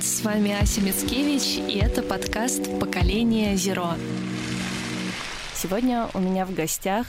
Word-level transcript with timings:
привет! 0.00 0.04
С 0.04 0.22
вами 0.22 0.52
Ася 0.52 0.80
Мицкевич, 0.80 1.58
и 1.68 1.78
это 1.78 2.02
подкаст 2.02 2.78
«Поколение 2.80 3.56
Зеро». 3.56 3.94
Сегодня 5.54 6.08
у 6.14 6.18
меня 6.20 6.46
в 6.46 6.54
гостях 6.54 7.06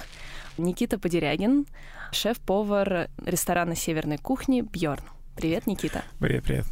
Никита 0.58 1.00
Подерягин, 1.00 1.66
шеф-повар 2.12 3.10
ресторана 3.26 3.76
северной 3.76 4.18
кухни 4.18 4.62
«Бьорн». 4.62 5.04
Привет, 5.36 5.68
Никита. 5.68 6.04
Привет, 6.20 6.44
привет. 6.44 6.66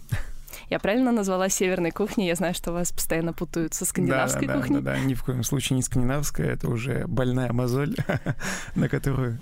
Я 0.70 0.80
правильно 0.80 1.12
назвала 1.12 1.50
северной 1.50 1.92
кухней? 1.92 2.28
Я 2.28 2.36
знаю, 2.36 2.54
что 2.54 2.72
вас 2.72 2.92
постоянно 2.92 3.34
путают 3.34 3.74
со 3.74 3.86
скандинавской 3.86 4.48
да, 4.48 4.54
да, 4.54 4.60
кухней. 4.60 4.82
Да, 4.82 4.94
да, 4.94 4.98
да, 4.98 5.04
ни 5.04 5.14
в 5.14 5.24
коем 5.24 5.44
случае 5.44 5.78
не 5.78 5.82
скандинавская, 5.82 6.54
это 6.54 6.70
уже 6.70 7.06
больная 7.08 7.52
мозоль, 7.54 7.96
на 8.76 8.90
которую 8.90 9.40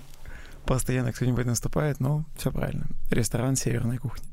постоянно 0.64 1.12
кто-нибудь 1.12 1.46
наступает, 1.46 2.00
но 2.00 2.24
все 2.36 2.50
правильно. 2.50 2.86
Ресторан 3.10 3.56
северной 3.56 3.98
кухни. 3.98 4.26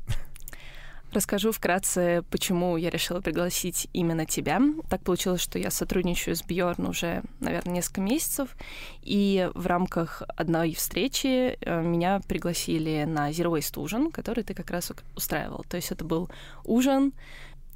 Расскажу 1.16 1.50
вкратце, 1.50 2.24
почему 2.30 2.76
я 2.76 2.90
решила 2.90 3.22
пригласить 3.22 3.88
именно 3.94 4.26
тебя. 4.26 4.60
Так 4.90 5.00
получилось, 5.00 5.40
что 5.40 5.58
я 5.58 5.70
сотрудничаю 5.70 6.36
с 6.36 6.42
Бьорн 6.42 6.88
уже, 6.88 7.22
наверное, 7.40 7.76
несколько 7.76 8.02
месяцев, 8.02 8.54
и 9.00 9.48
в 9.54 9.66
рамках 9.66 10.24
одной 10.36 10.74
встречи 10.74 11.56
э, 11.58 11.80
меня 11.80 12.20
пригласили 12.28 13.04
на 13.04 13.30
Zero 13.30 13.58
Waste 13.58 13.80
ужин, 13.80 14.10
который 14.12 14.44
ты 14.44 14.52
как 14.52 14.70
раз 14.70 14.92
устраивал. 15.14 15.64
То 15.70 15.78
есть 15.78 15.90
это 15.90 16.04
был 16.04 16.28
ужин 16.64 17.14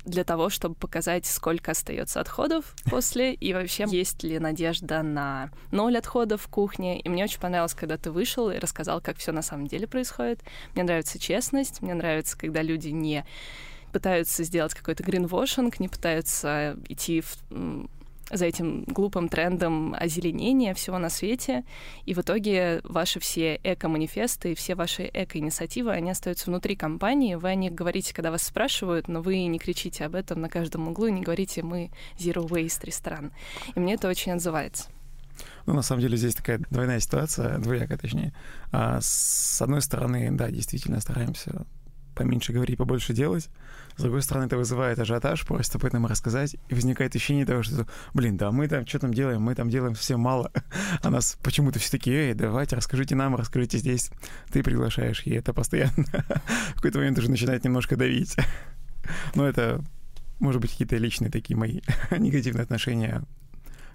для 0.05 0.25
того, 0.25 0.49
чтобы 0.49 0.75
показать, 0.75 1.27
сколько 1.27 1.73
остается 1.73 2.21
отходов 2.21 2.75
после, 2.85 3.35
и 3.35 3.53
вообще 3.53 3.85
есть 3.89 4.23
ли 4.23 4.39
надежда 4.39 5.03
на 5.03 5.51
ноль 5.71 5.99
отходов 5.99 6.43
в 6.43 6.49
кухне. 6.49 7.01
И 7.01 7.09
мне 7.09 7.25
очень 7.25 7.41
понравилось, 7.41 7.75
когда 7.75 7.97
ты 7.97 8.11
вышел 8.11 8.51
и 8.51 8.59
рассказал, 8.59 9.01
как 9.01 9.19
все 9.19 9.33
на 9.33 9.43
самом 9.43 9.67
деле 9.67 9.87
происходит. 9.87 10.41
Мне 10.75 10.85
нравится 10.85 11.19
честность, 11.19 11.83
мне 11.83 11.95
нравится, 11.95 12.39
когда 12.39 12.63
люди 12.63 12.89
не 12.89 13.25
пытаются 13.93 14.45
сделать 14.45 14.75
какой-то 14.75 15.03
гринвошинг, 15.03 15.81
не 15.81 15.89
пытаются 15.89 16.77
идти 16.89 17.21
в 17.21 17.89
за 18.31 18.47
этим 18.47 18.85
глупым 18.85 19.29
трендом 19.29 19.95
озеленения 19.95 20.75
всего 20.75 20.99
на 20.99 21.11
свете. 21.11 21.65
И 22.05 22.15
в 22.15 22.19
итоге 22.19 22.81
ваши 22.85 23.21
все 23.21 23.61
эко-манифесты, 23.63 24.55
все 24.55 24.75
ваши 24.75 25.11
эко-инициативы, 25.13 25.93
они 25.93 26.11
остаются 26.11 26.51
внутри 26.51 26.77
компании. 26.77 27.35
Вы 27.35 27.49
о 27.51 27.55
них 27.55 27.75
говорите, 27.75 28.15
когда 28.15 28.31
вас 28.31 28.43
спрашивают, 28.43 29.09
но 29.09 29.21
вы 29.23 29.45
не 29.47 29.59
кричите 29.59 30.05
об 30.05 30.15
этом 30.15 30.41
на 30.41 30.49
каждом 30.49 30.89
углу 30.89 31.07
и 31.07 31.13
не 31.13 31.23
говорите 31.23 31.63
«мы 31.63 31.91
Zero 32.19 32.47
Waste 32.47 32.87
ресторан». 32.87 33.33
И 33.75 33.81
мне 33.81 33.95
это 33.95 34.09
очень 34.09 34.33
отзывается. 34.33 34.89
Ну, 35.67 35.75
на 35.75 35.83
самом 35.83 36.03
деле, 36.03 36.17
здесь 36.17 36.35
такая 36.35 36.59
двойная 36.71 37.01
ситуация, 37.01 37.59
двоякая 37.59 37.99
точнее. 37.99 38.33
А, 38.73 38.99
с 39.01 39.61
одной 39.63 39.83
стороны, 39.83 40.31
да, 40.33 40.51
действительно 40.51 41.01
стараемся 41.01 41.67
поменьше 42.21 42.53
говорить, 42.53 42.77
побольше 42.77 43.15
делать. 43.15 43.49
С 43.97 44.03
другой 44.03 44.21
стороны, 44.21 44.45
это 44.45 44.59
вызывает 44.59 44.99
ажиотаж, 44.99 45.47
просто 45.47 45.79
об 45.79 45.85
этом 45.87 46.05
рассказать, 46.05 46.57
и 46.69 46.75
возникает 46.75 47.15
ощущение 47.17 47.47
того, 47.47 47.63
что, 47.63 47.87
блин, 48.13 48.37
да 48.37 48.51
мы 48.51 48.69
там 48.69 48.87
что 48.87 48.99
там 48.99 49.15
делаем, 49.15 49.41
мы 49.41 49.55
там 49.55 49.71
делаем 49.71 49.95
совсем 49.95 50.21
мало, 50.21 50.53
а 51.03 51.11
нас 51.11 51.39
почему-то 51.43 51.79
все 51.79 51.93
таки 51.93 52.11
эй, 52.11 52.35
давайте, 52.35 52.77
расскажите 52.77 53.15
нам, 53.15 53.37
расскажите 53.37 53.79
здесь. 53.79 54.11
Ты 54.51 54.63
приглашаешь, 54.63 55.23
и 55.25 55.31
это 55.31 55.55
постоянно 55.55 56.05
в 56.71 56.75
какой-то 56.75 56.99
момент 56.99 57.19
уже 57.19 57.31
начинает 57.31 57.65
немножко 57.65 57.97
давить. 57.97 58.37
Но 59.35 59.49
это, 59.49 59.83
может 60.41 60.61
быть, 60.61 60.73
какие-то 60.73 60.97
личные 60.97 61.31
такие 61.31 61.57
мои 61.57 61.81
негативные 62.11 62.65
отношения 62.65 63.23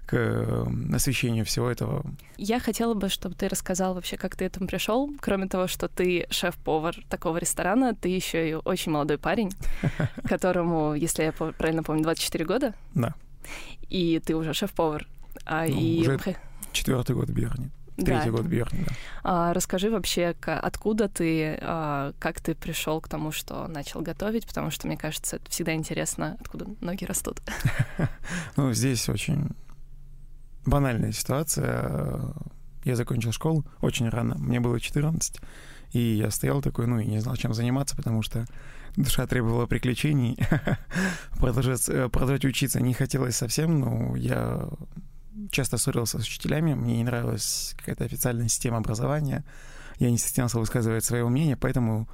к 0.06 0.16
эм, 0.16 0.94
освещению 0.94 1.44
всего 1.44 1.68
этого. 1.68 2.04
Я 2.38 2.60
хотела 2.60 2.94
бы, 2.94 3.08
чтобы 3.08 3.34
ты 3.34 3.48
рассказал 3.48 3.94
вообще, 3.94 4.16
как 4.16 4.36
ты 4.36 4.44
этому 4.44 4.68
пришел. 4.68 5.10
Кроме 5.20 5.48
того, 5.48 5.66
что 5.66 5.88
ты 5.88 6.26
шеф-повар 6.30 6.96
такого 7.10 7.38
ресторана, 7.38 7.94
ты 7.94 8.08
еще 8.08 8.48
и 8.50 8.54
очень 8.54 8.92
молодой 8.92 9.18
парень, 9.18 9.50
которому, 10.24 10.94
если 10.94 11.24
я 11.24 11.32
правильно 11.32 11.82
помню, 11.82 12.04
24 12.04 12.44
года. 12.44 12.74
Да. 12.94 13.14
И 13.90 14.20
ты 14.24 14.36
уже 14.36 14.54
шеф-повар. 14.54 15.06
А, 15.44 15.66
ну, 15.66 15.80
и... 15.80 16.00
Уже 16.00 16.36
четвертый 16.72 17.16
год 17.16 17.28
в. 17.28 17.70
Третий 17.96 18.26
да. 18.26 18.30
год 18.30 18.42
Бьерни, 18.42 18.84
да. 18.86 18.94
А, 19.24 19.54
расскажи 19.54 19.90
вообще, 19.90 20.34
откуда 20.44 21.08
ты, 21.08 21.58
а, 21.62 22.12
как 22.18 22.40
ты 22.42 22.54
пришел 22.54 23.00
к 23.00 23.08
тому, 23.08 23.32
что 23.32 23.66
начал 23.68 24.02
готовить, 24.02 24.46
потому 24.46 24.70
что, 24.70 24.86
мне 24.86 24.98
кажется, 24.98 25.36
это 25.36 25.50
всегда 25.50 25.72
интересно, 25.72 26.36
откуда 26.40 26.66
ноги 26.80 27.04
растут. 27.04 27.40
Ну, 28.56 28.72
здесь 28.72 29.08
очень 29.08 29.50
банальная 30.66 31.12
ситуация. 31.12 32.20
Я 32.84 32.94
закончил 32.94 33.32
школу 33.32 33.64
очень 33.80 34.08
рано, 34.08 34.36
мне 34.38 34.60
было 34.60 34.78
14, 34.78 35.40
и 35.92 35.98
я 35.98 36.30
стоял 36.30 36.62
такой, 36.62 36.86
ну, 36.86 37.00
и 37.00 37.06
не 37.06 37.20
знал, 37.20 37.36
чем 37.36 37.52
заниматься, 37.52 37.96
потому 37.96 38.22
что 38.22 38.46
душа 38.96 39.26
требовала 39.26 39.66
приключений. 39.66 40.38
продолжать, 41.38 41.88
э, 41.88 42.08
продолжать 42.08 42.44
учиться 42.44 42.80
не 42.80 42.94
хотелось 42.94 43.36
совсем, 43.36 43.80
но 43.80 44.16
я 44.16 44.68
часто 45.50 45.78
ссорился 45.78 46.18
с 46.18 46.22
учителями, 46.22 46.74
мне 46.74 46.98
не 46.98 47.04
нравилась 47.04 47.74
какая-то 47.78 48.04
официальная 48.04 48.48
система 48.48 48.78
образования, 48.78 49.44
я 49.98 50.10
не 50.10 50.18
стеснялся 50.18 50.58
высказывать 50.58 51.04
свое 51.04 51.28
мнение, 51.28 51.56
поэтому 51.56 52.08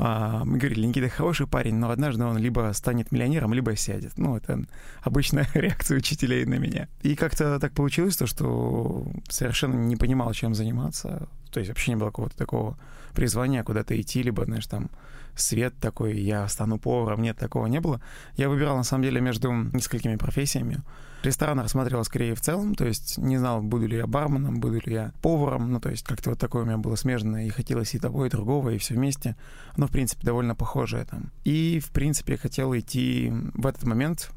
мы 0.00 0.56
говорили, 0.56 0.86
Никита 0.86 1.10
хороший 1.10 1.46
парень, 1.46 1.74
но 1.74 1.90
однажды 1.90 2.24
он 2.24 2.38
либо 2.38 2.72
станет 2.72 3.12
миллионером, 3.12 3.52
либо 3.52 3.76
сядет. 3.76 4.16
Ну, 4.16 4.36
это 4.36 4.64
обычная 5.02 5.46
реакция 5.54 5.98
учителей 5.98 6.46
на 6.46 6.54
меня. 6.54 6.88
И 7.02 7.14
как-то 7.14 7.58
так 7.60 7.72
получилось, 7.72 8.16
то, 8.16 8.26
что 8.26 9.06
совершенно 9.28 9.74
не 9.74 9.96
понимал, 9.96 10.32
чем 10.32 10.54
заниматься. 10.54 11.28
То 11.50 11.60
есть 11.60 11.68
вообще 11.68 11.90
не 11.90 11.96
было 11.96 12.06
какого-то 12.06 12.36
такого 12.36 12.78
призвания 13.14 13.62
куда-то 13.62 14.00
идти, 14.00 14.22
либо, 14.22 14.44
знаешь, 14.44 14.66
там 14.66 14.90
свет 15.34 15.74
такой, 15.80 16.18
я 16.18 16.48
стану 16.48 16.78
поваром. 16.78 17.22
Нет, 17.22 17.36
такого 17.36 17.66
не 17.66 17.80
было. 17.80 18.00
Я 18.36 18.48
выбирал, 18.48 18.76
на 18.76 18.84
самом 18.84 19.04
деле, 19.04 19.20
между 19.20 19.52
несколькими 19.52 20.16
профессиями. 20.16 20.82
Ресторан 21.22 21.60
рассматривал 21.60 22.04
скорее 22.04 22.34
в 22.34 22.40
целом, 22.40 22.74
то 22.74 22.86
есть 22.86 23.18
не 23.18 23.36
знал, 23.36 23.62
буду 23.62 23.86
ли 23.86 23.96
я 23.96 24.06
барменом, 24.06 24.58
буду 24.58 24.74
ли 24.74 24.92
я 24.92 25.12
поваром, 25.20 25.70
ну, 25.70 25.80
то 25.80 25.90
есть 25.90 26.04
как-то 26.04 26.30
вот 26.30 26.38
такое 26.38 26.62
у 26.62 26.66
меня 26.66 26.78
было 26.78 26.96
смежное, 26.96 27.44
и 27.44 27.50
хотелось 27.50 27.94
и 27.94 27.98
того, 27.98 28.24
и 28.24 28.30
другого, 28.30 28.70
и 28.70 28.78
все 28.78 28.94
вместе. 28.94 29.36
Но, 29.76 29.86
в 29.86 29.90
принципе, 29.90 30.26
довольно 30.26 30.54
похожее 30.54 31.04
там. 31.04 31.30
И, 31.44 31.80
в 31.80 31.90
принципе, 31.90 32.36
хотел 32.36 32.76
идти 32.76 33.32
в 33.54 33.66
этот 33.66 33.84
момент 33.84 34.30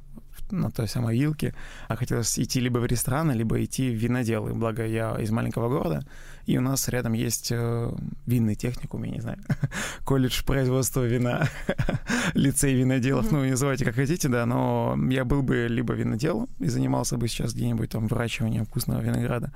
на 0.52 0.72
той 0.72 0.88
самой 0.88 1.18
вилке, 1.18 1.54
а 1.88 1.96
хотелось 1.96 2.40
идти 2.40 2.60
либо 2.60 2.80
в 2.80 2.86
рестораны, 2.86 3.32
либо 3.34 3.64
идти 3.64 3.90
в 3.90 3.96
виноделы. 3.96 4.54
Благо, 4.54 4.86
я 4.86 5.16
из 5.20 5.32
маленького 5.32 5.70
города, 5.70 6.06
и 6.46 6.58
у 6.58 6.62
нас 6.62 6.88
рядом 6.90 7.14
есть 7.14 7.52
э, 7.52 7.92
винный 8.26 8.56
техникум, 8.56 9.04
я 9.04 9.12
не 9.12 9.22
знаю, 9.22 9.40
колледж 10.06 10.44
производства 10.44 11.06
вина, 11.06 11.48
лицей 12.34 12.74
виноделов, 12.74 13.32
ну, 13.32 13.44
называйте 13.44 13.86
как 13.86 13.96
хотите, 13.96 14.30
да, 14.30 14.46
но 14.46 14.98
я 15.10 15.26
был 15.26 15.42
бы 15.42 15.68
либо 15.70 15.94
виноделом 15.94 16.50
и 16.60 16.68
занимался 16.68 17.18
бы 17.18 17.28
сейчас 17.28 17.54
где-нибудь 17.54 17.92
там 17.92 18.08
выращиванием 18.08 18.66
вкусного 18.66 19.02
винограда, 19.02 19.52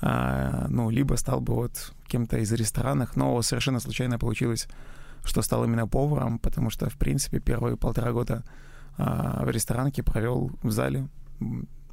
а, 0.00 0.66
ну, 0.68 0.90
либо 0.90 1.14
стал 1.14 1.40
бы 1.40 1.54
вот 1.54 1.92
кем-то 2.06 2.38
из 2.38 2.52
ресторанов, 2.52 3.16
но 3.16 3.40
совершенно 3.42 3.80
случайно 3.80 4.18
получилось, 4.18 4.68
что 5.24 5.42
стал 5.42 5.64
именно 5.64 5.86
поваром, 5.86 6.38
потому 6.38 6.70
что, 6.70 6.88
в 6.88 6.96
принципе, 6.96 7.40
первые 7.40 7.76
полтора 7.76 8.12
года 8.12 8.42
в 9.44 9.50
ресторанке 9.50 10.02
провел 10.02 10.50
в 10.62 10.70
зале 10.70 11.08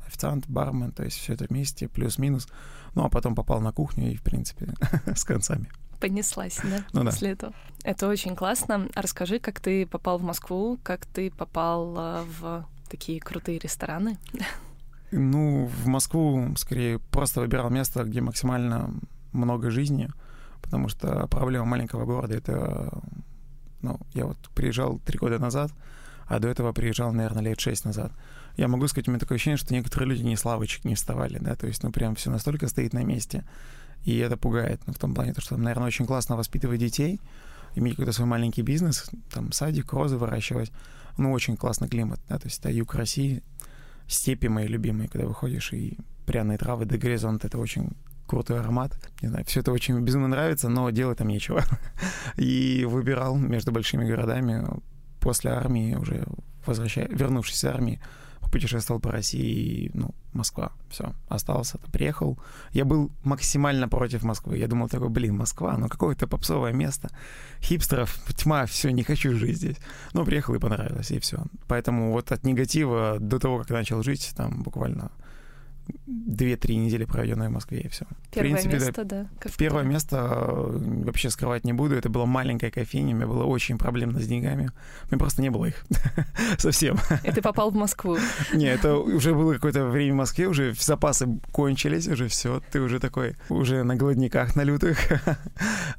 официант, 0.07 0.47
бармен, 0.47 0.91
то 0.91 1.03
есть 1.03 1.17
все 1.17 1.33
это 1.33 1.45
вместе, 1.49 1.87
плюс-минус. 1.87 2.47
Ну, 2.95 3.03
а 3.03 3.09
потом 3.09 3.35
попал 3.35 3.61
на 3.61 3.71
кухню 3.71 4.11
и, 4.11 4.15
в 4.15 4.21
принципе, 4.21 4.73
с 5.05 5.23
концами. 5.23 5.69
Понеслась, 5.99 6.59
да, 6.63 6.83
ну, 6.93 7.03
после 7.05 7.29
да. 7.29 7.33
этого. 7.33 7.53
Это 7.83 8.07
очень 8.07 8.35
классно. 8.35 8.87
А 8.93 9.01
расскажи, 9.01 9.39
как 9.39 9.59
ты 9.59 9.85
попал 9.85 10.17
в 10.17 10.23
Москву, 10.23 10.79
как 10.83 11.05
ты 11.05 11.31
попал 11.31 11.95
а, 11.97 12.25
в 12.39 12.67
такие 12.89 13.19
крутые 13.19 13.59
рестораны? 13.59 14.17
Ну, 15.11 15.65
в 15.65 15.87
Москву 15.87 16.53
скорее 16.57 16.99
просто 16.99 17.39
выбирал 17.39 17.69
место, 17.69 18.03
где 18.03 18.21
максимально 18.21 18.93
много 19.31 19.71
жизни, 19.71 20.09
потому 20.61 20.87
что 20.87 21.27
проблема 21.27 21.65
маленького 21.65 22.05
города— 22.05 22.35
это... 22.37 23.01
Ну, 23.81 23.99
я 24.13 24.25
вот 24.25 24.37
приезжал 24.55 24.99
три 24.99 25.17
года 25.17 25.39
назад, 25.39 25.71
а 26.27 26.39
до 26.39 26.47
этого 26.47 26.73
приезжал, 26.73 27.11
наверное, 27.13 27.43
лет 27.43 27.59
шесть 27.59 27.85
назад. 27.85 28.11
Я 28.55 28.67
могу 28.67 28.87
сказать, 28.87 29.07
у 29.07 29.11
меня 29.11 29.19
такое 29.19 29.35
ощущение, 29.35 29.57
что 29.57 29.73
некоторые 29.73 30.09
люди 30.09 30.23
ни 30.23 30.35
славочек 30.35 30.83
не 30.85 30.95
вставали, 30.95 31.37
да, 31.39 31.55
то 31.55 31.67
есть, 31.67 31.83
ну, 31.83 31.91
прям 31.91 32.15
все 32.15 32.29
настолько 32.29 32.67
стоит 32.67 32.93
на 32.93 33.03
месте, 33.03 33.43
и 34.03 34.17
это 34.17 34.37
пугает, 34.37 34.81
ну, 34.85 34.93
в 34.93 34.99
том 34.99 35.13
плане, 35.13 35.33
то, 35.33 35.41
что, 35.41 35.57
наверное, 35.57 35.87
очень 35.87 36.05
классно 36.05 36.35
воспитывать 36.35 36.79
детей, 36.79 37.19
иметь 37.75 37.93
какой-то 37.93 38.11
свой 38.11 38.27
маленький 38.27 38.61
бизнес, 38.61 39.09
там, 39.31 39.51
садик, 39.51 39.93
розы 39.93 40.17
выращивать, 40.17 40.71
ну, 41.17 41.31
очень 41.31 41.55
классный 41.55 41.87
климат, 41.87 42.19
да, 42.27 42.39
то 42.39 42.47
есть 42.47 42.59
это 42.59 42.71
юг 42.71 42.95
России, 42.95 43.43
степи 44.07 44.47
мои 44.47 44.67
любимые, 44.67 45.07
когда 45.07 45.27
выходишь, 45.27 45.73
и 45.73 45.97
пряные 46.25 46.57
травы 46.57 46.85
до 46.85 46.97
горизонта, 46.97 47.47
это 47.47 47.57
очень 47.57 47.91
крутой 48.27 48.59
аромат. 48.59 48.99
Не 49.21 49.29
знаю, 49.29 49.45
все 49.45 49.61
это 49.61 49.71
очень 49.71 49.99
безумно 50.01 50.27
нравится, 50.27 50.69
но 50.69 50.89
делать 50.89 51.17
там 51.17 51.29
нечего. 51.29 51.63
И 52.37 52.85
выбирал 52.85 53.37
между 53.37 53.71
большими 53.71 54.05
городами 54.05 54.65
после 55.27 55.51
армии, 55.51 55.93
уже 55.95 56.23
возвращая, 56.65 57.09
вернувшись 57.09 57.57
из 57.57 57.65
армии, 57.65 57.99
путешествовал 58.49 59.01
по 59.01 59.11
России, 59.11 59.91
ну, 59.93 60.15
Москва, 60.31 60.71
все, 60.89 61.13
остался, 61.27 61.79
приехал. 61.91 62.39
Я 62.71 62.85
был 62.85 63.11
максимально 63.25 63.89
против 63.89 64.23
Москвы. 64.23 64.57
Я 64.57 64.67
думал 64.67 64.87
такой, 64.87 65.09
блин, 65.09 65.35
Москва, 65.35 65.77
ну 65.77 65.89
какое-то 65.89 66.27
попсовое 66.27 66.71
место, 66.71 67.09
хипстеров, 67.61 68.17
тьма, 68.37 68.65
все, 68.65 68.91
не 68.91 69.03
хочу 69.03 69.35
жить 69.35 69.57
здесь. 69.57 69.77
Но 70.13 70.23
приехал 70.23 70.55
и 70.55 70.59
понравилось, 70.59 71.11
и 71.11 71.19
все. 71.19 71.37
Поэтому 71.67 72.13
вот 72.13 72.31
от 72.31 72.45
негатива 72.45 73.17
до 73.19 73.37
того, 73.37 73.59
как 73.59 73.69
начал 73.71 74.03
жить, 74.03 74.33
там 74.37 74.63
буквально 74.63 75.11
две-три 76.05 76.75
недели 76.77 77.05
проведенные 77.05 77.49
в 77.49 77.51
Москве, 77.51 77.81
и 77.81 77.87
все. 77.87 78.05
Первое 78.31 78.57
в 78.57 78.61
принципе, 78.61 78.85
место, 78.85 79.03
да. 79.03 79.29
да 79.43 79.49
первое 79.57 79.83
место 79.83 80.17
э, 80.17 81.03
вообще 81.05 81.29
скрывать 81.29 81.65
не 81.65 81.73
буду. 81.73 81.95
Это 81.95 82.09
была 82.09 82.25
маленькая 82.25 82.71
кофейня, 82.71 83.13
у 83.13 83.17
меня 83.17 83.27
было 83.27 83.43
очень 83.45 83.77
проблемно 83.77 84.19
с 84.19 84.27
деньгами. 84.27 84.71
У 85.03 85.07
меня 85.07 85.19
просто 85.19 85.41
не 85.41 85.49
было 85.49 85.65
их 85.65 85.85
совсем. 86.57 86.97
И 87.23 87.31
ты 87.31 87.41
попал 87.41 87.71
в 87.71 87.75
Москву? 87.75 88.17
Не, 88.53 88.65
это 88.65 88.95
уже 88.95 89.33
было 89.33 89.53
какое-то 89.53 89.85
время 89.85 90.13
в 90.13 90.17
Москве, 90.17 90.47
уже 90.47 90.73
запасы 90.79 91.27
кончились, 91.51 92.07
уже 92.07 92.27
все, 92.27 92.61
ты 92.71 92.81
уже 92.81 92.99
такой, 92.99 93.35
уже 93.49 93.83
на 93.83 93.95
голодниках 93.95 94.55
на 94.55 94.63
лютых. 94.63 94.97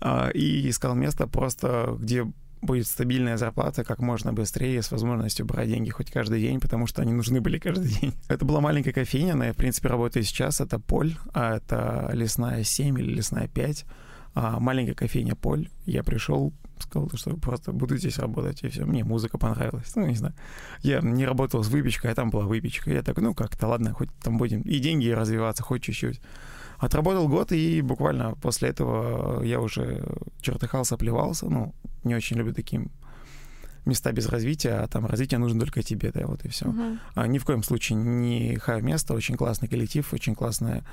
А, 0.00 0.29
и 0.31 0.69
искал 0.69 0.94
место 0.94 1.26
просто, 1.26 1.96
где 1.99 2.25
будет 2.61 2.87
стабильная 2.87 3.37
зарплата 3.37 3.85
как 3.85 3.99
можно 4.01 4.33
быстрее, 4.33 4.83
с 4.83 4.91
возможностью 4.91 5.47
брать 5.47 5.69
деньги 5.69 5.91
хоть 5.91 6.11
каждый 6.11 6.41
день, 6.41 6.61
потому 6.61 6.87
что 6.87 7.03
они 7.03 7.13
нужны 7.13 7.41
были 7.41 7.59
каждый 7.59 7.89
день. 7.89 8.15
Это 8.29 8.45
была 8.45 8.61
маленькая 8.61 8.93
кофейня, 8.93 9.33
она, 9.33 9.53
в 9.53 9.57
принципе, 9.57 9.89
работает 9.89 10.27
сейчас. 10.27 10.61
Это 10.61 10.79
Поль, 10.79 11.17
а 11.35 11.57
это 11.57 12.11
лесная 12.13 12.65
7 12.65 12.99
или 12.99 13.15
лесная 13.15 13.49
5. 13.49 13.87
А 14.35 14.61
маленькая 14.61 14.95
кофейня 14.95 15.35
Поль. 15.35 15.69
Я 15.85 16.03
пришел, 16.03 16.53
сказал, 16.79 17.11
что 17.15 17.37
просто 17.37 17.73
буду 17.73 17.97
здесь 17.97 18.19
работать, 18.19 18.63
и 18.63 18.69
все. 18.69 18.85
Мне 18.85 19.05
музыка 19.05 19.39
понравилась. 19.39 19.95
Ну, 19.97 20.07
не 20.07 20.15
знаю. 20.15 20.35
Я 20.83 21.01
не 21.01 21.27
работал 21.27 21.63
с 21.63 21.69
выпечкой, 21.69 22.13
а 22.13 22.15
там 22.15 22.31
была 22.31 22.45
выпечка. 22.45 22.91
Я 22.93 23.03
такой, 23.03 23.25
ну, 23.25 23.35
как-то, 23.35 23.67
ладно, 23.67 23.93
хоть 23.93 24.11
там 24.23 24.39
будем 24.39 24.63
и 24.63 24.79
деньги 24.79 25.09
развиваться, 25.09 25.63
хоть 25.63 25.83
чуть-чуть. 25.83 26.21
Отработал 26.79 27.29
год, 27.29 27.53
и 27.53 27.83
буквально 27.83 28.35
после 28.37 28.69
этого 28.71 29.43
я 29.43 29.61
уже 29.61 30.05
чертыхался, 30.41 30.97
плевался. 30.97 31.47
Ну, 31.47 31.75
не 32.05 32.15
очень 32.15 32.37
люблю 32.37 32.55
такие 32.55 32.89
места 33.85 34.13
без 34.13 34.29
развития, 34.29 34.75
а 34.75 34.87
там 34.87 35.07
развитие 35.07 35.39
нужно 35.39 35.61
только 35.61 35.83
тебе, 35.83 36.11
да, 36.13 36.27
вот 36.27 36.45
и 36.45 36.49
все. 36.49 36.67
Uh-huh. 36.67 36.99
А, 37.15 37.27
ни 37.27 37.39
в 37.39 37.45
коем 37.45 37.63
случае 37.63 37.97
не 37.97 38.57
хай 38.57 38.83
место, 38.83 39.15
очень 39.15 39.37
классный 39.37 39.67
коллектив, 39.67 40.07
очень 40.13 40.35
классная 40.35 40.85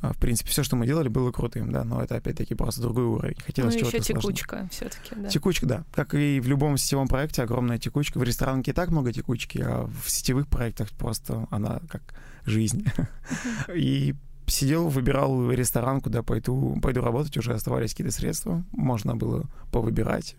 в 0.00 0.18
принципе, 0.18 0.50
все, 0.50 0.62
что 0.62 0.76
мы 0.76 0.86
делали, 0.86 1.08
было 1.08 1.32
крутым, 1.32 1.72
да, 1.72 1.82
но 1.82 2.00
это 2.00 2.16
опять-таки 2.16 2.54
просто 2.54 2.80
другой 2.80 3.04
уровень. 3.04 3.36
Хотелось 3.44 3.74
ну, 3.74 3.80
чего-то 3.80 3.96
еще 3.96 4.14
текучка 4.14 4.68
все-таки, 4.70 5.14
да. 5.16 5.28
Текучка, 5.28 5.66
да. 5.66 5.84
Как 5.92 6.14
и 6.14 6.38
в 6.38 6.46
любом 6.46 6.78
сетевом 6.78 7.08
проекте, 7.08 7.42
огромная 7.42 7.78
текучка. 7.78 8.18
В 8.18 8.22
ресторанке 8.22 8.70
и 8.70 8.74
так 8.74 8.90
много 8.90 9.12
текучки, 9.12 9.58
а 9.58 9.90
в 10.04 10.08
сетевых 10.08 10.46
проектах 10.46 10.90
просто 10.90 11.48
она 11.50 11.80
как 11.88 12.14
жизнь. 12.44 12.86
И 13.74 14.14
сидел, 14.48 14.88
выбирал 14.88 15.50
ресторан, 15.50 16.00
куда 16.00 16.22
пойду, 16.22 16.78
пойду 16.82 17.00
работать, 17.00 17.36
уже 17.36 17.54
оставались 17.54 17.90
какие-то 17.90 18.12
средства, 18.12 18.64
можно 18.72 19.16
было 19.16 19.44
повыбирать, 19.70 20.36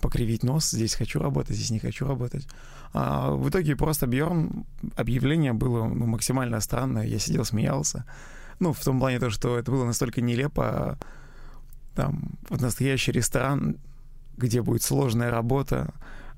покривить 0.00 0.42
нос, 0.42 0.70
здесь 0.70 0.94
хочу 0.94 1.20
работать, 1.20 1.56
здесь 1.56 1.70
не 1.70 1.78
хочу 1.78 2.06
работать. 2.06 2.46
А 2.92 3.30
в 3.32 3.48
итоге 3.48 3.76
просто 3.76 4.06
Бьорн, 4.06 4.64
объявление 4.96 5.52
было 5.52 5.86
ну, 5.86 6.06
максимально 6.06 6.60
странное, 6.60 7.06
я 7.06 7.18
сидел, 7.18 7.44
смеялся. 7.44 8.04
Ну, 8.58 8.72
в 8.72 8.82
том 8.82 8.98
плане 8.98 9.18
то, 9.18 9.30
что 9.30 9.58
это 9.58 9.70
было 9.70 9.84
настолько 9.84 10.20
нелепо, 10.20 10.98
там, 11.94 12.38
вот 12.48 12.60
настоящий 12.60 13.12
ресторан, 13.12 13.76
где 14.36 14.62
будет 14.62 14.82
сложная 14.82 15.30
работа, 15.30 15.92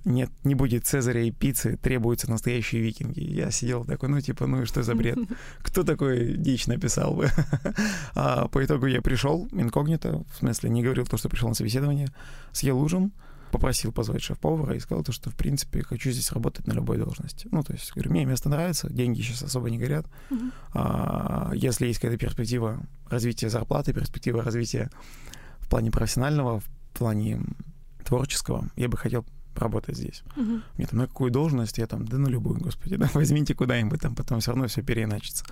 нет, 0.08 0.30
не 0.42 0.54
будет 0.54 0.86
Цезаря 0.86 1.22
и 1.22 1.30
пиццы, 1.30 1.76
требуются 1.76 2.30
настоящие 2.30 2.80
викинги. 2.80 3.20
Я 3.20 3.50
сидел 3.50 3.84
такой, 3.84 4.08
ну, 4.08 4.20
типа, 4.20 4.46
ну 4.46 4.62
и 4.62 4.64
что 4.64 4.82
за 4.82 4.94
бред? 4.94 5.18
Кто 5.62 5.82
такой 5.84 6.34
дичь 6.36 6.66
написал 6.66 7.14
бы? 7.14 7.28
а 8.14 8.48
по 8.48 8.64
итогу 8.64 8.86
я 8.86 9.02
пришел 9.02 9.48
инкогнито, 9.52 10.24
в 10.32 10.36
смысле, 10.38 10.70
не 10.70 10.82
говорил 10.82 11.04
то, 11.06 11.18
что 11.18 11.28
пришел 11.28 11.48
на 11.48 11.54
собеседование, 11.54 12.08
съел 12.52 12.80
ужин, 12.80 13.12
попросил 13.52 13.92
позвать 13.92 14.22
шеф-повара 14.22 14.74
и 14.74 14.80
сказал 14.80 15.04
то, 15.04 15.12
что, 15.12 15.30
в 15.30 15.34
принципе, 15.34 15.82
хочу 15.82 16.10
здесь 16.10 16.32
работать 16.32 16.66
на 16.66 16.72
любой 16.72 16.96
должности. 16.96 17.46
Ну, 17.50 17.62
то 17.62 17.74
есть, 17.74 17.92
говорю, 17.92 18.10
мне 18.10 18.24
место 18.24 18.48
нравится, 18.48 18.90
деньги 18.90 19.20
сейчас 19.20 19.42
особо 19.42 19.68
не 19.68 19.78
горят. 19.78 20.06
А, 20.72 21.50
если 21.54 21.86
есть 21.86 22.00
какая-то 22.00 22.18
перспектива 22.18 22.80
развития 23.10 23.50
зарплаты, 23.50 23.92
перспектива 23.92 24.42
развития 24.42 24.90
в 25.58 25.68
плане 25.68 25.90
профессионального, 25.90 26.60
в 26.60 26.68
плане 26.94 27.42
творческого, 28.04 28.70
я 28.76 28.88
бы 28.88 28.96
хотел 28.96 29.26
работать 29.58 29.96
здесь. 29.96 30.22
Угу. 30.36 30.60
Мне 30.76 30.86
там 30.86 30.98
на 30.98 31.06
какую 31.06 31.30
должность, 31.30 31.78
я 31.78 31.86
там, 31.86 32.06
да 32.06 32.18
на 32.18 32.28
любую, 32.28 32.60
господи, 32.60 32.96
да, 32.96 33.10
возьмите 33.14 33.54
куда-нибудь, 33.54 34.00
там 34.00 34.14
потом 34.14 34.40
все 34.40 34.52
равно 34.52 34.66
все 34.66 34.82
переиначится. 34.82 35.44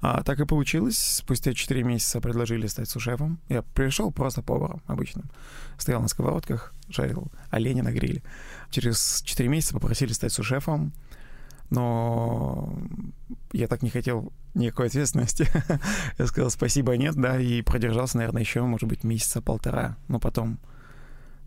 А 0.00 0.24
так 0.24 0.40
и 0.40 0.44
получилось. 0.44 0.98
Спустя 0.98 1.54
4 1.54 1.84
месяца 1.84 2.20
предложили 2.20 2.66
стать 2.66 2.88
сушефом. 2.88 3.38
Я 3.48 3.62
пришел 3.62 4.10
просто 4.10 4.42
поваром 4.42 4.82
обычным. 4.88 5.30
Стоял 5.78 6.02
на 6.02 6.08
сковородках, 6.08 6.74
жарил 6.88 7.30
оленя 7.50 7.84
на 7.84 7.92
гриле. 7.92 8.22
Через 8.70 9.22
4 9.24 9.48
месяца 9.48 9.74
попросили 9.74 10.12
стать 10.12 10.32
сушефом, 10.32 10.92
но 11.70 12.76
я 13.52 13.68
так 13.68 13.82
не 13.82 13.90
хотел 13.90 14.32
никакой 14.54 14.88
ответственности. 14.88 15.48
я 16.18 16.26
сказал 16.26 16.50
спасибо, 16.50 16.96
нет, 16.96 17.14
да, 17.14 17.40
и 17.40 17.62
продержался, 17.62 18.16
наверное, 18.16 18.42
еще, 18.42 18.60
может 18.62 18.88
быть, 18.88 19.04
месяца 19.04 19.40
полтора. 19.40 19.96
Но 20.08 20.18
потом 20.18 20.58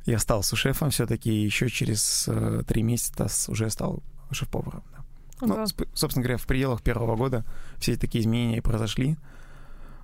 я 0.06 0.20
стал 0.20 0.44
сушефом 0.44 0.90
все-таки, 0.92 1.32
еще 1.32 1.70
через 1.70 2.26
э, 2.28 2.64
три 2.68 2.84
месяца 2.84 3.28
уже 3.52 3.70
стал 3.70 4.04
шеф-поваром. 4.32 4.84
Да. 4.92 5.04
Ага. 5.42 5.66
Ну, 5.78 5.86
собственно 5.94 6.24
говоря, 6.24 6.38
в 6.38 6.46
пределах 6.46 6.82
первого 6.82 7.16
года 7.16 7.44
все 7.78 7.98
такие 7.98 8.22
изменения 8.22 8.62
произошли. 8.62 9.18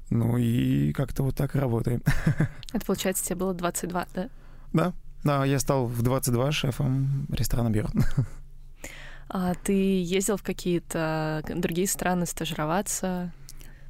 Ну 0.09 0.37
и 0.37 0.91
как-то 0.91 1.23
вот 1.23 1.35
так 1.35 1.55
работаем. 1.55 2.01
Это, 2.73 2.85
получается, 2.85 3.25
тебе 3.25 3.37
было 3.37 3.53
22, 3.53 4.07
да? 4.13 4.29
Да, 4.73 4.93
да, 5.23 5.45
я 5.45 5.59
стал 5.59 5.85
в 5.85 6.01
22 6.01 6.51
шефом 6.51 7.27
ресторана 7.29 7.69
Бьорн. 7.69 8.03
А 9.33 9.53
ты 9.53 10.03
ездил 10.03 10.35
в 10.35 10.43
какие-то 10.43 11.41
другие 11.47 11.87
страны 11.87 12.25
стажироваться? 12.25 13.31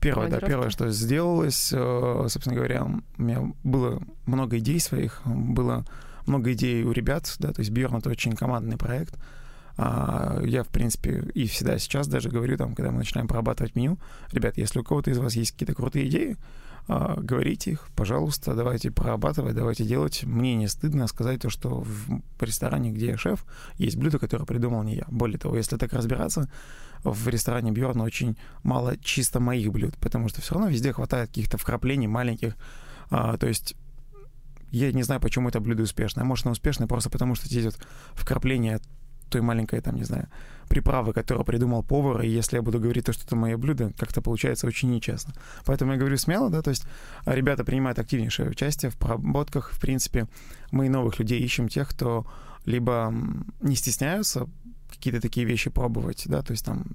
Первое, 0.01 0.29
да, 0.29 0.39
первое, 0.39 0.71
что 0.71 0.89
сделалось, 0.89 1.71
э, 1.71 2.25
собственно 2.27 2.55
говоря, 2.55 2.85
у 2.85 3.21
меня 3.21 3.53
было 3.63 4.01
много 4.25 4.57
идей 4.57 4.79
своих, 4.79 5.21
было 5.25 5.85
много 6.25 6.53
идей 6.53 6.83
у 6.83 6.91
ребят, 6.91 7.33
да, 7.37 7.53
то 7.53 7.61
есть 7.61 7.71
Бьорн 7.71 7.97
это 7.97 8.09
очень 8.09 8.35
командный 8.35 8.77
проект. 8.77 9.17
А, 9.77 10.41
я, 10.43 10.63
в 10.63 10.67
принципе, 10.67 11.23
и 11.33 11.45
всегда 11.45 11.77
сейчас 11.77 12.07
даже 12.07 12.29
говорю, 12.29 12.57
там, 12.57 12.75
когда 12.75 12.91
мы 12.91 12.99
начинаем 12.99 13.27
прорабатывать 13.27 13.75
меню, 13.75 13.97
ребят, 14.31 14.57
если 14.57 14.79
у 14.79 14.83
кого-то 14.83 15.11
из 15.11 15.17
вас 15.17 15.35
есть 15.35 15.51
какие-то 15.51 15.75
крутые 15.75 16.07
идеи, 16.07 16.37
говорите 16.87 17.71
их, 17.71 17.87
пожалуйста, 17.95 18.53
давайте 18.53 18.91
прорабатывать, 18.91 19.55
давайте 19.55 19.83
делать. 19.83 20.23
Мне 20.23 20.55
не 20.55 20.67
стыдно 20.67 21.07
сказать 21.07 21.41
то, 21.41 21.49
что 21.49 21.81
в 21.81 22.21
ресторане, 22.39 22.91
где 22.91 23.07
я 23.07 23.17
шеф, 23.17 23.45
есть 23.75 23.97
блюдо, 23.97 24.19
которое 24.19 24.45
придумал 24.45 24.83
не 24.83 24.95
я. 24.95 25.05
Более 25.09 25.37
того, 25.37 25.57
если 25.57 25.77
так 25.77 25.93
разбираться, 25.93 26.49
в 27.03 27.27
ресторане 27.27 27.71
Бьорна 27.71 28.03
очень 28.03 28.37
мало 28.63 28.97
чисто 28.97 29.39
моих 29.39 29.71
блюд, 29.71 29.97
потому 29.97 30.29
что 30.29 30.41
все 30.41 30.55
равно 30.55 30.69
везде 30.69 30.93
хватает 30.93 31.29
каких-то 31.29 31.57
вкраплений 31.57 32.07
маленьких. 32.07 32.55
А, 33.09 33.37
то 33.37 33.47
есть 33.47 33.75
я 34.71 34.91
не 34.91 35.03
знаю, 35.03 35.19
почему 35.19 35.49
это 35.49 35.59
блюдо 35.59 35.83
успешное. 35.83 36.23
Может, 36.23 36.45
оно 36.45 36.53
успешное 36.53 36.87
просто 36.87 37.09
потому, 37.09 37.35
что 37.35 37.47
здесь 37.47 37.65
вот 37.65 37.77
вкрапление 38.13 38.79
той 39.29 39.41
маленькой, 39.41 39.81
там, 39.81 39.95
не 39.95 40.03
знаю, 40.03 40.27
приправы, 40.71 41.11
которую 41.11 41.43
придумал 41.43 41.83
повар, 41.83 42.21
и 42.21 42.29
если 42.29 42.55
я 42.55 42.61
буду 42.61 42.79
говорить 42.79 43.05
то, 43.05 43.11
что 43.11 43.25
это 43.25 43.35
мое 43.35 43.57
блюдо, 43.57 43.91
как-то 43.97 44.21
получается 44.21 44.67
очень 44.67 44.89
нечестно. 44.89 45.33
Поэтому 45.65 45.91
я 45.91 45.97
говорю 45.97 46.15
смело, 46.15 46.49
да, 46.49 46.61
то 46.61 46.69
есть 46.69 46.85
ребята 47.25 47.65
принимают 47.65 47.99
активнейшее 47.99 48.49
участие 48.49 48.89
в 48.89 48.95
проработках, 48.95 49.71
в 49.73 49.81
принципе, 49.81 50.29
мы 50.71 50.87
новых 50.87 51.19
людей 51.19 51.41
ищем, 51.41 51.67
тех, 51.67 51.89
кто 51.89 52.25
либо 52.65 53.13
не 53.59 53.75
стесняются 53.75 54.47
какие-то 54.89 55.19
такие 55.19 55.45
вещи 55.45 55.69
пробовать, 55.69 56.23
да, 56.27 56.41
то 56.41 56.51
есть 56.51 56.65
там 56.65 56.85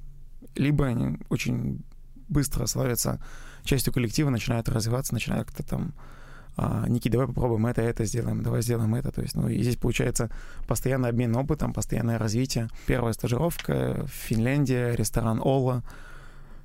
либо 0.54 0.86
они 0.86 1.18
очень 1.28 1.82
быстро 2.28 2.64
становятся 2.64 3.22
частью 3.62 3.92
коллектива, 3.92 4.30
начинают 4.30 4.70
развиваться, 4.70 5.12
начинают 5.12 5.48
как-то 5.48 5.64
там 5.64 5.92
а, 6.56 6.86
Ники, 6.88 7.08
давай 7.08 7.26
попробуем 7.26 7.66
это, 7.66 7.82
это 7.82 8.04
сделаем, 8.04 8.42
давай 8.42 8.62
сделаем 8.62 8.94
это. 8.94 9.12
То 9.12 9.20
есть, 9.20 9.34
ну, 9.34 9.48
и 9.48 9.62
здесь 9.62 9.76
получается 9.76 10.30
постоянный 10.66 11.10
обмен 11.10 11.36
опытом, 11.36 11.72
постоянное 11.72 12.18
развитие. 12.18 12.68
Первая 12.86 13.12
стажировка 13.12 14.04
в 14.06 14.10
Финляндии, 14.10 14.94
ресторан 14.94 15.40
Ола. 15.42 15.82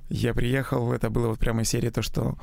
Я 0.08 0.34
приехал, 0.34 0.92
это 0.92 1.10
было 1.10 1.28
вот 1.28 1.38
прямо 1.38 1.62
из 1.62 1.68
серии 1.68 1.90
то, 1.90 2.02
что 2.02 2.36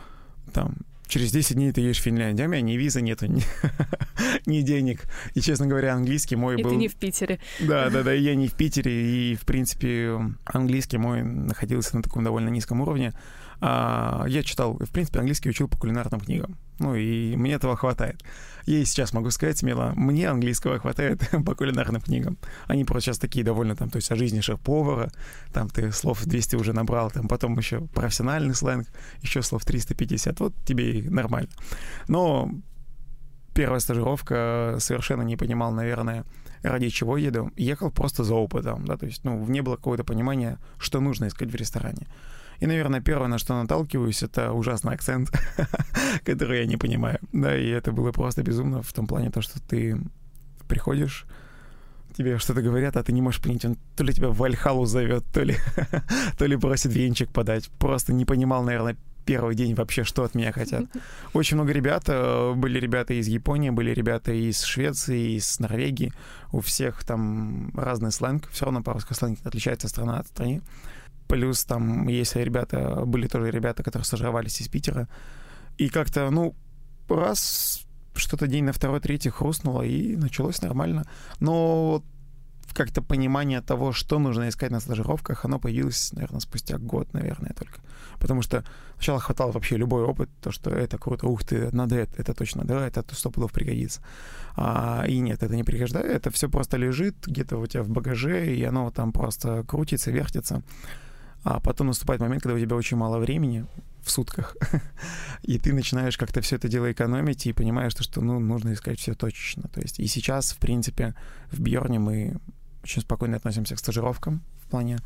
там 0.54 0.76
через 1.08 1.32
10 1.32 1.56
дней 1.56 1.72
ты 1.72 1.82
едешь 1.82 2.00
в 2.00 2.04
Финляндию, 2.04 2.46
а 2.46 2.50
у 2.50 2.52
меня 2.52 2.62
ни 2.62 2.74
визы 2.74 3.02
нету, 3.02 3.26
ни, 3.26 3.42
ни 4.46 4.62
денег. 4.62 5.02
И, 5.34 5.42
честно 5.42 5.66
говоря, 5.66 5.96
английский 5.96 6.36
мой 6.36 6.60
и 6.60 6.64
был... 6.64 6.70
И 6.70 6.74
ты 6.74 6.78
не 6.78 6.88
в 6.88 6.96
Питере. 6.96 7.40
Да, 7.60 7.90
да, 7.90 8.04
да, 8.04 8.14
я 8.14 8.36
не 8.36 8.48
в 8.48 8.54
Питере, 8.54 8.92
и, 9.32 9.36
в 9.36 9.42
принципе, 9.42 10.20
английский 10.46 10.98
мой 10.98 11.24
находился 11.24 11.98
на 11.98 12.04
таком 12.04 12.24
довольно 12.24 12.50
низком 12.50 12.82
уровне. 12.82 13.14
А, 13.62 14.26
я 14.28 14.44
читал, 14.44 14.78
в 14.80 14.90
принципе, 14.92 15.20
английский 15.20 15.50
учил 15.50 15.68
по 15.68 15.78
кулинарным 15.78 16.22
книгам. 16.22 16.58
Ну, 16.80 16.96
и 16.96 17.36
мне 17.36 17.54
этого 17.54 17.76
хватает. 17.76 18.24
Я 18.66 18.80
и 18.80 18.86
сейчас 18.86 19.14
могу 19.14 19.32
сказать 19.32 19.58
смело, 19.58 19.92
мне 19.96 20.30
английского 20.30 20.80
хватает 20.80 21.30
по 21.46 21.56
кулинарным 21.56 22.02
книгам. 22.02 22.38
Они 22.68 22.86
просто 22.86 23.08
сейчас 23.08 23.20
такие 23.20 23.44
довольно 23.44 23.76
там, 23.76 23.90
то 23.90 23.98
есть 23.98 24.12
о 24.12 24.16
жизни 24.16 24.40
шеф-повара, 24.40 25.12
там 25.52 25.70
ты 25.70 25.92
слов 25.92 26.24
200 26.24 26.56
уже 26.56 26.72
набрал, 26.74 27.12
там 27.12 27.28
потом 27.28 27.58
еще 27.58 27.82
профессиональный 27.88 28.56
сленг, 28.56 28.88
еще 29.22 29.42
слов 29.42 29.66
350, 29.66 30.40
вот 30.40 30.54
тебе 30.66 31.00
и 31.00 31.10
нормально. 31.10 31.50
Но 32.08 32.50
первая 33.54 33.82
стажировка 33.82 34.78
совершенно 34.80 35.24
не 35.24 35.36
понимал, 35.36 35.74
наверное, 35.74 36.24
ради 36.64 36.90
чего 36.90 37.18
еду. 37.18 37.52
Ехал 37.58 37.92
просто 37.92 38.24
за 38.24 38.36
опытом, 38.36 38.86
да, 38.86 38.96
то 38.96 39.06
есть, 39.06 39.26
ну, 39.26 39.46
не 39.48 39.62
было 39.62 39.76
какого-то 39.76 40.06
понимания, 40.06 40.60
что 40.78 41.02
нужно 41.02 41.28
искать 41.28 41.52
в 41.52 41.56
ресторане. 41.56 42.08
И, 42.60 42.68
наверное, 42.68 43.02
первое, 43.02 43.28
на 43.28 43.38
что 43.38 43.62
наталкиваюсь, 43.62 44.24
это 44.24 44.52
ужасный 44.52 44.94
акцент, 44.94 45.32
который 46.26 46.60
я 46.60 46.66
не 46.66 46.78
понимаю. 46.78 47.20
Да, 47.32 47.58
и 47.58 47.68
это 47.70 47.92
было 47.92 48.12
просто 48.12 48.44
безумно 48.44 48.82
в 48.82 48.92
том 48.94 49.08
плане, 49.08 49.32
то, 49.32 49.42
что 49.42 49.62
ты 49.62 49.98
приходишь, 50.68 51.26
тебе 52.16 52.38
что-то 52.38 52.62
говорят, 52.62 52.98
а 52.98 53.04
ты 53.04 53.14
не 53.14 53.22
можешь 53.22 53.42
понять, 53.42 53.66
он 53.66 53.78
то 53.96 54.04
ли 54.04 54.14
тебя 54.14 54.30
в 54.30 54.38
Вальхалу 54.38 54.86
зовет, 54.86 55.24
то 55.34 55.42
ли, 55.42 55.56
то 56.38 56.46
ли 56.46 56.58
просит 56.58 56.94
венчик 56.94 57.32
подать. 57.32 57.70
Просто 57.80 58.14
не 58.14 58.26
понимал, 58.26 58.64
наверное, 58.64 58.98
первый 59.26 59.56
день 59.56 59.76
вообще, 59.76 60.04
что 60.04 60.24
от 60.24 60.36
меня 60.36 60.52
хотят. 60.52 60.86
Очень 61.34 61.58
много 61.58 61.72
ребят. 61.72 62.06
Э, 62.08 62.54
были 62.56 62.80
ребята 62.80 63.14
из 63.14 63.28
Японии, 63.28 63.70
были 63.70 63.92
ребята 63.92 64.32
из 64.32 64.64
Швеции, 64.64 65.38
из 65.38 65.60
Норвегии. 65.60 66.12
У 66.52 66.62
всех 66.62 67.04
там 67.04 67.72
разный 67.76 68.12
сленг. 68.12 68.50
Все 68.50 68.66
равно 68.66 68.82
по-русски 68.82 69.14
сленг 69.14 69.40
отличается 69.44 69.88
страна 69.88 70.20
от 70.20 70.28
страны. 70.28 70.62
Плюс 71.30 71.64
там 71.64 72.08
есть 72.08 72.36
ребята, 72.36 73.04
были 73.06 73.28
тоже 73.28 73.52
ребята, 73.52 73.84
которые 73.84 74.06
стажировались 74.06 74.62
из 74.62 74.68
Питера. 74.68 75.08
И 75.78 75.88
как-то, 75.88 76.32
ну, 76.32 76.56
раз 77.08 77.86
что-то 78.16 78.48
день 78.48 78.64
на 78.64 78.74
второй, 78.74 79.00
третий 79.00 79.30
хрустнуло, 79.30 79.84
и 79.84 80.16
началось 80.16 80.62
нормально. 80.64 81.06
Но 81.40 82.04
как-то 82.74 83.04
понимание 83.04 83.62
того, 83.62 83.92
что 83.92 84.18
нужно 84.18 84.50
искать 84.50 84.72
на 84.72 84.80
стажировках, 84.80 85.46
оно 85.46 85.60
появилось, 85.60 86.14
наверное, 86.14 86.40
спустя 86.40 86.80
год, 86.80 87.14
наверное, 87.14 87.54
только. 87.54 87.80
Потому 88.20 88.42
что 88.42 88.64
сначала 88.96 89.20
хватало 89.20 89.52
вообще 89.52 89.78
любой 89.78 90.04
опыт, 90.04 90.30
то, 90.42 90.52
что 90.52 90.72
это 90.72 90.98
круто, 90.98 91.28
ух 91.28 91.44
ты, 91.44 91.70
надо 91.72 91.96
это, 91.96 92.14
это 92.18 92.34
точно, 92.34 92.64
да, 92.66 92.88
это 92.88 93.04
сто 93.14 93.30
пудов 93.30 93.52
пригодится. 93.52 94.02
А, 94.56 95.06
и 95.08 95.20
нет, 95.20 95.44
это 95.44 95.56
не 95.56 95.64
пригождается, 95.64 96.12
это 96.12 96.32
все 96.32 96.50
просто 96.50 96.78
лежит 96.78 97.16
где-то 97.28 97.58
у 97.58 97.68
тебя 97.68 97.84
в 97.84 97.90
багаже, 97.90 98.56
и 98.56 98.64
оно 98.64 98.90
там 98.90 99.12
просто 99.12 99.64
крутится, 99.68 100.10
вертится. 100.10 100.64
А 101.44 101.60
потом 101.60 101.88
наступает 101.88 102.22
момент, 102.22 102.44
когда 102.44 102.56
у 102.56 102.60
тебя 102.60 102.76
очень 102.76 102.98
мало 102.98 103.18
времени 103.18 103.66
в 104.02 104.12
сутках, 104.12 104.56
и 105.44 105.58
ты 105.60 105.74
начинаешь 105.74 106.18
как-то 106.18 106.42
все 106.42 106.58
это 106.58 106.68
дело 106.68 106.92
экономить 106.92 107.46
и 107.46 107.54
понимаешь, 107.54 107.94
что, 107.94 108.04
что 108.04 108.22
ну, 108.22 108.40
нужно 108.40 108.74
искать 108.74 109.00
все 109.00 109.14
точечно. 109.14 109.70
То 109.70 109.82
есть 109.82 110.00
и 110.00 110.08
сейчас, 110.08 110.52
в 110.52 110.58
принципе, 110.58 111.16
в 111.52 111.60
Бьорне 111.60 112.00
мы 112.00 112.38
очень 112.84 113.02
спокойно 113.02 113.38
относимся 113.38 113.76
к 113.76 113.80
стажировкам 113.80 114.42
в 114.64 114.70
плане 114.70 115.00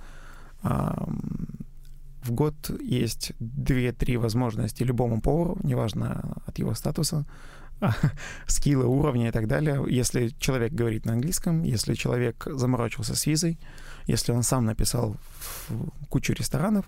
в 2.24 2.32
год 2.32 2.56
есть 2.82 3.34
2-3 3.40 4.18
возможности 4.18 4.84
любому 4.84 5.22
повару, 5.22 5.58
неважно 5.63 6.38
от 6.46 6.58
его 6.60 6.74
статуса, 6.74 7.25
скилла, 8.48 8.86
уровня 8.86 9.28
и 9.28 9.32
так 9.32 9.48
далее. 9.48 9.84
Если 9.90 10.30
человек 10.40 10.72
говорит 10.72 11.06
на 11.06 11.13
английском, 11.13 11.63
если 11.63 11.96
человек 11.96 12.48
заморочился 12.50 13.16
с 13.16 13.25
визой, 13.25 13.60
если 14.06 14.32
он 14.32 14.44
сам 14.44 14.66
написал 14.66 15.16
кучу 16.10 16.34
ресторанов, 16.34 16.86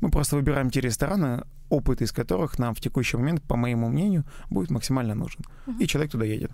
мы 0.00 0.10
просто 0.10 0.36
выбираем 0.36 0.70
те 0.70 0.80
рестораны, 0.80 1.44
опыт 1.68 2.02
из 2.02 2.12
которых 2.12 2.58
нам 2.58 2.74
в 2.74 2.80
текущий 2.80 3.16
момент, 3.16 3.42
по 3.42 3.56
моему 3.56 3.88
мнению, 3.88 4.24
будет 4.50 4.70
максимально 4.70 5.14
нужен. 5.14 5.44
Uh-huh. 5.66 5.78
И 5.80 5.86
человек 5.86 6.12
туда 6.12 6.24
едет. 6.24 6.52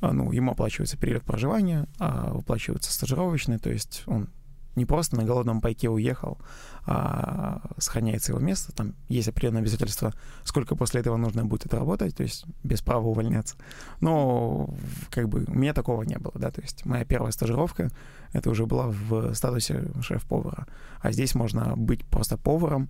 А, 0.00 0.12
ну, 0.12 0.32
ему 0.32 0.52
оплачивается 0.52 0.96
период 0.96 1.24
проживания, 1.24 1.86
а 1.98 2.32
выплачивается 2.32 2.92
стажировочный, 2.92 3.58
то 3.58 3.70
есть 3.70 4.02
он 4.06 4.28
не 4.76 4.84
просто 4.86 5.16
на 5.16 5.24
голодном 5.24 5.60
пайке 5.60 5.88
уехал, 5.88 6.38
а 6.86 7.60
сохраняется 7.78 8.32
его 8.32 8.40
место, 8.40 8.72
там 8.72 8.94
есть 9.08 9.28
определенное 9.28 9.62
обязательство, 9.62 10.12
сколько 10.44 10.76
после 10.76 11.00
этого 11.00 11.16
нужно 11.16 11.44
будет 11.44 11.66
это 11.66 11.76
работать, 11.76 12.16
то 12.16 12.22
есть 12.22 12.44
без 12.62 12.82
права 12.82 13.06
увольняться. 13.06 13.56
Но 14.00 14.68
как 15.10 15.28
бы 15.28 15.44
у 15.46 15.54
меня 15.54 15.72
такого 15.74 16.02
не 16.02 16.18
было, 16.18 16.34
да, 16.36 16.50
то 16.50 16.60
есть 16.60 16.84
моя 16.84 17.04
первая 17.04 17.32
стажировка, 17.32 17.90
это 18.32 18.50
уже 18.50 18.66
была 18.66 18.88
в 18.88 19.34
статусе 19.34 19.90
шеф-повара, 20.00 20.66
а 21.00 21.12
здесь 21.12 21.34
можно 21.34 21.76
быть 21.76 22.04
просто 22.04 22.36
поваром, 22.36 22.88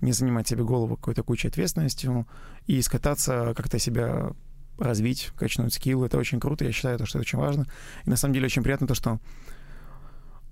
не 0.00 0.12
занимать 0.12 0.48
себе 0.48 0.64
голову 0.64 0.96
какой-то 0.96 1.22
кучей 1.22 1.48
ответственностью 1.48 2.26
и 2.66 2.80
скататься, 2.80 3.52
как-то 3.54 3.78
себя 3.78 4.32
развить, 4.78 5.30
качнуть 5.36 5.74
скилл. 5.74 6.04
Это 6.04 6.16
очень 6.18 6.40
круто, 6.40 6.64
я 6.64 6.72
считаю, 6.72 6.96
что 7.04 7.18
это 7.18 7.26
очень 7.26 7.38
важно. 7.38 7.66
И 8.06 8.10
на 8.10 8.16
самом 8.16 8.34
деле 8.34 8.46
очень 8.46 8.62
приятно 8.62 8.86
то, 8.86 8.94
что 8.94 9.20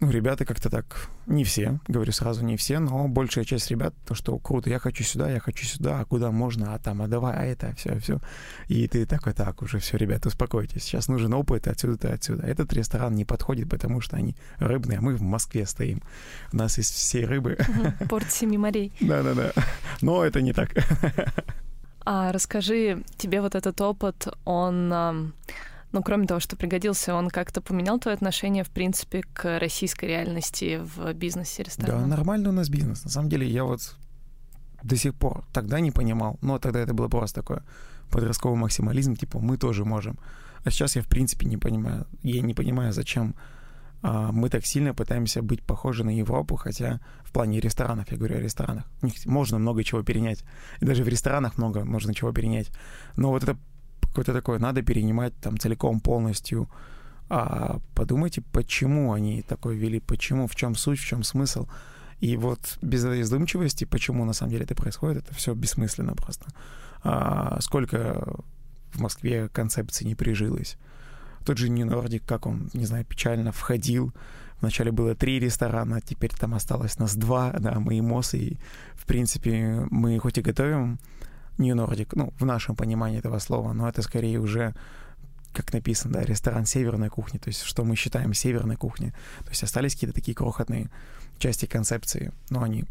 ну, 0.01 0.11
ребята 0.11 0.45
как-то 0.45 0.71
так, 0.71 1.09
не 1.27 1.43
все, 1.43 1.81
говорю 1.89 2.13
сразу, 2.13 2.45
не 2.45 2.57
все, 2.57 2.79
но 2.79 3.09
большая 3.09 3.45
часть 3.45 3.71
ребят, 3.71 3.95
то, 4.07 4.15
что 4.15 4.39
круто, 4.39 4.71
я 4.71 4.79
хочу 4.79 5.03
сюда, 5.03 5.31
я 5.31 5.41
хочу 5.41 5.67
сюда, 5.67 6.01
а 6.01 6.05
куда 6.05 6.31
можно, 6.31 6.75
а 6.75 6.79
там, 6.79 7.03
а 7.03 7.09
давай, 7.09 7.37
а 7.37 7.45
это, 7.45 7.75
все, 7.75 7.99
все. 7.99 8.21
И 8.69 8.87
ты 8.87 9.07
такой, 9.07 9.33
так, 9.33 9.61
уже 9.63 9.79
все, 9.81 9.97
ребята, 9.97 10.29
успокойтесь, 10.29 10.85
сейчас 10.85 11.09
нужен 11.09 11.35
опыт 11.35 11.67
отсюда-то 11.67 12.13
отсюда. 12.13 12.47
Этот 12.47 12.73
ресторан 12.73 13.15
не 13.15 13.25
подходит, 13.25 13.69
потому 13.69 14.01
что 14.01 14.17
они 14.17 14.37
рыбные, 14.59 14.99
а 14.99 15.03
мы 15.03 15.17
в 15.17 15.23
Москве 15.23 15.67
стоим. 15.67 16.03
У 16.53 16.57
нас 16.57 16.79
есть 16.79 16.95
все 16.95 17.25
рыбы. 17.25 17.59
Порт 18.09 18.31
Семи 18.31 18.57
морей. 18.57 18.93
Да-да-да, 19.01 19.53
но 20.01 20.25
это 20.25 20.41
не 20.41 20.53
так. 20.53 20.71
А 22.05 22.33
расскажи, 22.33 23.03
тебе 23.17 23.41
вот 23.41 23.55
этот 23.55 23.81
опыт, 23.81 24.29
он 24.45 25.33
ну, 25.93 26.03
кроме 26.03 26.27
того, 26.27 26.41
что 26.41 26.57
пригодился, 26.57 27.15
он 27.15 27.31
как-то 27.31 27.61
поменял 27.61 27.99
твое 27.99 28.15
отношение, 28.15 28.63
в 28.63 28.71
принципе, 28.71 29.23
к 29.23 29.59
российской 29.59 30.07
реальности 30.07 30.81
в 30.83 31.13
бизнесе 31.15 31.63
ресторана? 31.63 32.03
Да, 32.03 32.07
нормально 32.07 32.51
у 32.51 32.53
нас 32.53 32.69
бизнес. 32.69 33.05
На 33.05 33.11
самом 33.11 33.29
деле, 33.31 33.49
я 33.49 33.65
вот 33.65 33.97
до 34.83 34.97
сих 34.97 35.15
пор 35.15 35.45
тогда 35.53 35.81
не 35.81 35.91
понимал, 35.91 36.39
но 36.43 36.59
тогда 36.59 36.81
это 36.81 36.95
было 36.95 37.09
просто 37.09 37.41
такое 37.41 37.63
подростковый 38.11 38.59
максимализм, 38.59 39.17
типа, 39.17 39.39
мы 39.39 39.57
тоже 39.57 39.85
можем. 39.85 40.19
А 40.65 40.71
сейчас 40.71 40.97
я, 40.97 41.03
в 41.03 41.09
принципе, 41.09 41.47
не 41.47 41.57
понимаю. 41.57 42.07
Я 42.23 42.43
не 42.43 42.55
понимаю, 42.55 42.93
зачем 42.93 43.35
а, 44.03 44.31
мы 44.33 44.49
так 44.49 44.65
сильно 44.67 44.95
пытаемся 44.95 45.43
быть 45.43 45.63
похожи 45.63 46.05
на 46.05 46.17
Европу, 46.17 46.57
хотя 46.57 47.01
в 47.23 47.33
плане 47.33 47.61
ресторанов, 47.61 48.11
я 48.11 48.17
говорю 48.17 48.37
о 48.37 48.41
ресторанах, 48.41 48.85
у 49.03 49.07
них 49.07 49.15
можно 49.27 49.59
много 49.59 49.83
чего 49.85 50.03
перенять. 50.03 50.45
И 50.81 50.85
даже 50.85 51.05
в 51.05 51.09
ресторанах 51.09 51.59
много 51.59 51.85
можно 51.85 52.15
чего 52.15 52.33
перенять. 52.33 52.71
Но 53.17 53.31
вот 53.31 53.43
это 53.43 53.57
какое-то 54.09 54.33
такое, 54.33 54.59
надо 54.59 54.83
перенимать 54.83 55.35
там 55.41 55.59
целиком, 55.59 56.01
полностью. 56.01 56.69
А 57.29 57.79
подумайте, 57.95 58.43
почему 58.53 59.13
они 59.13 59.43
такое 59.43 59.77
вели, 59.77 60.01
почему, 60.01 60.47
в 60.47 60.55
чем 60.57 60.75
суть, 60.75 60.99
в 60.99 61.07
чем 61.07 61.23
смысл. 61.23 61.67
И 62.21 62.37
вот 62.37 62.79
без 62.83 63.05
этой 63.05 63.23
задумчивости, 63.23 63.85
почему 63.85 64.25
на 64.25 64.33
самом 64.33 64.53
деле 64.53 64.65
это 64.65 64.75
происходит, 64.75 65.25
это 65.25 65.35
все 65.35 65.55
бессмысленно 65.55 66.15
просто. 66.15 66.47
А 67.03 67.61
сколько 67.61 68.43
в 68.93 69.01
Москве 69.01 69.49
концепций 69.49 70.07
не 70.07 70.15
прижилось. 70.15 70.77
Тот 71.45 71.59
же 71.59 71.69
Nordic, 71.69 72.23
как 72.27 72.47
он, 72.47 72.71
не 72.75 72.87
знаю, 72.87 73.05
печально 73.05 73.53
входил. 73.53 74.13
Вначале 74.61 74.91
было 74.91 75.15
три 75.15 75.39
ресторана, 75.39 76.01
теперь 76.01 76.33
там 76.35 76.55
осталось 76.55 76.99
нас 76.99 77.15
два, 77.15 77.53
да, 77.53 77.79
мы 77.79 77.97
и 77.97 78.01
МОС, 78.01 78.35
и, 78.35 78.59
в 78.95 79.07
принципе, 79.07 79.87
мы 79.91 80.19
хоть 80.19 80.39
и 80.39 80.43
готовим 80.43 80.99
New 81.59 81.75
Nordic, 81.75 82.09
ну, 82.15 82.33
в 82.39 82.45
нашем 82.45 82.77
понимании 82.77 83.19
этого 83.19 83.39
слова, 83.39 83.73
но 83.73 83.89
это 83.89 84.03
скорее 84.03 84.39
уже 84.39 84.75
как 85.53 85.73
написано, 85.73 86.15
да, 86.15 86.23
ресторан 86.23 86.67
северной 86.67 87.09
кухни, 87.09 87.39
то 87.39 87.49
есть 87.49 87.63
что 87.63 87.83
мы 87.83 87.97
считаем 87.97 88.35
северной 88.35 88.77
кухней. 88.77 89.11
То 89.41 89.49
есть 89.49 89.63
остались 89.63 89.95
какие-то 89.95 90.15
такие 90.15 90.35
крохотные 90.35 90.89
части 91.39 91.67
концепции, 91.67 92.33
но 92.51 92.63
они 92.63 92.85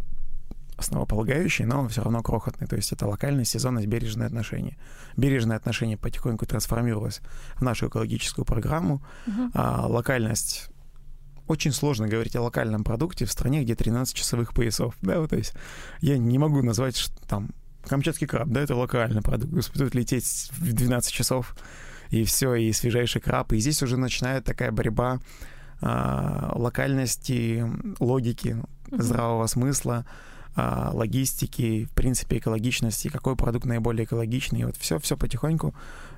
основополагающие, 0.78 1.68
но 1.68 1.88
все 1.88 2.04
равно 2.04 2.22
крохотные. 2.22 2.68
То 2.68 2.76
есть 2.76 2.92
это 2.92 3.08
локальность, 3.08 3.52
сезонность, 3.52 3.88
бережное 3.88 4.28
отношение. 4.28 4.78
Бережное 5.16 5.58
отношение 5.58 5.98
потихоньку 5.98 6.46
трансформировалось 6.46 7.22
в 7.56 7.62
нашу 7.62 7.88
экологическую 7.88 8.46
программу. 8.46 9.02
Uh-huh. 9.26 9.50
А 9.54 9.88
локальность 9.88 10.70
очень 11.48 11.72
сложно 11.72 12.08
говорить 12.08 12.36
о 12.36 12.42
локальном 12.42 12.84
продукте 12.84 13.26
в 13.26 13.32
стране, 13.32 13.64
где 13.64 13.76
13 13.76 14.16
часовых 14.16 14.54
поясов. 14.54 14.96
Да, 15.02 15.20
вот, 15.20 15.32
то 15.32 15.38
есть 15.38 15.54
я 16.02 16.18
не 16.18 16.38
могу 16.38 16.62
назвать 16.62 16.98
что, 16.98 17.16
там 17.28 17.50
Камчатский 17.88 18.28
краб, 18.28 18.50
да, 18.50 18.62
это 18.62 18.76
локальный 18.76 19.22
продукт. 19.22 19.72
Тут 19.74 19.96
лететь 19.96 20.50
в 20.58 20.74
12 20.74 21.12
часов, 21.12 21.56
и 22.10 22.24
все, 22.24 22.56
и 22.56 22.72
свежайший 22.72 23.22
краб. 23.22 23.54
И 23.54 23.60
здесь 23.60 23.82
уже 23.84 23.98
начинает 23.98 24.46
такая 24.46 24.72
борьба 24.72 25.20
а, 25.82 26.52
локальности, 26.56 27.66
логики, 28.00 28.58
mm-hmm. 28.90 29.02
здравого 29.02 29.48
смысла, 29.48 30.06
а, 30.56 30.92
логистики, 30.94 31.86
в 31.86 31.92
принципе, 31.92 32.38
экологичности, 32.38 33.10
какой 33.10 33.36
продукт 33.36 33.66
наиболее 33.66 34.06
экологичный. 34.06 34.62
И 34.62 34.66
вот 34.66 34.78
все, 34.78 35.00
все 35.00 35.18
потихоньку 35.18 35.76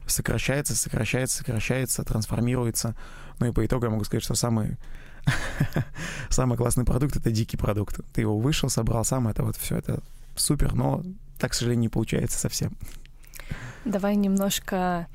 сокращается, 0.08 0.76
сокращается, 0.76 1.38
сокращается, 1.40 2.04
трансформируется. 2.04 2.96
Ну 3.40 3.48
и 3.48 3.52
по 3.52 3.66
итогу 3.66 3.86
я 3.86 3.92
могу 3.92 4.04
сказать, 4.04 4.24
что 4.24 4.36
самый 4.36 4.78
самый 6.30 6.58
классный 6.58 6.86
продукт— 6.86 7.16
это 7.18 7.32
дикий 7.32 7.58
продукт. 7.58 8.00
Ты 8.14 8.22
его 8.22 8.38
вышел, 8.38 8.70
собрал 8.70 9.04
сам, 9.04 9.28
это 9.28 9.44
вот 9.44 9.58
все, 9.58 9.78
это 9.78 10.02
супер, 10.36 10.74
но 10.74 11.04
так, 11.40 11.52
к 11.52 11.54
сожалению, 11.54 11.82
не 11.82 11.90
получается 11.90 12.38
совсем. 12.38 12.78
Давай 13.86 14.16
немножко 14.16 15.08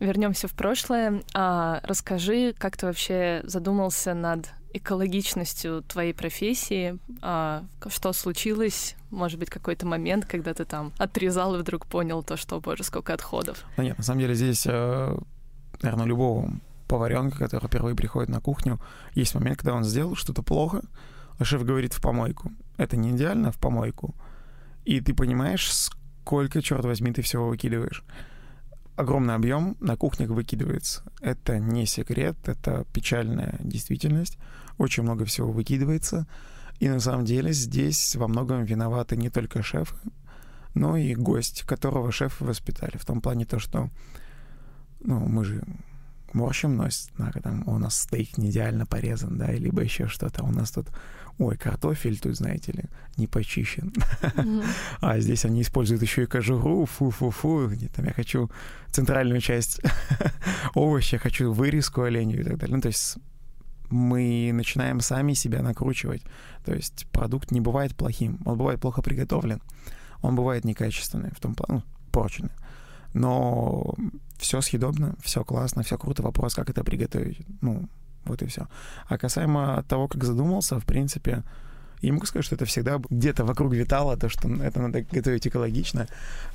вернемся 0.00 0.48
в 0.48 0.52
прошлое. 0.52 1.22
А, 1.34 1.80
расскажи, 1.82 2.54
как 2.56 2.76
ты 2.76 2.86
вообще 2.86 3.40
задумался 3.44 4.14
над 4.14 4.48
экологичностью 4.72 5.82
твоей 5.82 6.14
профессии? 6.14 6.98
А, 7.20 7.64
что 7.88 8.12
случилось? 8.12 8.96
Может 9.10 9.38
быть, 9.38 9.50
какой-то 9.50 9.86
момент, 9.86 10.24
когда 10.24 10.54
ты 10.54 10.64
там 10.64 10.92
отрезал 10.98 11.56
и 11.56 11.58
вдруг 11.58 11.86
понял 11.86 12.22
то, 12.22 12.36
что, 12.36 12.60
боже, 12.60 12.84
сколько 12.84 13.12
отходов? 13.12 13.64
Да 13.76 13.82
нет, 13.82 13.98
на 13.98 14.04
самом 14.04 14.20
деле 14.20 14.34
здесь, 14.34 14.66
э, 14.66 15.16
наверное, 15.82 16.06
любого 16.06 16.50
поваренка, 16.88 17.38
который 17.38 17.66
впервые 17.66 17.96
приходит 17.96 18.30
на 18.30 18.40
кухню, 18.40 18.80
есть 19.14 19.34
момент, 19.34 19.58
когда 19.58 19.74
он 19.74 19.84
сделал 19.84 20.14
что-то 20.14 20.42
плохо, 20.42 20.82
а 21.38 21.44
шеф 21.44 21.64
говорит 21.64 21.92
в 21.92 22.00
помойку. 22.00 22.52
Это 22.76 22.96
не 22.96 23.10
идеально, 23.10 23.52
в 23.52 23.58
помойку. 23.58 24.14
И 24.84 25.00
ты 25.00 25.14
понимаешь, 25.14 25.72
сколько, 25.72 26.60
черт 26.62 26.84
возьми, 26.84 27.12
ты 27.12 27.22
всего 27.22 27.48
выкидываешь. 27.48 28.04
Огромный 28.96 29.34
объем 29.34 29.76
на 29.80 29.96
кухнях 29.96 30.30
выкидывается. 30.30 31.02
Это 31.20 31.58
не 31.58 31.86
секрет, 31.86 32.36
это 32.46 32.84
печальная 32.92 33.56
действительность. 33.60 34.38
Очень 34.78 35.04
много 35.04 35.24
всего 35.24 35.50
выкидывается. 35.50 36.26
И 36.78 36.88
на 36.88 37.00
самом 37.00 37.24
деле 37.24 37.52
здесь 37.52 38.16
во 38.16 38.28
многом 38.28 38.64
виноваты 38.64 39.16
не 39.16 39.30
только 39.30 39.62
шефы, 39.62 39.96
но 40.74 40.96
и 40.96 41.14
гость, 41.14 41.62
которого 41.62 42.10
шефы 42.10 42.44
воспитали. 42.44 42.96
В 42.96 43.04
том 43.04 43.20
плане 43.20 43.44
то, 43.44 43.58
что 43.58 43.88
ну, 45.00 45.20
мы 45.20 45.44
же 45.44 45.64
морщим 46.34 46.76
нос, 46.76 47.10
там, 47.42 47.66
у 47.66 47.78
нас 47.78 48.00
стейк 48.00 48.38
не 48.38 48.50
идеально 48.50 48.86
порезан, 48.86 49.38
да, 49.38 49.50
либо 49.52 49.82
еще 49.82 50.08
что-то. 50.08 50.44
У 50.44 50.50
нас 50.50 50.70
тут 50.70 50.88
ой, 51.38 51.56
картофель 51.56 52.18
тут, 52.18 52.36
знаете 52.36 52.72
ли, 52.72 52.84
не 53.16 53.26
почищен. 53.26 53.92
Mm-hmm. 54.22 54.64
а 55.00 55.20
здесь 55.20 55.44
они 55.44 55.62
используют 55.62 56.02
еще 56.02 56.24
и 56.24 56.26
кожуру, 56.26 56.86
фу-фу-фу, 56.86 57.70
там 57.94 58.04
я 58.06 58.12
хочу 58.12 58.50
центральную 58.90 59.40
часть 59.40 59.80
овоща, 60.74 61.18
хочу 61.18 61.52
вырезку 61.52 62.02
оленю 62.02 62.40
и 62.40 62.44
так 62.44 62.58
далее. 62.58 62.76
Ну, 62.76 62.82
то 62.82 62.88
есть 62.88 63.16
мы 63.90 64.50
начинаем 64.52 65.00
сами 65.00 65.34
себя 65.34 65.62
накручивать. 65.62 66.22
То 66.64 66.74
есть 66.74 67.06
продукт 67.12 67.50
не 67.50 67.60
бывает 67.60 67.94
плохим, 67.94 68.40
он 68.44 68.58
бывает 68.58 68.80
плохо 68.80 69.02
приготовлен, 69.02 69.60
он 70.22 70.34
бывает 70.36 70.64
некачественный, 70.64 71.30
в 71.30 71.40
том 71.40 71.54
плане, 71.54 71.82
ну, 71.84 72.10
порченный. 72.10 72.52
Но 73.14 73.94
все 74.38 74.60
съедобно, 74.60 75.14
все 75.22 75.44
классно, 75.44 75.82
все 75.82 75.98
круто. 75.98 76.22
Вопрос, 76.22 76.54
как 76.54 76.70
это 76.70 76.84
приготовить. 76.84 77.46
Ну, 77.60 77.88
вот 78.24 78.42
и 78.42 78.46
все. 78.46 78.68
А 79.08 79.18
касаемо 79.18 79.84
того, 79.88 80.08
как 80.08 80.24
задумался, 80.24 80.78
в 80.78 80.84
принципе, 80.84 81.42
я 82.00 82.12
могу 82.12 82.26
сказать, 82.26 82.44
что 82.44 82.56
это 82.56 82.64
всегда 82.64 83.00
где-то 83.10 83.44
вокруг 83.44 83.72
витало, 83.72 84.16
то, 84.16 84.28
что 84.28 84.48
это 84.48 84.80
надо 84.80 85.02
готовить 85.02 85.46
экологично. 85.46 86.08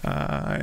А, 0.04 0.60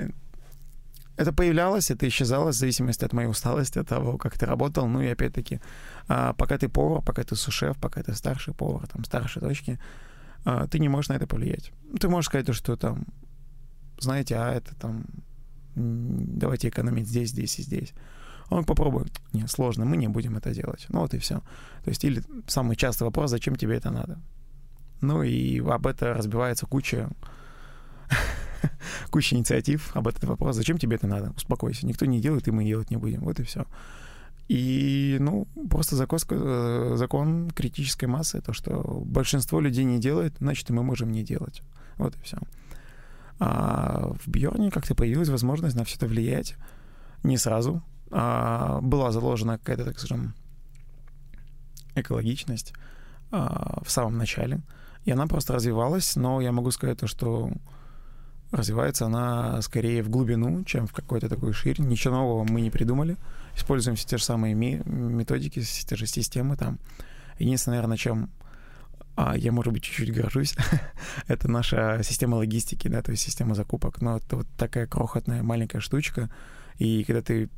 это 1.17 1.33
появлялось, 1.33 1.91
это 1.91 2.07
исчезало 2.09 2.51
в 2.51 2.55
зависимости 2.55 3.05
от 3.05 3.13
моей 3.13 3.29
усталости, 3.29 3.79
от 3.79 3.89
того, 3.89 4.19
как 4.19 4.39
ты 4.39 4.47
работал. 4.47 4.87
Ну 4.89 5.01
и 5.01 5.07
опять-таки, 5.07 5.61
а, 6.09 6.33
пока 6.33 6.59
ты 6.59 6.69
повар, 6.69 7.03
пока 7.03 7.23
ты 7.23 7.37
сушеф, 7.37 7.77
пока 7.79 8.03
ты 8.03 8.15
старший 8.15 8.53
повар, 8.53 8.87
там, 8.89 9.05
старшие 9.05 9.41
точки, 9.41 9.79
а, 10.45 10.67
ты 10.67 10.79
не 10.79 10.89
можешь 10.89 11.09
на 11.09 11.15
это 11.15 11.27
повлиять. 11.27 11.73
Ты 12.01 12.09
можешь 12.09 12.27
сказать, 12.27 12.55
что 12.55 12.77
там, 12.77 13.07
знаете, 13.99 14.37
а 14.37 14.53
это 14.53 14.75
там, 14.75 15.05
давайте 15.75 16.69
экономить 16.69 17.09
здесь, 17.09 17.31
здесь 17.31 17.59
и 17.59 17.63
здесь. 17.63 17.93
Он 18.51 18.65
попробует. 18.65 19.13
Нет, 19.33 19.51
сложно, 19.51 19.85
мы 19.85 19.97
не 19.97 20.09
будем 20.09 20.37
это 20.37 20.55
делать. 20.55 20.87
Ну 20.89 21.01
вот 21.01 21.15
и 21.15 21.19
все. 21.19 21.37
То 21.85 21.91
есть, 21.91 22.05
или 22.05 22.23
самый 22.47 22.77
частый 22.77 23.07
вопрос, 23.07 23.31
зачем 23.31 23.57
тебе 23.57 23.77
это 23.77 23.91
надо? 23.91 24.21
Ну 25.01 25.23
и 25.23 25.61
об 25.61 25.87
это 25.87 26.15
разбивается 26.15 26.67
куча 26.67 27.11
куча 29.11 29.37
инициатив 29.37 29.91
об 29.97 30.09
этот 30.09 30.25
вопрос. 30.25 30.57
Зачем 30.57 30.79
тебе 30.79 30.97
это 30.97 31.07
надо? 31.07 31.33
Успокойся. 31.37 31.87
Никто 31.87 32.07
не 32.07 32.21
делает, 32.21 32.49
и 32.49 32.51
мы 32.51 32.65
делать 32.65 32.91
не 32.91 32.97
будем. 32.97 33.23
Вот 33.23 33.41
и 33.41 33.43
все. 33.43 33.67
И, 34.49 35.17
ну, 35.21 35.47
просто 35.71 35.97
закон, 35.97 36.19
э, 36.29 36.95
закон 36.97 37.51
критической 37.51 38.09
массы, 38.09 38.43
то, 38.43 38.53
что 38.53 39.03
большинство 39.07 39.59
людей 39.59 39.85
не 39.85 39.99
делает, 39.99 40.35
значит, 40.39 40.69
и 40.69 40.73
мы 40.73 40.83
можем 40.83 41.11
не 41.13 41.23
делать. 41.23 41.63
Вот 41.97 42.15
и 42.15 42.21
все. 42.23 42.39
А 43.39 44.13
в 44.25 44.29
Бьорне 44.29 44.71
как-то 44.71 44.95
появилась 44.95 45.29
возможность 45.29 45.77
на 45.77 45.85
все 45.85 45.97
это 45.97 46.07
влиять. 46.07 46.57
Не 47.23 47.37
сразу, 47.37 47.83
а, 48.11 48.81
была 48.81 49.11
заложена 49.11 49.59
какая-то, 49.59 49.85
так 49.85 49.99
скажем, 49.99 50.35
экологичность 51.95 52.73
а, 53.31 53.83
в 53.85 53.91
самом 53.91 54.19
начале, 54.19 54.61
и 55.05 55.11
она 55.11 55.27
просто 55.27 55.53
развивалась, 55.53 56.17
но 56.17 56.41
я 56.41 56.53
могу 56.53 56.71
сказать 56.71 56.99
то, 56.99 57.07
что 57.07 57.51
развивается 58.53 59.07
она 59.07 59.61
скорее 59.63 60.03
в 60.03 60.11
глубину, 60.11 60.65
чем 60.65 60.87
в 60.87 60.93
какой-то 60.93 61.29
такой 61.29 61.53
ширь. 61.53 61.81
Ничего 61.81 62.15
нового 62.15 62.45
мы 62.45 62.61
не 62.61 62.71
придумали. 62.71 63.17
Используем 63.57 63.97
все 63.97 64.07
те 64.07 64.17
же 64.17 64.25
самые 64.25 64.55
методики, 64.55 65.61
все 65.61 65.87
те 65.87 65.97
же 65.97 66.07
системы 66.07 66.57
там. 66.57 66.79
Единственное, 67.39 67.79
наверное, 67.79 67.97
чем 67.97 68.31
а, 69.17 69.37
я, 69.37 69.53
может 69.53 69.73
быть, 69.73 69.83
чуть-чуть 69.83 70.13
горжусь, 70.13 70.57
это 71.29 71.51
наша 71.51 72.01
система 72.03 72.37
логистики, 72.37 72.89
да, 72.89 73.03
то 73.03 73.13
есть 73.13 73.23
система 73.23 73.55
закупок. 73.55 74.01
Но 74.01 74.17
это 74.17 74.37
вот 74.37 74.47
такая 74.57 74.87
крохотная 74.87 75.43
маленькая 75.43 75.81
штучка. 75.81 76.31
И 76.79 77.05
когда 77.05 77.23
ты 77.23 77.49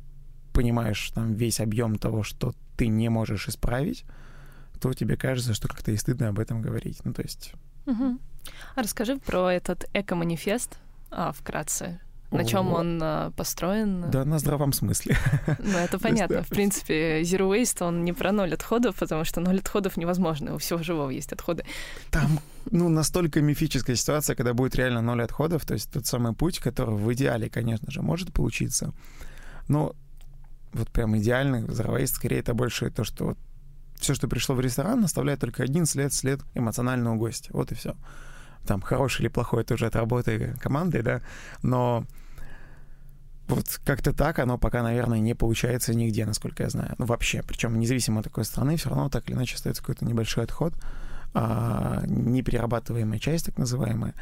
понимаешь 0.53 1.11
там 1.11 1.33
весь 1.33 1.59
объем 1.59 1.97
того, 1.97 2.23
что 2.23 2.53
ты 2.75 2.87
не 2.87 3.09
можешь 3.09 3.47
исправить, 3.47 4.05
то 4.79 4.93
тебе 4.93 5.17
кажется, 5.17 5.53
что 5.53 5.67
как-то 5.67 5.91
и 5.91 5.97
стыдно 5.97 6.29
об 6.29 6.39
этом 6.39 6.61
говорить. 6.61 6.99
Ну, 7.03 7.13
то 7.13 7.23
есть... 7.23 7.53
Угу. 7.87 8.19
А 8.75 8.81
расскажи 8.81 9.17
про 9.17 9.51
этот 9.51 9.85
эко-манифест 9.93 10.77
а, 11.09 11.31
вкратце. 11.31 11.99
На 12.31 12.43
чем 12.43 12.73
он 12.73 12.99
а, 13.01 13.31
построен? 13.31 14.09
Да, 14.11 14.25
на 14.25 14.39
здравом 14.39 14.73
смысле. 14.73 15.17
Ну, 15.59 15.77
это 15.77 15.97
понятно. 16.01 16.43
В 16.43 16.49
принципе, 16.49 17.21
Zero 17.21 17.49
Waste, 17.49 17.85
он 17.85 18.03
не 18.03 18.13
про 18.13 18.31
ноль 18.31 18.53
отходов, 18.53 18.95
потому 18.95 19.23
что 19.23 19.39
ноль 19.39 19.59
отходов 19.59 19.97
невозможно. 19.97 20.55
У 20.55 20.57
всего 20.57 20.83
живого 20.83 21.09
есть 21.09 21.31
отходы. 21.31 21.63
Там, 22.11 22.39
ну, 22.69 22.89
настолько 22.89 23.41
мифическая 23.41 23.95
ситуация, 23.95 24.35
когда 24.35 24.53
будет 24.53 24.75
реально 24.75 25.01
ноль 25.01 25.23
отходов, 25.23 25.65
то 25.65 25.73
есть 25.73 25.91
тот 25.91 26.05
самый 26.05 26.33
путь, 26.33 26.59
который 26.59 26.95
в 26.95 27.13
идеале, 27.13 27.49
конечно 27.49 27.91
же, 27.91 28.01
может 28.01 28.33
получиться. 28.33 28.93
Но 29.69 29.95
вот 30.73 30.89
прям 30.89 31.17
идеальный 31.17 31.61
Zero 31.61 32.05
скорее 32.07 32.39
это 32.39 32.53
больше 32.53 32.89
то, 32.91 33.05
что 33.05 33.25
вот 33.25 33.37
все, 33.99 34.13
что 34.13 34.27
пришло 34.27 34.55
в 34.55 34.59
ресторан, 34.59 35.03
оставляет 35.03 35.39
только 35.39 35.63
один 35.63 35.85
след, 35.85 36.13
след 36.13 36.41
эмоционального 36.53 37.15
гостя. 37.15 37.49
Вот 37.53 37.71
и 37.71 37.75
все. 37.75 37.95
Там 38.67 38.81
хороший 38.81 39.21
или 39.21 39.27
плохой, 39.29 39.61
это 39.61 39.73
уже 39.73 39.87
от 39.87 39.95
работы 39.95 40.55
команды, 40.61 41.01
да, 41.01 41.21
но 41.63 42.05
вот 43.47 43.79
как-то 43.85 44.13
так 44.13 44.39
оно 44.39 44.57
пока, 44.57 44.83
наверное, 44.83 45.19
не 45.19 45.33
получается 45.33 45.93
нигде, 45.93 46.25
насколько 46.25 46.63
я 46.63 46.69
знаю. 46.69 46.93
Ну, 46.97 47.05
вообще, 47.05 47.43
причем 47.47 47.79
независимо 47.79 48.19
от 48.19 48.25
какой 48.25 48.43
страны, 48.43 48.75
все 48.75 48.89
равно 48.89 49.09
так 49.09 49.29
или 49.29 49.35
иначе 49.35 49.55
остается 49.55 49.81
какой-то 49.81 50.05
небольшой 50.05 50.43
отход, 50.43 50.73
а, 51.33 52.03
неперерабатываемая 52.05 53.19
часть, 53.19 53.45
так 53.45 53.57
называемая, 53.57 54.13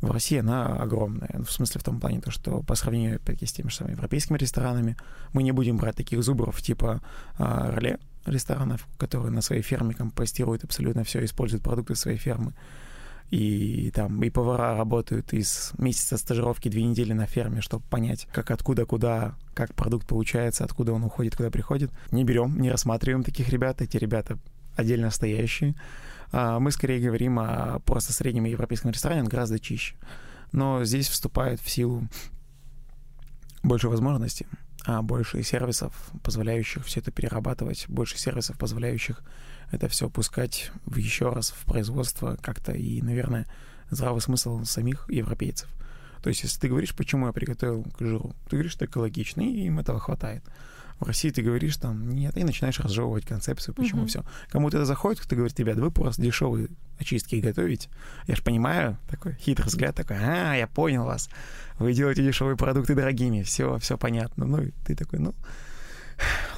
в 0.00 0.10
России 0.10 0.38
она 0.38 0.76
огромная. 0.76 1.42
В 1.46 1.52
смысле 1.52 1.80
в 1.80 1.84
том 1.84 2.00
плане, 2.00 2.22
то, 2.22 2.30
что 2.30 2.62
по 2.62 2.74
сравнению 2.74 3.16
опять 3.16 3.46
с 3.46 3.52
теми 3.52 3.68
же 3.68 3.76
самыми 3.76 3.96
европейскими 3.96 4.38
ресторанами, 4.38 4.96
мы 5.34 5.42
не 5.42 5.52
будем 5.52 5.76
брать 5.76 5.96
таких 5.96 6.22
зубров 6.22 6.62
типа 6.62 7.02
а, 7.38 7.70
роле 7.70 7.98
ресторанов, 8.24 8.86
которые 8.96 9.30
на 9.30 9.42
своей 9.42 9.62
ферме 9.62 9.94
компостируют 9.94 10.64
абсолютно 10.64 11.04
все, 11.04 11.22
используют 11.24 11.62
продукты 11.62 11.94
своей 11.94 12.18
фермы. 12.18 12.54
И 13.30 13.92
там 13.94 14.22
и 14.24 14.30
повара 14.30 14.76
работают 14.76 15.32
из 15.32 15.72
месяца 15.78 16.16
стажировки 16.16 16.68
две 16.68 16.82
недели 16.82 17.12
на 17.12 17.26
ферме, 17.26 17.60
чтобы 17.60 17.84
понять, 17.88 18.26
как 18.32 18.50
откуда, 18.50 18.86
куда, 18.86 19.36
как 19.54 19.72
продукт 19.74 20.06
получается, 20.06 20.64
откуда 20.64 20.92
он 20.92 21.04
уходит, 21.04 21.36
куда 21.36 21.50
приходит. 21.50 21.92
Не 22.10 22.24
берем, 22.24 22.60
не 22.60 22.70
рассматриваем 22.70 23.22
таких 23.22 23.48
ребят. 23.50 23.82
Эти 23.82 23.96
ребята 23.98 24.38
отдельно 24.74 25.10
стоящие. 25.10 25.76
А, 26.32 26.58
мы 26.58 26.72
скорее 26.72 27.00
говорим 27.00 27.38
о 27.38 27.78
просто 27.84 28.12
среднем 28.12 28.44
европейском 28.44 28.90
ресторане, 28.90 29.22
он 29.22 29.28
гораздо 29.28 29.60
чище. 29.60 29.94
Но 30.52 30.84
здесь 30.84 31.08
вступает 31.08 31.60
в 31.60 31.70
силу 31.70 32.08
больше 33.62 33.88
возможностей, 33.88 34.46
а 34.84 35.02
больше 35.02 35.42
сервисов, 35.42 35.92
позволяющих 36.24 36.84
все 36.84 37.00
это 37.00 37.10
перерабатывать, 37.10 37.86
больше 37.88 38.18
сервисов, 38.18 38.58
позволяющих 38.58 39.22
это 39.70 39.88
все 39.88 40.08
пускать 40.08 40.70
в 40.84 40.96
еще 40.96 41.30
раз 41.30 41.50
в 41.50 41.64
производство 41.64 42.36
как-то 42.42 42.72
и, 42.72 43.02
наверное, 43.02 43.46
здравый 43.90 44.20
смысл 44.20 44.64
самих 44.64 45.08
европейцев. 45.08 45.68
То 46.22 46.28
есть, 46.28 46.42
если 46.42 46.60
ты 46.60 46.68
говоришь, 46.68 46.94
почему 46.94 47.26
я 47.26 47.32
приготовил 47.32 47.84
к 47.84 48.00
жиру, 48.00 48.34
ты 48.48 48.56
говоришь, 48.56 48.72
что 48.72 48.84
экологично, 48.84 49.40
и 49.40 49.66
им 49.66 49.78
этого 49.78 49.98
хватает. 49.98 50.44
В 50.98 51.06
России 51.06 51.30
ты 51.30 51.40
говоришь 51.40 51.78
там 51.78 52.10
нет, 52.10 52.36
и 52.36 52.44
начинаешь 52.44 52.78
разжевывать 52.78 53.24
концепцию, 53.24 53.74
почему 53.74 54.02
mm-hmm. 54.02 54.08
все. 54.08 54.24
Кому-то 54.50 54.76
это 54.76 54.84
заходит, 54.84 55.22
кто 55.22 55.34
говорит, 55.34 55.58
ребят, 55.58 55.78
вы 55.78 55.90
просто 55.90 56.20
дешевые 56.20 56.68
очистки 56.98 57.40
готовите. 57.40 57.88
Я 58.26 58.36
же 58.36 58.42
понимаю, 58.42 58.98
такой 59.08 59.34
хитрый 59.40 59.66
взгляд 59.66 59.94
такой, 59.94 60.18
а, 60.20 60.54
я 60.54 60.66
понял 60.66 61.06
вас. 61.06 61.30
Вы 61.78 61.94
делаете 61.94 62.22
дешевые 62.22 62.58
продукты 62.58 62.94
дорогими, 62.94 63.42
все, 63.42 63.78
все 63.78 63.96
понятно. 63.96 64.44
Ну, 64.44 64.62
и 64.62 64.72
ты 64.84 64.94
такой, 64.94 65.20
ну, 65.20 65.34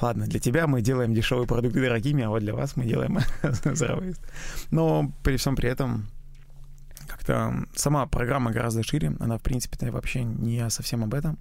ладно, 0.01 0.25
для 0.25 0.39
тебя 0.39 0.67
мы 0.67 0.81
делаем 0.81 1.13
дешевые 1.13 1.47
продукты 1.47 1.81
дорогими, 1.81 2.23
а 2.23 2.29
вот 2.29 2.39
для 2.39 2.53
вас 2.53 2.75
мы 2.75 2.85
делаем 2.85 3.19
здоровые. 3.43 4.15
Но 4.71 5.11
при 5.23 5.37
всем 5.37 5.55
при 5.55 5.69
этом 5.69 6.07
как-то 7.07 7.65
сама 7.75 8.05
программа 8.07 8.51
гораздо 8.51 8.83
шире, 8.83 9.13
она, 9.19 9.37
в 9.37 9.41
принципе, 9.41 9.91
вообще 9.91 10.23
не 10.23 10.69
совсем 10.69 11.03
об 11.03 11.13
этом, 11.13 11.37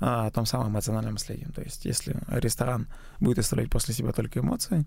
а 0.00 0.26
о 0.26 0.30
том 0.30 0.46
самом 0.46 0.68
эмоциональном 0.70 1.18
следе. 1.18 1.46
То 1.54 1.62
есть 1.62 1.84
если 1.84 2.16
ресторан 2.28 2.88
будет 3.20 3.38
оставлять 3.38 3.70
после 3.70 3.94
себя 3.94 4.12
только 4.12 4.40
эмоции, 4.40 4.84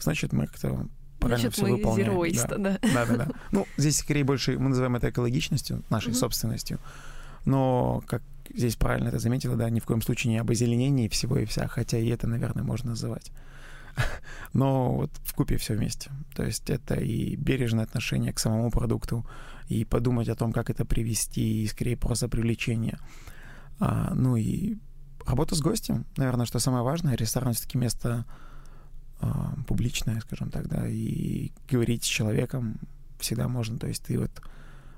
значит, 0.00 0.32
мы 0.32 0.46
как-то 0.46 0.86
правильно 1.20 1.50
все 1.50 1.66
выполняем. 1.66 2.12
waste, 2.12 2.58
да. 2.58 2.78
да, 2.82 3.06
да, 3.06 3.16
да. 3.16 3.28
Ну, 3.52 3.66
здесь 3.76 3.98
скорее 3.98 4.24
больше 4.24 4.58
мы 4.58 4.70
называем 4.70 4.96
это 4.96 5.10
экологичностью, 5.10 5.82
нашей 5.90 6.08
Мгм. 6.08 6.16
собственностью. 6.16 6.78
Но, 7.44 8.02
как 8.06 8.22
здесь 8.52 8.76
правильно 8.76 9.08
это 9.08 9.18
заметила, 9.18 9.56
да, 9.56 9.70
ни 9.70 9.80
в 9.80 9.86
коем 9.86 10.02
случае 10.02 10.32
не 10.32 10.38
об 10.38 10.50
озеленении 10.50 11.08
всего 11.08 11.38
и 11.38 11.44
вся, 11.44 11.68
хотя 11.68 11.98
и 11.98 12.08
это, 12.08 12.26
наверное, 12.26 12.64
можно 12.64 12.90
называть. 12.90 13.32
Но 14.52 14.94
вот 14.94 15.10
в 15.22 15.34
купе 15.34 15.56
все 15.56 15.74
вместе. 15.74 16.10
То 16.34 16.44
есть 16.44 16.68
это 16.70 16.94
и 16.94 17.36
бережное 17.36 17.84
отношение 17.84 18.32
к 18.32 18.38
самому 18.38 18.70
продукту, 18.70 19.26
и 19.68 19.84
подумать 19.84 20.28
о 20.28 20.34
том, 20.34 20.52
как 20.52 20.70
это 20.70 20.84
привести, 20.84 21.62
и 21.62 21.66
скорее 21.66 21.96
просто 21.96 22.28
привлечение. 22.28 22.98
А, 23.78 24.12
ну 24.14 24.36
и 24.36 24.76
работа 25.26 25.54
с 25.54 25.60
гостем, 25.60 26.06
наверное, 26.16 26.46
что 26.46 26.58
самое 26.58 26.84
важное. 26.84 27.16
Ресторан 27.16 27.54
все-таки 27.54 27.78
место 27.78 28.26
а, 29.20 29.54
публичное, 29.66 30.20
скажем 30.20 30.50
так, 30.50 30.68
да, 30.68 30.86
и 30.86 31.52
говорить 31.70 32.04
с 32.04 32.08
человеком 32.08 32.78
всегда 33.18 33.48
можно. 33.48 33.78
То 33.78 33.86
есть 33.86 34.04
ты 34.04 34.18
вот 34.18 34.30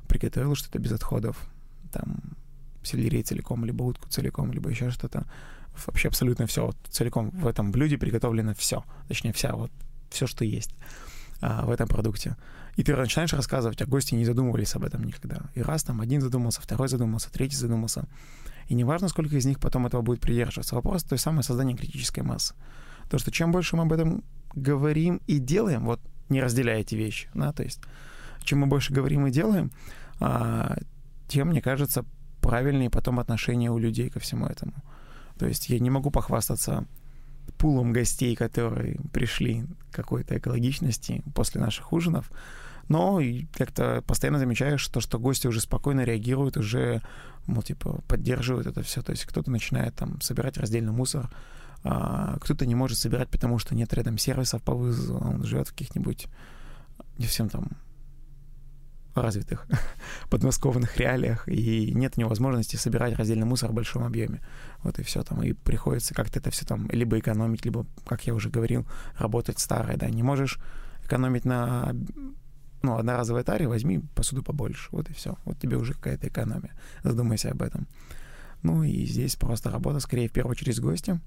приготовил 0.08 0.54
что-то 0.54 0.78
без 0.78 0.92
отходов, 0.92 1.48
там 1.92 2.36
сельдерей 2.86 3.22
целиком, 3.22 3.64
либо 3.64 3.82
утку 3.82 4.08
целиком, 4.08 4.52
либо 4.52 4.70
еще 4.70 4.90
что-то. 4.90 5.26
Вообще 5.86 6.08
абсолютно 6.08 6.46
все 6.46 6.66
вот 6.66 6.76
целиком 6.90 7.30
в 7.30 7.46
этом 7.46 7.70
блюде 7.70 7.98
приготовлено 7.98 8.54
все, 8.54 8.84
точнее 9.08 9.32
вся 9.32 9.54
вот 9.54 9.70
все, 10.10 10.26
что 10.26 10.44
есть 10.44 10.74
а, 11.40 11.66
в 11.66 11.70
этом 11.70 11.86
продукте. 11.88 12.36
И 12.76 12.82
ты 12.82 12.94
начинаешь 12.94 13.32
рассказывать, 13.32 13.80
а 13.82 13.86
гости 13.86 14.14
не 14.14 14.24
задумывались 14.24 14.74
об 14.74 14.84
этом 14.84 15.04
никогда. 15.04 15.42
И 15.54 15.62
раз 15.62 15.82
там 15.82 16.00
один 16.00 16.20
задумался, 16.20 16.60
второй 16.60 16.88
задумался, 16.88 17.30
третий 17.30 17.56
задумался. 17.56 18.06
И 18.68 18.74
неважно, 18.74 19.08
сколько 19.08 19.36
из 19.36 19.46
них 19.46 19.60
потом 19.60 19.86
этого 19.86 20.02
будет 20.02 20.20
придерживаться. 20.20 20.74
Вопрос 20.74 21.04
той 21.04 21.18
самой 21.18 21.42
создания 21.42 21.76
критической 21.76 22.22
массы. 22.22 22.54
То, 23.10 23.18
что 23.18 23.30
чем 23.30 23.52
больше 23.52 23.76
мы 23.76 23.82
об 23.82 23.92
этом 23.92 24.24
говорим 24.54 25.20
и 25.26 25.38
делаем, 25.38 25.84
вот 25.84 26.00
не 26.28 26.40
разделяя 26.40 26.80
эти 26.80 26.94
вещи, 26.94 27.28
да, 27.34 27.52
то 27.52 27.62
есть 27.62 27.80
чем 28.42 28.60
мы 28.60 28.66
больше 28.66 28.92
говорим 28.92 29.26
и 29.26 29.30
делаем, 29.30 29.70
а, 30.18 30.76
тем, 31.28 31.48
мне 31.48 31.62
кажется, 31.62 32.04
правильнее 32.46 32.90
потом 32.90 33.18
отношения 33.18 33.70
у 33.70 33.78
людей 33.78 34.08
ко 34.08 34.20
всему 34.20 34.46
этому. 34.46 34.72
То 35.36 35.46
есть 35.46 35.68
я 35.68 35.80
не 35.80 35.90
могу 35.90 36.10
похвастаться 36.10 36.86
пулом 37.58 37.92
гостей, 37.92 38.36
которые 38.36 39.00
пришли 39.12 39.64
какой-то 39.90 40.38
экологичности 40.38 41.22
после 41.34 41.60
наших 41.60 41.92
ужинов, 41.92 42.30
но 42.88 43.20
как-то 43.52 44.02
постоянно 44.06 44.38
замечаешь 44.38 44.86
то, 44.86 45.00
что 45.00 45.18
гости 45.18 45.48
уже 45.48 45.60
спокойно 45.60 46.02
реагируют, 46.04 46.56
уже, 46.56 47.02
мол, 47.46 47.64
типа, 47.64 48.00
поддерживают 48.06 48.68
это 48.68 48.82
все. 48.82 49.02
То 49.02 49.10
есть 49.10 49.24
кто-то 49.24 49.50
начинает 49.50 49.94
там 49.96 50.20
собирать 50.20 50.56
раздельный 50.56 50.92
мусор, 50.92 51.28
а 51.82 52.38
кто-то 52.40 52.64
не 52.64 52.76
может 52.76 52.98
собирать, 52.98 53.28
потому 53.28 53.58
что 53.58 53.74
нет 53.74 53.92
рядом 53.92 54.18
сервисов 54.18 54.62
по 54.62 54.72
вызову, 54.72 55.18
он 55.18 55.42
живет 55.42 55.68
в 55.68 55.72
каких-нибудь 55.72 56.28
не 57.18 57.26
всем 57.26 57.48
там 57.48 57.70
развитых 59.22 59.66
подмосковных 60.30 60.96
реалиях, 60.96 61.48
и 61.48 61.92
нет 61.94 62.14
у 62.16 62.20
него 62.20 62.28
возможности 62.30 62.76
собирать 62.76 63.14
раздельный 63.14 63.46
мусор 63.46 63.70
в 63.70 63.74
большом 63.74 64.04
объеме. 64.04 64.40
Вот 64.82 64.98
и 64.98 65.02
все 65.02 65.22
там. 65.22 65.42
И 65.42 65.52
приходится 65.52 66.14
как-то 66.14 66.38
это 66.38 66.50
все 66.50 66.64
там 66.64 66.88
либо 66.90 67.18
экономить, 67.18 67.64
либо, 67.64 67.86
как 68.06 68.26
я 68.26 68.34
уже 68.34 68.50
говорил, 68.50 68.86
работать 69.16 69.58
старое, 69.58 69.96
да. 69.96 70.08
Не 70.08 70.22
можешь 70.22 70.58
экономить 71.04 71.44
на 71.44 71.94
ну, 72.82 72.96
одноразовой 72.96 73.42
таре, 73.42 73.68
возьми 73.68 74.00
посуду 74.14 74.42
побольше. 74.42 74.88
Вот 74.92 75.10
и 75.10 75.12
все. 75.12 75.36
Вот 75.44 75.58
тебе 75.58 75.76
уже 75.76 75.94
какая-то 75.94 76.28
экономия. 76.28 76.72
Задумайся 77.02 77.50
об 77.50 77.62
этом. 77.62 77.86
Ну 78.62 78.82
и 78.82 79.04
здесь 79.06 79.36
просто 79.36 79.70
работа, 79.70 80.00
скорее, 80.00 80.28
в 80.28 80.32
первую 80.32 80.52
очередь 80.52 80.76
с 80.76 80.80
гостем. 80.80 81.20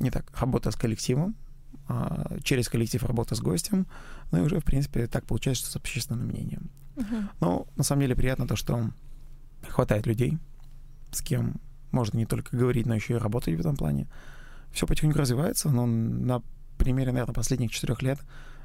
Не 0.00 0.10
так, 0.10 0.30
работа 0.38 0.70
с 0.70 0.76
коллективом, 0.76 1.34
а 1.88 2.38
через 2.42 2.68
коллектив 2.68 3.02
работа 3.04 3.34
с 3.34 3.40
гостем, 3.40 3.86
ну 4.30 4.38
и 4.38 4.40
уже, 4.42 4.60
в 4.60 4.64
принципе, 4.64 5.06
так 5.06 5.24
получается, 5.24 5.64
что 5.64 5.72
с 5.72 5.76
общественным 5.76 6.26
мнением. 6.26 6.70
Мгм. 6.96 7.30
Но 7.40 7.66
на 7.76 7.84
самом 7.84 8.02
деле 8.02 8.16
приятно 8.16 8.46
то, 8.46 8.56
что 8.56 8.90
хватает 9.68 10.06
людей, 10.06 10.38
с 11.10 11.22
кем 11.22 11.60
можно 11.90 12.16
не 12.18 12.26
только 12.26 12.56
говорить, 12.56 12.86
но 12.86 12.94
еще 12.94 13.14
и 13.14 13.18
работать 13.18 13.56
в 13.56 13.60
этом 13.60 13.76
плане. 13.76 14.08
Все 14.72 14.86
потихоньку 14.86 15.18
развивается, 15.18 15.70
но 15.70 15.86
на 15.86 16.42
примере, 16.78 17.12
наверное, 17.12 17.34
последних 17.34 17.70
четырех 17.70 18.02
лет 18.02 18.18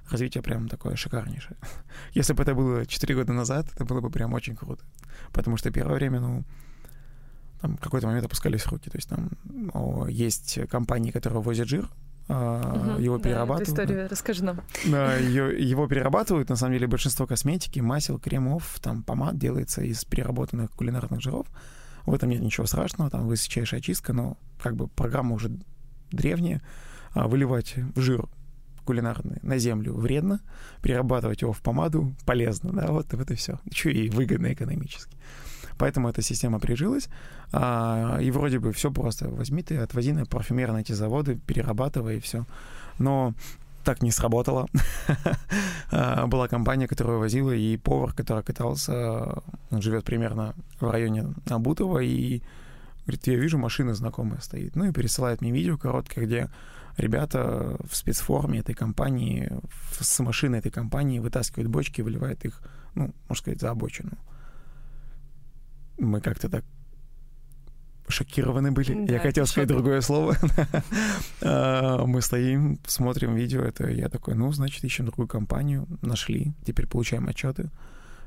развитие 0.09 0.41
прям 0.41 0.69
такое 0.69 0.95
шикарнейшее. 0.95 1.57
Если 2.13 2.33
бы 2.33 2.43
это 2.43 2.55
было 2.55 2.85
четыре 2.85 3.15
года 3.15 3.33
назад, 3.33 3.67
это 3.73 3.85
было 3.85 3.99
бы 3.99 4.09
прям 4.09 4.33
очень 4.33 4.55
круто. 4.55 4.83
Потому 5.33 5.57
что 5.57 5.71
первое 5.71 5.95
время, 5.95 6.19
ну, 6.21 6.43
там 7.61 7.77
в 7.77 7.81
какой-то 7.81 8.07
момент 8.07 8.25
опускались 8.25 8.65
руки. 8.67 8.89
То 8.89 8.97
есть 8.97 9.09
там 9.09 9.31
о, 9.73 10.07
есть 10.07 10.59
компании, 10.69 11.11
которые 11.11 11.41
возят 11.41 11.67
жир, 11.67 11.89
Мгм. 12.27 12.99
его 12.99 13.17
Да, 13.17 13.23
перерабатывают. 13.23 13.69
Историю 13.69 14.09
расскажи 14.09 14.43
нам. 14.43 14.61
Ее, 14.83 15.57
его 15.69 15.87
перерабатывают. 15.87 16.49
На 16.49 16.55
самом 16.55 16.73
деле 16.73 16.87
большинство 16.87 17.25
косметики, 17.25 17.79
масел, 17.79 18.19
кремов, 18.19 18.79
там 18.81 19.03
помад 19.03 19.37
делается 19.37 19.81
из 19.81 20.03
переработанных 20.03 20.71
кулинарных 20.71 21.21
жиров. 21.21 21.47
В 22.05 22.13
этом 22.13 22.29
нет 22.29 22.41
ничего 22.41 22.65
страшного, 22.67 23.09
там 23.09 23.27
высочайшая 23.27 23.79
очистка, 23.79 24.13
но 24.13 24.37
как 24.61 24.75
бы 24.75 24.87
программа 24.87 25.35
уже 25.35 25.51
древняя. 26.11 26.61
А 27.13 27.27
выливать 27.27 27.75
жир 27.95 28.27
кулинарный 28.85 29.39
на 29.41 29.57
землю 29.57 29.93
вредно, 29.93 30.39
перерабатывать 30.81 31.41
его 31.41 31.51
в 31.51 31.61
помаду 31.61 32.15
полезно, 32.25 32.71
да, 32.71 32.87
вот, 32.87 33.13
вот 33.13 33.31
и 33.31 33.35
все. 33.35 33.59
Еще 33.65 33.91
и 33.91 34.09
выгодно 34.09 34.53
экономически. 34.53 35.17
Поэтому 35.77 36.09
эта 36.09 36.21
система 36.21 36.59
прижилась, 36.59 37.09
а, 37.51 38.17
и 38.21 38.31
вроде 38.31 38.59
бы 38.59 38.71
все 38.71 38.91
просто. 38.91 39.29
Возьми 39.29 39.63
ты, 39.63 39.77
отвози 39.77 40.13
на 40.13 40.25
парфюмерные 40.25 40.81
эти 40.81 40.93
заводы, 40.93 41.39
перерабатывай 41.47 42.17
и 42.17 42.19
все. 42.19 42.45
Но 42.99 43.33
так 43.83 44.01
не 44.01 44.11
сработало. 44.11 44.67
А, 45.89 46.27
Была 46.27 46.49
компания, 46.49 46.85
которая 46.85 47.17
возила, 47.17 47.51
и 47.51 47.77
повар, 47.77 48.11
который 48.11 48.43
катался, 48.43 49.41
он 49.71 49.81
живет 49.81 50.03
примерно 50.03 50.53
в 50.81 50.91
районе 50.91 51.33
Абутова, 51.49 51.99
и 51.99 52.41
говорит, 53.05 53.27
я 53.27 53.35
вижу, 53.37 53.57
машина 53.57 53.93
знакомая 53.93 54.41
стоит. 54.41 54.75
Ну 54.75 54.83
и 54.83 54.91
пересылает 54.91 55.39
мне 55.39 55.51
видео 55.51 55.77
короткое, 55.77 56.25
где 56.25 56.49
ребята 56.97 57.77
в 57.89 57.95
спецформе 57.95 58.59
этой 58.59 58.75
компании, 58.75 59.49
с 59.97 60.19
машины 60.19 60.57
этой 60.57 60.71
компании 60.71 61.19
вытаскивают 61.19 61.69
бочки 61.69 62.01
и 62.01 62.03
выливают 62.03 62.43
их, 62.43 62.61
ну, 62.95 63.13
можно 63.29 63.41
сказать, 63.41 63.61
за 63.61 63.71
обочину. 63.71 64.11
Мы 65.97 66.21
как-то 66.21 66.49
так 66.49 66.63
шокированы 68.07 68.71
были. 68.71 69.05
Да, 69.05 69.13
я 69.13 69.19
хотел 69.19 69.45
сказать 69.45 69.69
шок. 69.69 69.77
другое 69.77 70.01
слово. 70.01 70.35
А, 71.41 72.05
Мы 72.05 72.21
стоим, 72.21 72.79
смотрим 72.87 73.35
видео, 73.35 73.61
это 73.61 73.87
я 73.89 74.09
такой, 74.09 74.35
ну, 74.35 74.51
значит, 74.51 74.83
ищем 74.83 75.05
другую 75.05 75.27
компанию, 75.27 75.87
нашли, 76.01 76.53
теперь 76.65 76.87
получаем 76.87 77.27
отчеты. 77.27 77.69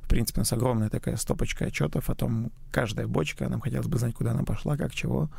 В 0.03 0.09
принципе, 0.09 0.41
у 0.41 0.43
нас 0.43 0.53
огромная 0.53 0.91
такая 0.91 1.17
стопочка 1.17 1.67
отчетов 1.67 2.11
о 2.11 2.15
том, 2.15 2.53
каждая 2.71 3.07
бочка, 3.07 3.49
нам 3.49 3.61
хотелось 3.61 3.87
бы 3.87 3.99
знать, 3.99 4.15
куда 4.15 4.33
она 4.33 4.43
пошла, 4.43 4.77
как, 4.77 4.93
чего. 4.93 5.31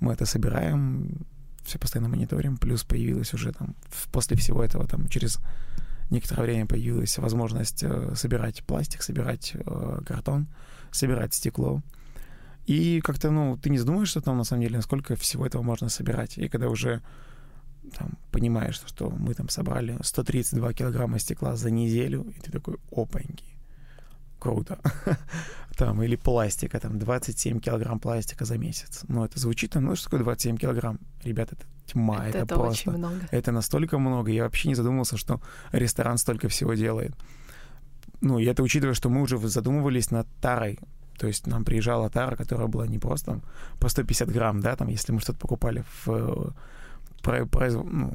Мы 0.00 0.12
это 0.12 0.26
собираем, 0.26 1.26
все 1.64 1.78
постоянно 1.78 2.08
мониторим, 2.08 2.56
плюс 2.56 2.84
появилась 2.84 3.34
уже 3.34 3.52
там, 3.52 3.74
после 4.12 4.36
всего 4.36 4.64
этого, 4.64 4.86
там, 4.86 5.08
через 5.08 5.38
некоторое 6.10 6.42
время 6.42 6.66
появилась 6.66 7.18
возможность 7.18 7.82
э, 7.82 8.12
собирать 8.16 8.64
пластик, 8.64 9.02
собирать 9.02 9.52
э, 9.54 10.00
картон, 10.04 10.48
собирать 10.92 11.34
стекло. 11.34 11.82
И 12.66 13.00
как-то, 13.00 13.30
ну, 13.30 13.56
ты 13.56 13.70
не 13.70 13.78
задумаешься 13.78 14.20
там, 14.20 14.36
на 14.36 14.44
самом 14.44 14.62
деле, 14.62 14.76
насколько 14.76 15.16
всего 15.16 15.46
этого 15.46 15.62
можно 15.62 15.88
собирать. 15.88 16.38
И 16.38 16.48
когда 16.48 16.68
уже 16.68 17.00
там, 17.98 18.18
понимаешь, 18.30 18.80
что 18.86 19.10
мы 19.10 19.34
там 19.34 19.48
собрали 19.48 19.98
132 20.02 20.72
килограмма 20.74 21.18
стекла 21.18 21.56
за 21.56 21.70
неделю, 21.70 22.22
и 22.36 22.40
ты 22.40 22.52
такой, 22.52 22.76
опаньки, 22.92 23.44
круто. 24.38 24.78
Там, 25.76 26.02
или 26.02 26.16
пластика, 26.16 26.78
там, 26.78 26.98
27 26.98 27.58
килограмм 27.58 28.00
пластика 28.00 28.44
за 28.44 28.58
месяц. 28.58 29.04
Ну, 29.08 29.24
это 29.24 29.40
звучит, 29.40 29.74
ну, 29.76 29.96
что 29.96 30.04
такое 30.04 30.20
27 30.20 30.58
килограмм? 30.58 30.98
Ребята, 31.24 31.54
это 31.54 31.64
тьма, 31.86 32.28
это, 32.28 32.38
это 32.38 32.54
просто... 32.54 32.90
очень 32.90 32.98
много. 32.98 33.28
Это 33.30 33.50
настолько 33.50 33.98
много. 33.98 34.30
Я 34.30 34.42
вообще 34.42 34.68
не 34.68 34.74
задумывался, 34.74 35.16
что 35.16 35.40
ресторан 35.72 36.18
столько 36.18 36.48
всего 36.48 36.74
делает. 36.74 37.14
Ну, 38.20 38.38
и 38.38 38.44
это 38.44 38.62
учитывая, 38.62 38.94
что 38.94 39.08
мы 39.08 39.22
уже 39.22 39.38
задумывались 39.38 40.10
над 40.10 40.26
тарой. 40.40 40.78
То 41.18 41.26
есть 41.26 41.46
нам 41.46 41.64
приезжала 41.64 42.08
тара, 42.10 42.34
которая 42.36 42.66
была 42.66 42.86
не 42.86 42.98
просто 42.98 43.32
там, 43.32 43.42
по 43.78 43.88
150 43.88 44.28
грамм, 44.30 44.60
да, 44.60 44.74
там, 44.76 44.88
если 44.88 45.12
мы 45.12 45.20
что-то 45.20 45.38
покупали 45.38 45.84
в 46.04 46.08
э, 46.08 46.50
про- 47.22 47.46
ну, 47.82 48.12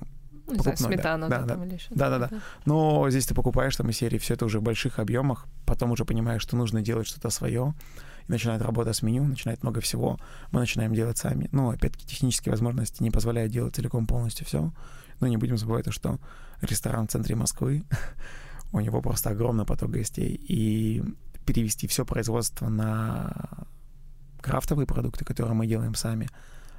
знаю, 0.47 0.57
покупной, 0.57 0.73
да. 0.73 0.75
сметану, 0.75 1.29
Да, 1.29 1.41
да, 1.43 1.55
да. 1.55 1.77
что-то. 1.79 1.99
Да-да-да. 1.99 2.29
Но 2.65 3.09
здесь 3.09 3.25
ты 3.27 3.33
покупаешь 3.35 3.75
там 3.75 3.89
из 3.89 3.97
серии 3.97 4.17
все 4.17 4.33
это 4.33 4.45
уже 4.45 4.59
в 4.59 4.63
больших 4.63 4.99
объемах, 4.99 5.45
потом 5.65 5.91
уже 5.91 6.05
понимаешь, 6.05 6.41
что 6.41 6.55
нужно 6.55 6.81
делать 6.81 7.07
что-то 7.07 7.29
свое, 7.29 7.73
и 8.27 8.31
начинает 8.31 8.61
работа 8.61 8.91
с 8.93 9.01
меню, 9.03 9.23
начинает 9.23 9.61
много 9.63 9.81
всего. 9.81 10.19
Мы 10.51 10.59
начинаем 10.59 10.93
делать 10.93 11.17
сами. 11.17 11.47
Ну, 11.51 11.69
опять-таки, 11.69 12.07
технические 12.07 12.51
возможности 12.51 13.03
не 13.03 13.11
позволяют 13.11 13.51
делать 13.51 13.75
целиком 13.75 14.07
полностью 14.07 14.45
все. 14.47 14.71
Но 15.19 15.27
не 15.27 15.37
будем 15.37 15.57
забывать 15.57 15.85
то, 15.85 15.91
что 15.91 16.19
ресторан 16.61 17.07
в 17.07 17.11
центре 17.11 17.35
Москвы, 17.35 17.83
у 18.75 18.81
него 18.81 19.01
просто 19.01 19.29
огромный 19.29 19.65
поток 19.65 19.91
гостей. 19.91 20.39
И 20.47 21.03
перевести 21.45 21.87
все 21.87 22.05
производство 22.05 22.69
на 22.69 23.67
крафтовые 24.41 24.87
продукты, 24.87 25.25
которые 25.25 25.55
мы 25.55 25.67
делаем 25.67 25.95
сами, 25.95 26.27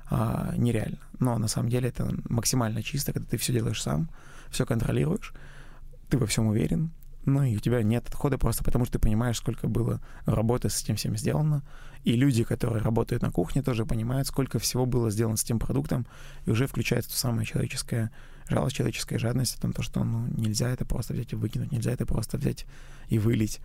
а, 0.09 0.55
нереально. 0.57 0.99
Но 1.19 1.39
на 1.39 1.49
самом 1.49 1.69
деле 1.69 1.89
это 1.89 2.09
максимально 2.29 2.83
чисто, 2.83 3.13
когда 3.13 3.29
ты 3.29 3.37
все 3.37 3.53
делаешь 3.53 3.83
сам, 3.83 4.11
все 4.51 4.65
контролируешь, 4.65 5.33
ты 6.09 6.19
во 6.19 6.27
всем 6.27 6.47
уверен, 6.47 6.93
ну 7.27 7.43
и 7.43 7.57
у 7.57 7.59
тебя 7.59 7.83
нет 7.83 8.07
отхода 8.07 8.39
просто 8.39 8.63
потому, 8.63 8.85
что 8.85 8.95
ты 8.95 8.99
понимаешь, 9.01 9.39
сколько 9.39 9.67
было 9.67 10.01
работы 10.27 10.71
с 10.71 10.81
этим 10.81 10.95
всем 10.95 11.17
сделано. 11.17 11.65
И 12.05 12.15
люди, 12.15 12.45
которые 12.45 12.83
работают 12.83 13.23
на 13.23 13.33
кухне, 13.33 13.63
тоже 13.63 13.85
понимают, 13.85 14.29
сколько 14.29 14.61
всего 14.61 14.87
было 14.87 15.11
сделано 15.11 15.37
с 15.37 15.43
этим 15.43 15.59
продуктом, 15.59 16.07
и 16.45 16.51
уже 16.51 16.69
включается 16.69 17.11
то 17.11 17.17
самое 17.17 17.45
человеческое 17.45 18.13
жалость, 18.49 18.77
человеческая 18.77 19.19
жадность 19.19 19.57
о 19.57 19.61
том, 19.61 19.75
что 19.81 20.05
ну, 20.05 20.27
нельзя 20.37 20.71
это 20.71 20.85
просто 20.85 21.15
взять 21.15 21.33
и 21.33 21.37
выкинуть, 21.37 21.73
нельзя 21.73 21.93
это 21.93 22.07
просто 22.07 22.39
взять 22.39 22.67
и 23.09 23.19
вылить 23.19 23.61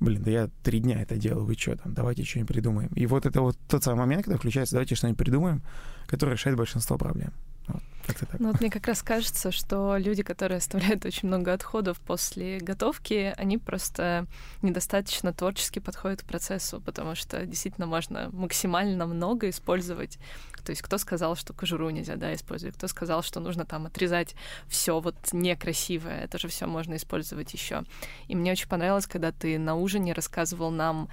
блин, 0.00 0.22
да 0.22 0.30
я 0.30 0.50
три 0.62 0.80
дня 0.80 1.00
это 1.00 1.16
делаю, 1.16 1.44
вы 1.44 1.54
что 1.54 1.76
там, 1.76 1.94
давайте 1.94 2.24
что-нибудь 2.24 2.48
придумаем. 2.48 2.90
И 2.94 3.06
вот 3.06 3.26
это 3.26 3.40
вот 3.40 3.56
тот 3.68 3.82
самый 3.82 4.00
момент, 4.00 4.24
когда 4.24 4.38
включается, 4.38 4.74
давайте 4.74 4.94
что-нибудь 4.94 5.18
придумаем, 5.18 5.62
который 6.06 6.32
решает 6.32 6.56
большинство 6.56 6.98
проблем. 6.98 7.32
Вот, 7.66 7.82
так. 8.06 8.38
Ну 8.38 8.52
вот 8.52 8.60
мне 8.60 8.70
как 8.70 8.86
раз 8.86 9.02
кажется, 9.02 9.50
что 9.50 9.96
люди, 9.96 10.22
которые 10.22 10.58
оставляют 10.58 11.04
очень 11.04 11.28
много 11.28 11.52
отходов 11.52 11.98
после 12.00 12.58
готовки, 12.58 13.34
они 13.36 13.58
просто 13.58 14.26
недостаточно 14.62 15.32
творчески 15.32 15.80
подходят 15.80 16.22
к 16.22 16.26
процессу, 16.26 16.80
потому 16.80 17.14
что 17.14 17.44
действительно 17.46 17.86
можно 17.86 18.28
максимально 18.32 19.06
много 19.06 19.48
использовать. 19.50 20.18
То 20.66 20.70
есть 20.70 20.82
кто 20.82 20.98
сказал, 20.98 21.36
что 21.36 21.52
кожуру 21.52 21.90
нельзя 21.90 22.16
да, 22.16 22.34
использовать, 22.34 22.76
кто 22.76 22.88
сказал, 22.88 23.22
что 23.22 23.38
нужно 23.38 23.64
там 23.64 23.86
отрезать 23.86 24.34
все 24.66 24.98
вот 24.98 25.14
некрасивое, 25.32 26.24
это 26.24 26.38
же 26.38 26.48
все 26.48 26.66
можно 26.66 26.96
использовать 26.96 27.54
еще. 27.54 27.84
И 28.26 28.34
мне 28.34 28.50
очень 28.50 28.68
понравилось, 28.68 29.06
когда 29.06 29.30
ты 29.30 29.58
на 29.60 29.76
ужине 29.76 30.12
рассказывал 30.12 30.72
нам 30.72 31.08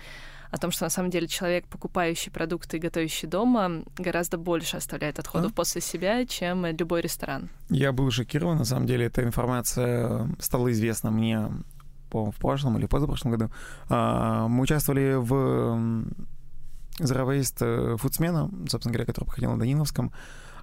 о 0.49 0.57
том, 0.57 0.71
что 0.71 0.85
на 0.85 0.89
самом 0.89 1.11
деле 1.11 1.27
человек, 1.27 1.67
покупающий 1.67 2.31
продукты 2.31 2.77
и 2.77 2.79
готовящий 2.79 3.27
дома, 3.27 3.83
гораздо 3.95 4.39
больше 4.39 4.77
оставляет 4.77 5.19
отходов 5.19 5.51
а? 5.51 5.55
после 5.55 5.81
себя, 5.81 6.25
чем 6.25 6.65
любой 6.65 7.01
ресторан. 7.01 7.49
Я 7.69 7.91
был 7.91 8.09
шокирован, 8.09 8.57
на 8.57 8.65
самом 8.65 8.87
деле, 8.87 9.05
эта 9.05 9.23
информация 9.23 10.27
стала 10.39 10.71
известна 10.71 11.11
мне 11.11 11.47
по 12.09 12.31
в 12.31 12.35
прошлом 12.37 12.79
или 12.79 12.87
позапрошлом 12.87 13.31
году. 13.31 13.51
А, 13.89 14.47
мы 14.47 14.63
участвовали 14.63 15.15
в 15.15 16.05
Zero 16.99 17.27
Waste 17.27 17.97
фудсмена, 17.97 18.49
собственно 18.67 18.93
говоря, 18.93 19.05
который 19.05 19.25
проходил 19.25 19.51
на 19.51 19.59
Даниловском. 19.59 20.11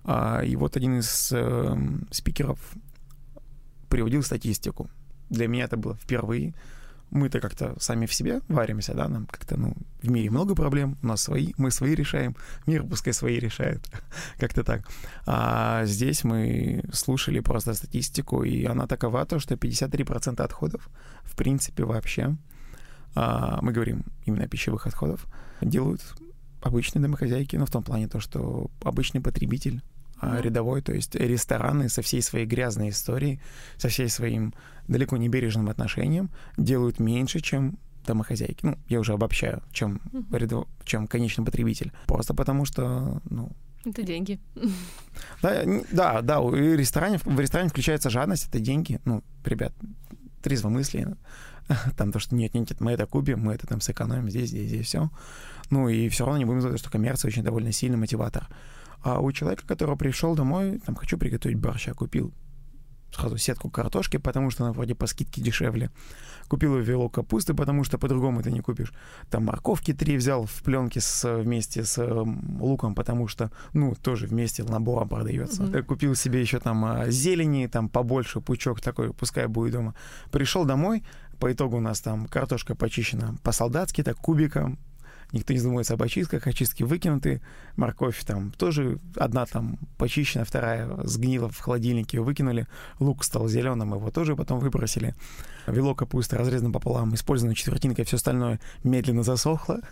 А, 0.04 0.42
и 0.42 0.56
вот 0.56 0.76
один 0.76 0.98
из 0.98 1.30
э, 1.32 1.76
спикеров 2.10 2.58
приводил 3.88 4.22
статистику. 4.22 4.88
Для 5.28 5.48
меня 5.48 5.64
это 5.64 5.76
было 5.76 5.94
впервые 5.94 6.54
мы-то 7.10 7.40
как-то 7.40 7.74
сами 7.78 8.06
в 8.06 8.14
себе 8.14 8.40
варимся, 8.48 8.94
да, 8.94 9.08
нам 9.08 9.26
как-то, 9.26 9.56
ну, 9.56 9.74
в 10.02 10.10
мире 10.10 10.30
много 10.30 10.54
проблем, 10.54 10.96
у 11.02 11.06
нас 11.06 11.22
свои, 11.22 11.52
мы 11.56 11.70
свои 11.70 11.94
решаем, 11.94 12.36
мир 12.66 12.84
пускай 12.84 13.12
свои 13.12 13.38
решает, 13.38 13.80
как-то 14.38 14.64
так. 14.64 14.88
А 15.26 15.84
здесь 15.84 16.24
мы 16.24 16.84
слушали 16.92 17.40
просто 17.40 17.74
статистику, 17.74 18.44
и 18.44 18.64
она 18.64 18.86
такова, 18.86 19.26
то, 19.26 19.38
что 19.38 19.54
53% 19.54 20.42
отходов, 20.42 20.88
в 21.24 21.36
принципе, 21.36 21.84
вообще, 21.84 22.36
мы 23.14 23.72
говорим 23.72 24.04
именно 24.24 24.44
о 24.44 24.48
пищевых 24.48 24.86
отходов, 24.86 25.26
делают 25.60 26.02
обычные 26.62 27.02
домохозяйки, 27.02 27.56
но 27.56 27.66
в 27.66 27.70
том 27.70 27.82
плане 27.82 28.08
то, 28.08 28.20
что 28.20 28.70
обычный 28.82 29.20
потребитель 29.20 29.82
а 30.20 30.40
рядовой, 30.40 30.82
то 30.82 30.92
есть 30.92 31.14
рестораны 31.14 31.88
со 31.88 32.02
всей 32.02 32.20
своей 32.20 32.44
грязной 32.44 32.90
историей, 32.90 33.40
со 33.78 33.88
всей 33.88 34.08
своим 34.10 34.52
далеко 34.86 35.16
не 35.16 35.30
бережным 35.30 35.70
отношением 35.70 36.30
делают 36.58 37.00
меньше, 37.00 37.40
чем 37.40 37.78
домохозяйки. 38.06 38.66
Ну, 38.66 38.78
я 38.88 39.00
уже 39.00 39.14
обобщаю, 39.14 39.62
чем, 39.72 40.00
рядов... 40.30 40.66
чем 40.84 41.06
конечный 41.06 41.44
потребитель. 41.44 41.92
Просто 42.06 42.34
потому 42.34 42.66
что, 42.66 43.22
ну, 43.30 43.50
это 43.84 44.02
деньги. 44.02 44.38
Да, 45.40 45.64
да, 45.90 46.20
да, 46.20 46.40
в 46.40 46.54
ресторане, 46.54 47.18
в 47.24 47.40
ресторане 47.40 47.70
включается 47.70 48.10
жадность, 48.10 48.48
это 48.48 48.60
деньги. 48.60 49.00
Ну, 49.06 49.22
ребят, 49.44 49.72
трезвомыслие. 50.42 51.16
Там 51.96 52.12
то, 52.12 52.18
что 52.18 52.34
нет, 52.34 52.54
нет, 52.54 52.70
нет, 52.70 52.80
мы 52.80 52.92
это 52.92 53.06
купим, 53.06 53.40
мы 53.40 53.54
это 53.54 53.66
там 53.66 53.80
сэкономим 53.80 54.28
здесь, 54.30 54.50
здесь, 54.50 54.68
здесь, 54.68 54.86
все. 54.86 55.10
Ну 55.70 55.88
и 55.88 56.08
все 56.08 56.24
равно 56.24 56.38
не 56.38 56.44
будем 56.44 56.60
забывать, 56.60 56.80
что 56.80 56.90
коммерция 56.90 57.28
очень 57.28 57.42
довольно 57.42 57.72
сильный 57.72 57.98
мотиватор. 57.98 58.48
А 59.02 59.20
у 59.20 59.32
человека, 59.32 59.66
который 59.66 59.96
пришел 59.96 60.34
домой, 60.34 60.80
там, 60.84 60.94
хочу 60.94 61.16
приготовить 61.16 61.58
борща, 61.58 61.94
купил 61.94 62.34
сразу 63.12 63.36
сетку 63.38 63.70
картошки, 63.70 64.18
потому 64.18 64.50
что 64.50 64.64
она 64.64 64.72
вроде 64.72 64.94
по 64.94 65.06
скидке 65.06 65.40
дешевле. 65.40 65.90
Купил 66.48 66.76
вилок 66.78 67.14
капусты, 67.14 67.54
потому 67.54 67.84
что 67.84 67.98
по-другому 67.98 68.42
ты 68.42 68.50
не 68.50 68.60
купишь. 68.60 68.92
Там 69.30 69.44
морковки 69.44 69.92
три 69.92 70.16
взял 70.16 70.46
в 70.46 70.62
пленке 70.62 71.00
с, 71.00 71.38
вместе 71.38 71.84
с 71.84 72.02
луком, 72.60 72.94
потому 72.94 73.28
что, 73.28 73.50
ну, 73.72 73.94
тоже 73.94 74.26
вместе 74.26 74.64
набором 74.64 75.08
продается. 75.08 75.62
Mm-hmm. 75.62 75.82
Купил 75.82 76.14
себе 76.14 76.40
еще 76.40 76.58
там 76.58 76.84
а, 76.84 77.10
зелени, 77.10 77.66
там 77.66 77.88
побольше, 77.88 78.40
пучок 78.40 78.80
такой, 78.80 79.12
пускай 79.12 79.46
будет 79.46 79.72
дома. 79.72 79.94
Пришел 80.30 80.64
домой, 80.64 81.04
по 81.40 81.50
итогу 81.50 81.78
у 81.78 81.80
нас 81.80 82.00
там 82.00 82.26
картошка 82.26 82.74
почищена 82.76 83.34
по-солдатски, 83.42 84.02
так 84.02 84.16
кубиком, 84.18 84.78
никто 85.32 85.52
не 85.52 85.58
задумывается 85.58 85.94
об 85.94 86.02
очистках, 86.02 86.46
очистки 86.46 86.82
выкинуты, 86.82 87.40
морковь 87.76 88.22
там 88.24 88.52
тоже 88.52 88.98
одна 89.16 89.46
там 89.46 89.78
почищена, 89.98 90.44
вторая 90.44 90.88
сгнила 91.04 91.48
в 91.48 91.58
холодильнике, 91.58 92.18
ее 92.18 92.22
выкинули, 92.22 92.66
лук 92.98 93.24
стал 93.24 93.48
зеленым, 93.48 93.94
его 93.94 94.10
тоже 94.10 94.36
потом 94.36 94.60
выбросили, 94.60 95.14
вилок 95.66 95.98
капусты 95.98 96.36
разрезан 96.36 96.72
пополам, 96.72 97.14
использована 97.14 97.54
четвертинка, 97.54 98.04
все 98.04 98.16
остальное 98.16 98.60
медленно 98.84 99.22
засохло. 99.22 99.80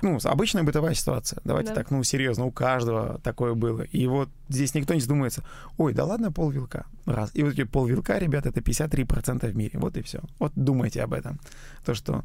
Ну, 0.00 0.18
обычная 0.22 0.62
бытовая 0.62 0.94
ситуация. 0.94 1.40
Давайте 1.44 1.74
так, 1.74 1.90
ну, 1.90 2.02
серьезно, 2.04 2.44
у 2.44 2.52
каждого 2.52 3.18
такое 3.22 3.54
было. 3.54 3.82
И 3.82 4.06
вот 4.06 4.28
здесь 4.48 4.74
никто 4.74 4.94
не 4.94 5.00
задумывается, 5.00 5.42
ой, 5.76 5.92
да 5.92 6.04
ладно, 6.04 6.30
пол 6.30 6.50
вилка. 6.50 6.86
Раз. 7.04 7.30
И 7.34 7.42
вот 7.42 7.54
пол 7.70 7.86
вилка, 7.86 8.18
ребят, 8.18 8.46
это 8.46 8.60
53% 8.60 9.48
в 9.48 9.56
мире. 9.56 9.78
Вот 9.78 9.96
и 9.96 10.02
все. 10.02 10.20
Вот 10.38 10.52
думайте 10.54 11.02
об 11.02 11.14
этом. 11.14 11.40
То, 11.84 11.94
что 11.94 12.22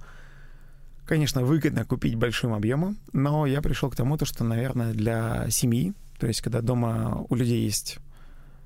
Конечно, 1.06 1.44
выгодно 1.44 1.86
купить 1.86 2.16
большим 2.16 2.54
объемом, 2.54 2.98
но 3.12 3.46
я 3.46 3.62
пришел 3.62 3.90
к 3.90 3.96
тому, 3.96 4.18
то, 4.18 4.26
что, 4.26 4.44
наверное, 4.44 4.94
для 4.94 5.50
семьи, 5.50 5.94
то 6.18 6.28
есть 6.28 6.42
когда 6.42 6.62
дома 6.62 7.26
у 7.30 7.36
людей 7.36 7.64
есть 7.64 8.00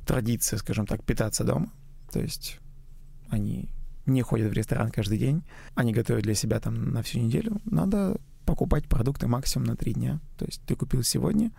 традиция, 0.06 0.58
скажем 0.58 0.86
так, 0.86 1.04
питаться 1.04 1.44
дома, 1.44 1.72
то 2.12 2.20
есть 2.20 2.60
они 3.30 3.70
не 4.06 4.22
ходят 4.22 4.52
в 4.52 4.54
ресторан 4.54 4.92
каждый 4.92 5.18
день, 5.18 5.44
они 5.76 5.94
готовят 5.94 6.24
для 6.24 6.36
себя 6.36 6.60
там 6.60 6.92
на 6.92 7.02
всю 7.02 7.20
неделю, 7.20 7.60
надо 7.66 8.18
покупать 8.46 8.88
продукты 8.88 9.28
максимум 9.28 9.68
на 9.68 9.76
три 9.76 9.94
дня. 9.94 10.20
То 10.38 10.46
есть 10.46 10.62
ты 10.66 10.76
купил 10.76 11.04
сегодня, 11.04 11.52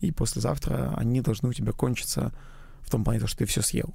и 0.00 0.10
послезавтра 0.10 0.92
они 0.96 1.20
должны 1.20 1.48
у 1.48 1.52
тебя 1.52 1.72
кончиться 1.72 2.34
в 2.80 2.90
том 2.90 3.04
плане, 3.04 3.24
что 3.26 3.38
ты 3.38 3.44
все 3.46 3.62
съел. 3.62 3.94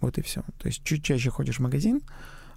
Вот 0.00 0.18
и 0.18 0.22
все. 0.22 0.42
То 0.58 0.68
есть 0.68 0.84
чуть 0.84 1.02
чаще 1.02 1.30
ходишь 1.30 1.56
в 1.56 1.62
магазин, 1.62 2.02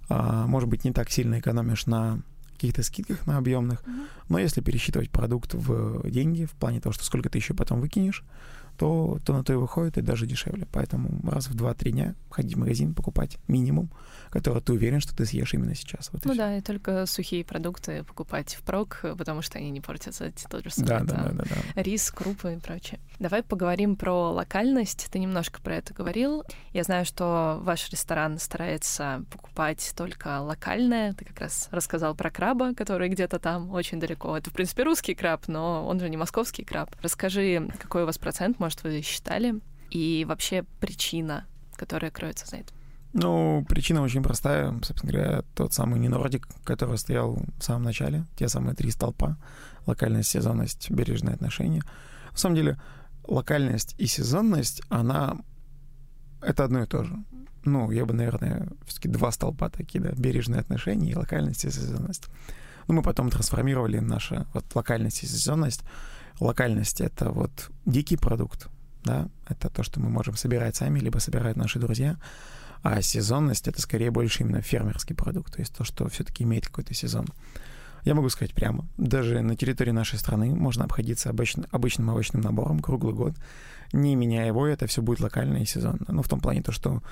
а, 0.08 0.46
может 0.46 0.68
быть, 0.68 0.84
не 0.84 0.92
так 0.92 1.10
сильно 1.10 1.38
экономишь 1.38 1.86
на 1.86 2.20
каких-то 2.60 2.82
скидках 2.82 3.26
на 3.26 3.38
объемных. 3.38 3.82
Mm-hmm. 3.82 4.06
Но 4.28 4.38
если 4.38 4.60
пересчитывать 4.60 5.10
продукт 5.10 5.54
в 5.54 6.08
деньги, 6.08 6.44
в 6.44 6.52
плане 6.52 6.80
того, 6.80 6.92
что 6.92 7.04
сколько 7.04 7.30
ты 7.30 7.38
еще 7.38 7.54
потом 7.54 7.80
выкинешь, 7.80 8.22
то, 8.80 9.18
то 9.26 9.34
на 9.34 9.44
то 9.44 9.52
и 9.52 9.56
выходит, 9.56 9.98
и 9.98 10.00
даже 10.00 10.26
дешевле. 10.26 10.66
Поэтому 10.72 11.20
раз 11.30 11.48
в 11.48 11.54
2-3 11.54 11.90
дня 11.90 12.14
ходить 12.30 12.54
в 12.54 12.58
магазин, 12.58 12.94
покупать 12.94 13.36
минимум, 13.46 13.90
который 14.30 14.62
ты 14.62 14.72
уверен, 14.72 15.00
что 15.00 15.14
ты 15.14 15.26
съешь 15.26 15.52
именно 15.52 15.74
сейчас. 15.74 16.08
Вот 16.12 16.24
ну 16.24 16.32
и 16.32 16.36
да, 16.36 16.56
и 16.56 16.62
только 16.62 17.04
сухие 17.04 17.44
продукты 17.44 18.04
покупать 18.04 18.54
впрок, 18.54 19.00
потому 19.18 19.42
что 19.42 19.58
они 19.58 19.68
не 19.68 19.82
портятся. 19.82 20.32
Тот 20.48 20.64
же 20.64 20.70
самый 20.70 20.88
да, 20.88 21.00
да, 21.00 21.14
да, 21.24 21.32
да, 21.32 21.44
да. 21.74 21.82
рис, 21.82 22.10
крупы 22.10 22.54
и 22.54 22.58
прочее. 22.58 23.00
Давай 23.18 23.42
поговорим 23.42 23.96
про 23.96 24.30
локальность. 24.30 25.08
Ты 25.10 25.18
немножко 25.18 25.60
про 25.60 25.76
это 25.76 25.92
говорил. 25.92 26.42
Я 26.72 26.82
знаю, 26.82 27.04
что 27.04 27.60
ваш 27.62 27.90
ресторан 27.90 28.38
старается 28.38 29.26
покупать 29.30 29.92
только 29.94 30.40
локальное. 30.40 31.12
Ты 31.12 31.26
как 31.26 31.40
раз 31.40 31.68
рассказал 31.70 32.14
про 32.14 32.30
краба, 32.30 32.72
который 32.74 33.10
где-то 33.10 33.38
там 33.38 33.70
очень 33.72 34.00
далеко. 34.00 34.34
Это, 34.38 34.48
в 34.48 34.54
принципе, 34.54 34.84
русский 34.84 35.14
краб, 35.14 35.48
но 35.48 35.86
он 35.86 36.00
же 36.00 36.08
не 36.08 36.16
московский 36.16 36.64
краб. 36.64 36.96
Расскажи, 37.02 37.68
какой 37.78 38.04
у 38.04 38.06
вас 38.06 38.16
процент, 38.16 38.58
может, 38.58 38.69
может, 38.70 38.84
вы 38.84 39.02
считали? 39.02 39.54
И 39.90 40.24
вообще 40.28 40.64
причина, 40.78 41.44
которая 41.74 42.12
кроется 42.12 42.46
за 42.46 42.58
этим? 42.58 42.76
Ну, 43.12 43.66
причина 43.68 44.02
очень 44.02 44.22
простая. 44.22 44.72
Собственно 44.84 45.12
говоря, 45.12 45.42
тот 45.56 45.72
самый 45.72 45.98
ненордик, 45.98 46.46
который 46.62 46.96
стоял 46.96 47.42
в 47.58 47.62
самом 47.62 47.82
начале, 47.82 48.26
те 48.36 48.48
самые 48.48 48.76
три 48.76 48.92
столпа, 48.92 49.36
локальность, 49.86 50.28
сезонность, 50.28 50.88
бережное 50.88 51.34
отношение. 51.34 51.82
На 52.30 52.36
самом 52.36 52.54
деле, 52.54 52.80
локальность 53.26 53.96
и 53.98 54.06
сезонность, 54.06 54.82
она 54.88 55.38
это 56.40 56.62
одно 56.62 56.84
и 56.84 56.86
то 56.86 57.02
же. 57.02 57.16
Ну, 57.64 57.90
я 57.90 58.06
бы, 58.06 58.14
наверное, 58.14 58.68
все-таки 58.86 59.08
два 59.08 59.32
столпа 59.32 59.68
такие, 59.68 60.00
да, 60.00 60.12
бережные 60.12 60.60
отношения 60.60 61.10
и 61.10 61.16
локальность 61.16 61.64
и 61.64 61.70
сезонность. 61.72 62.28
Но 62.86 62.94
мы 62.94 63.02
потом 63.02 63.30
трансформировали 63.30 63.98
наши 63.98 64.46
вот 64.54 64.64
локальность 64.76 65.24
и 65.24 65.26
сезонность 65.26 65.82
Локальность— 66.40 67.00
это 67.02 67.30
вот 67.30 67.70
дикий 67.84 68.16
продукт, 68.16 68.68
да, 69.04 69.28
это 69.46 69.68
то, 69.68 69.82
что 69.82 70.00
мы 70.00 70.08
можем 70.08 70.36
собирать 70.36 70.76
сами, 70.76 70.98
либо 70.98 71.18
собирают 71.18 71.56
наши 71.56 71.78
друзья. 71.78 72.16
А 72.82 73.02
сезонность— 73.02 73.68
это 73.68 73.80
скорее 73.82 74.10
больше 74.10 74.42
именно 74.42 74.62
фермерский 74.62 75.14
продукт, 75.14 75.54
то 75.54 75.60
есть 75.60 75.74
то, 75.74 75.84
что 75.84 76.08
все-таки 76.08 76.44
имеет 76.44 76.66
какой-то 76.66 76.94
сезон. 76.94 77.26
Я 78.04 78.14
могу 78.14 78.30
сказать 78.30 78.54
прямо, 78.54 78.86
даже 78.96 79.42
на 79.42 79.54
территории 79.54 79.90
нашей 79.90 80.18
страны 80.18 80.54
можно 80.54 80.84
обходиться 80.84 81.28
обычно, 81.28 81.66
обычным 81.70 82.08
овощным 82.08 82.40
набором 82.40 82.80
круглый 82.80 83.14
год, 83.14 83.34
не 83.92 84.14
меняя 84.14 84.46
его, 84.46 84.66
это 84.66 84.86
все 84.86 85.02
будет 85.02 85.20
локально 85.20 85.58
и 85.58 85.66
сезонно. 85.66 86.06
Ну, 86.08 86.22
в 86.22 86.28
том 86.28 86.40
плане 86.40 86.62
то, 86.62 86.72
что 86.72 87.02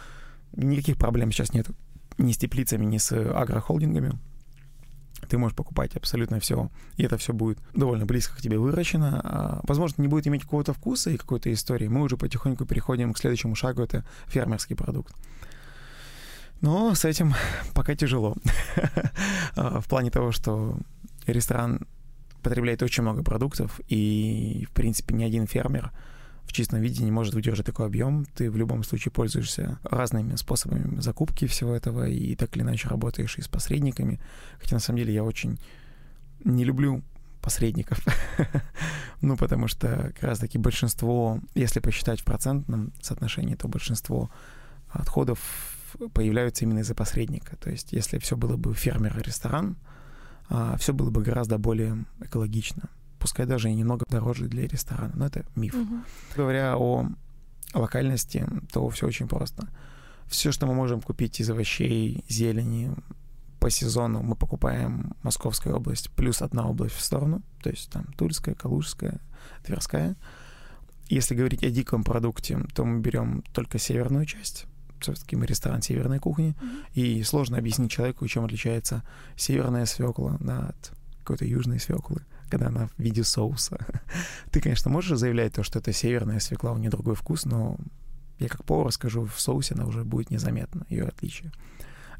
никаких 0.57 0.97
проблем 0.97 1.31
сейчас 1.33 1.53
нет 1.53 1.67
ни 2.17 2.33
с 2.33 2.39
теплицами, 2.39 2.87
ни 2.87 2.97
с 2.97 3.13
агрохолдингами. 3.13 4.19
Ты 5.27 5.39
можешь 5.39 5.57
покупать 5.57 5.97
абсолютно 5.97 6.41
все, 6.41 6.71
и 6.97 7.05
это 7.05 7.17
все 7.17 7.33
будет 7.33 7.59
довольно 7.75 8.07
близко 8.07 8.37
к 8.37 8.41
тебе 8.41 8.59
выращено. 8.59 9.21
А, 9.23 9.61
возможно, 9.65 10.03
не 10.03 10.09
будет 10.09 10.27
иметь 10.27 10.43
какого-то 10.43 10.73
вкуса 10.73 11.11
и 11.11 11.17
какой-то 11.17 11.53
истории. 11.53 11.89
Мы 11.89 12.03
уже 12.03 12.17
потихоньку 12.17 12.65
переходим 12.65 13.13
к 13.13 13.19
следующему 13.19 13.55
шагу, 13.55 13.83
это 13.83 14.05
фермерский 14.27 14.77
продукт. 14.77 15.15
Но 16.61 16.95
с 16.95 17.05
этим 17.05 17.35
пока 17.75 17.95
тяжело. 17.95 18.37
А, 19.57 19.81
в 19.81 19.89
плане 19.89 20.11
того, 20.11 20.31
что 20.31 20.79
ресторан 21.27 21.81
потребляет 22.43 22.83
очень 22.83 23.03
много 23.03 23.25
продуктов, 23.25 23.81
и, 23.89 24.67
в 24.71 24.73
принципе, 24.73 25.15
ни 25.15 25.25
один 25.25 25.49
фермер 25.49 25.91
в 26.49 26.53
чистом 26.55 26.81
виде 26.81 27.05
не 27.05 27.11
может 27.11 27.35
выдержать 27.35 27.67
такой 27.67 27.87
объем. 27.87 28.25
Ты 28.35 28.51
в 28.51 28.57
любом 28.57 28.83
случае 28.83 29.13
пользуешься 29.13 29.79
разными 29.83 30.35
способами 30.37 30.99
закупки 30.99 31.47
всего 31.47 31.75
этого, 31.75 32.09
и 32.09 32.35
так 32.37 32.57
или 32.57 32.63
иначе 32.63 32.89
работаешь 32.89 33.37
и 33.37 33.43
с 33.43 33.49
посредниками. 33.49 34.19
Хотя, 34.59 34.77
на 34.77 34.81
самом 34.81 34.97
деле, 35.01 35.13
я 35.13 35.25
очень 35.25 35.61
не 36.45 36.65
люблю 36.65 37.03
посредников. 37.43 38.03
ну, 39.21 39.37
потому 39.37 39.69
что 39.69 40.11
как 40.15 40.23
раз-таки 40.23 40.57
большинство, 40.57 41.39
если 41.55 41.81
посчитать 41.81 42.23
в 42.23 42.25
процентном 42.25 42.95
соотношении, 43.03 43.55
то 43.55 43.69
большинство 43.69 44.31
отходов 44.89 45.39
появляются 46.15 46.65
именно 46.65 46.79
из-за 46.79 46.95
посредника. 46.95 47.57
То 47.57 47.69
есть 47.71 47.93
если 47.93 48.19
все 48.19 48.39
было 48.39 48.57
бы 48.57 48.73
фермер 48.73 49.19
и 49.19 49.23
ресторан, 49.23 49.77
а, 50.49 50.79
все 50.79 50.95
было 50.95 51.11
бы 51.11 51.23
гораздо 51.23 51.59
более 51.59 52.07
экологично. 52.21 52.89
Пускай 53.19 53.47
даже 53.47 53.71
и 53.71 53.75
немного 53.75 54.05
дороже 54.09 54.47
для 54.47 54.67
ресторана, 54.67 55.13
но 55.15 55.27
это 55.27 55.45
миф. 55.57 55.75
Угу. 55.75 55.95
Говоря 56.37 56.77
о 56.77 57.09
локальности, 57.75 58.47
то 58.73 58.89
все 58.91 59.07
очень 59.07 59.29
просто. 59.29 59.69
Все, 60.27 60.53
что 60.53 60.67
мы 60.67 60.75
можем 60.75 61.01
купить 61.01 61.41
из 61.41 61.51
овощей, 61.51 62.25
зелени, 62.29 62.95
по 63.59 63.71
сезону 63.71 64.23
мы 64.23 64.37
покупаем 64.37 65.15
Московская 65.23 65.75
область 65.75 66.11
плюс 66.11 66.43
одна 66.43 66.69
область 66.69 66.95
в 66.95 67.01
сторону, 67.01 67.43
то 67.63 67.71
есть 67.71 67.91
там 67.91 68.05
Тульская, 68.17 68.55
Калужская, 68.55 69.21
Тверская. 69.65 70.17
Если 71.09 71.35
говорить 71.35 71.65
о 71.65 71.71
диком 71.71 72.05
продукте, 72.05 72.61
то 72.75 72.85
мы 72.85 73.01
берем 73.01 73.43
только 73.53 73.79
северную 73.79 74.27
часть, 74.27 74.67
все-таки 75.01 75.37
мы 75.37 75.47
ресторан 75.47 75.83
северной 75.83 76.19
кухни, 76.19 76.55
mm-hmm. 76.61 76.93
и 76.95 77.23
сложно 77.23 77.57
объяснить 77.57 77.91
человеку, 77.91 78.27
чем 78.29 78.45
отличается 78.45 79.03
северная 79.37 79.87
свекла 79.87 80.37
да, 80.41 80.69
от 80.69 80.93
какой-то 81.21 81.45
южной 81.45 81.81
свеклы, 81.81 82.23
когда 82.49 82.69
она 82.69 82.89
в 82.89 82.99
виде 82.99 83.25
соуса. 83.25 83.79
Ты, 84.51 84.61
конечно, 84.61 84.91
можешь 84.91 85.19
заявлять 85.19 85.55
то, 85.55 85.63
что 85.63 85.79
это 85.79 85.93
северная 85.93 86.41
свекла, 86.41 86.73
у 86.73 86.79
нее 86.79 86.91
другой 86.91 87.15
вкус, 87.15 87.45
но 87.45 87.77
я 88.39 88.49
как 88.49 88.65
повар 88.65 88.93
скажу, 88.93 89.27
в 89.27 89.41
соусе 89.41 89.75
она 89.75 89.87
уже 89.87 90.05
будет 90.05 90.31
незаметна, 90.31 90.87
ее 90.89 91.05
отличие. 91.05 91.53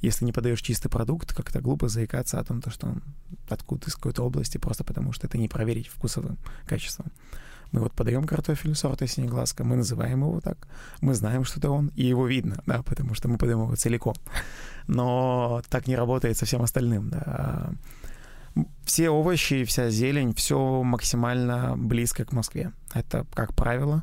Если 0.01 0.25
не 0.25 0.33
подаешь 0.33 0.63
чистый 0.63 0.89
продукт, 0.89 1.35
как-то 1.35 1.61
глупо 1.61 1.89
заикаться 1.89 2.39
о 2.39 2.45
том, 2.45 2.61
то, 2.61 2.71
что 2.71 2.87
он 2.87 3.03
откуда 3.49 3.89
из 3.89 3.95
какой-то 3.97 4.23
области, 4.23 4.59
просто 4.59 4.85
потому 4.85 5.13
что 5.13 5.27
это 5.27 5.39
не 5.39 5.49
проверить 5.49 5.89
вкусовым 5.89 6.39
качеством. 6.67 7.11
Мы 7.73 7.81
вот 7.81 7.93
подаем 7.93 8.25
картофель 8.25 8.75
сорта 8.75 9.07
синеглазка, 9.07 9.63
мы 9.63 9.77
называем 9.77 10.21
его 10.21 10.41
так, 10.41 10.57
мы 11.01 11.15
знаем, 11.15 11.45
что 11.45 11.59
это 11.59 11.71
он, 11.71 11.89
и 11.97 12.05
его 12.05 12.27
видно, 12.27 12.63
да, 12.67 12.83
потому 12.83 13.15
что 13.15 13.29
мы 13.29 13.37
подаем 13.37 13.63
его 13.63 13.77
целиком. 13.77 14.15
Но 14.87 15.63
так 15.69 15.87
не 15.87 15.97
работает 15.97 16.39
со 16.39 16.47
всем 16.47 16.63
остальным, 16.63 17.11
да. 17.11 17.73
Все 18.85 19.11
овощи, 19.11 19.65
вся 19.65 19.91
зелень, 19.91 20.35
все 20.35 20.83
максимально 20.83 21.77
близко 21.77 22.25
к 22.25 22.33
Москве. 22.33 22.73
Это 22.95 23.27
как 23.35 23.55
правило. 23.55 24.03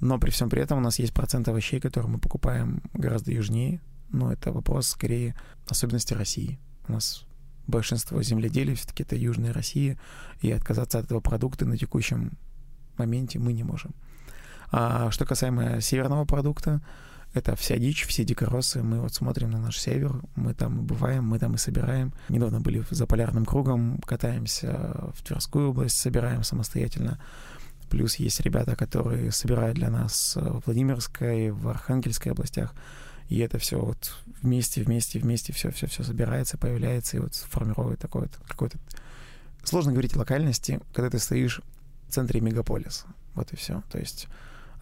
Но 0.00 0.18
при 0.18 0.30
всем 0.30 0.50
при 0.50 0.62
этом 0.62 0.78
у 0.78 0.80
нас 0.80 0.98
есть 0.98 1.14
процент 1.14 1.48
овощей, 1.48 1.80
которые 1.80 2.10
мы 2.10 2.18
покупаем 2.18 2.82
гораздо 2.92 3.32
южнее. 3.32 3.80
Но 4.10 4.32
это 4.32 4.52
вопрос 4.52 4.88
скорее 4.88 5.34
особенности 5.68 6.14
России. 6.14 6.58
У 6.88 6.92
нас 6.92 7.24
большинство 7.66 8.22
земледелия 8.22 8.74
все-таки 8.74 9.04
это 9.04 9.16
Южная 9.16 9.52
Россия, 9.52 9.98
и 10.40 10.50
отказаться 10.50 10.98
от 10.98 11.06
этого 11.06 11.20
продукта 11.20 11.64
на 11.64 11.76
текущем 11.76 12.36
моменте 12.98 13.38
мы 13.38 13.52
не 13.52 13.62
можем. 13.62 13.94
А 14.70 15.10
что 15.10 15.24
касаемо 15.24 15.80
северного 15.80 16.24
продукта, 16.24 16.80
это 17.34 17.56
вся 17.56 17.76
дичь, 17.78 18.06
все 18.06 18.24
дикоросы. 18.24 18.82
Мы 18.82 19.00
вот 19.00 19.14
смотрим 19.14 19.50
на 19.50 19.58
наш 19.58 19.78
север, 19.78 20.20
мы 20.36 20.54
там 20.54 20.84
бываем, 20.84 21.24
мы 21.24 21.38
там 21.38 21.54
и 21.54 21.58
собираем. 21.58 22.12
Недавно 22.28 22.60
были 22.60 22.84
за 22.90 23.06
полярным 23.06 23.44
кругом, 23.44 23.98
катаемся 24.04 25.10
в 25.14 25.22
Тверскую 25.22 25.70
область, 25.70 25.98
собираем 25.98 26.42
самостоятельно. 26.42 27.18
Плюс 27.88 28.16
есть 28.16 28.40
ребята, 28.40 28.76
которые 28.76 29.32
собирают 29.32 29.76
для 29.76 29.90
нас 29.90 30.36
в 30.36 30.62
Владимирской, 30.66 31.50
в 31.50 31.68
Архангельской 31.68 32.32
областях. 32.32 32.74
И 33.28 33.38
это 33.38 33.58
все 33.58 33.78
вот 33.78 34.14
вместе, 34.42 34.82
вместе, 34.82 35.18
вместе 35.18 35.52
все, 35.52 35.70
все, 35.70 35.86
все 35.86 36.02
собирается, 36.02 36.58
появляется 36.58 37.16
и 37.16 37.20
вот 37.20 37.34
формирует 37.34 37.98
такой 37.98 38.22
вот 38.22 38.32
какой-то... 38.46 38.78
Сложно 39.64 39.92
говорить 39.92 40.16
о 40.16 40.18
локальности, 40.18 40.80
когда 40.92 41.08
ты 41.08 41.18
стоишь 41.18 41.62
центре 42.12 42.40
мегаполиса. 42.40 43.06
Вот 43.34 43.52
и 43.52 43.56
все. 43.56 43.82
То 43.90 43.98
есть 43.98 44.28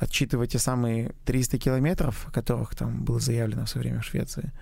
отчитывать 0.01 0.53
те 0.53 0.59
самые 0.59 1.15
300 1.27 1.59
километров, 1.59 2.27
о 2.27 2.33
которых 2.33 2.75
там 2.75 3.05
было 3.05 3.21
заявлено 3.21 3.67
в 3.67 3.71
свое 3.71 3.89
время 3.89 4.01
в 4.01 4.05
Швеции, 4.05 4.53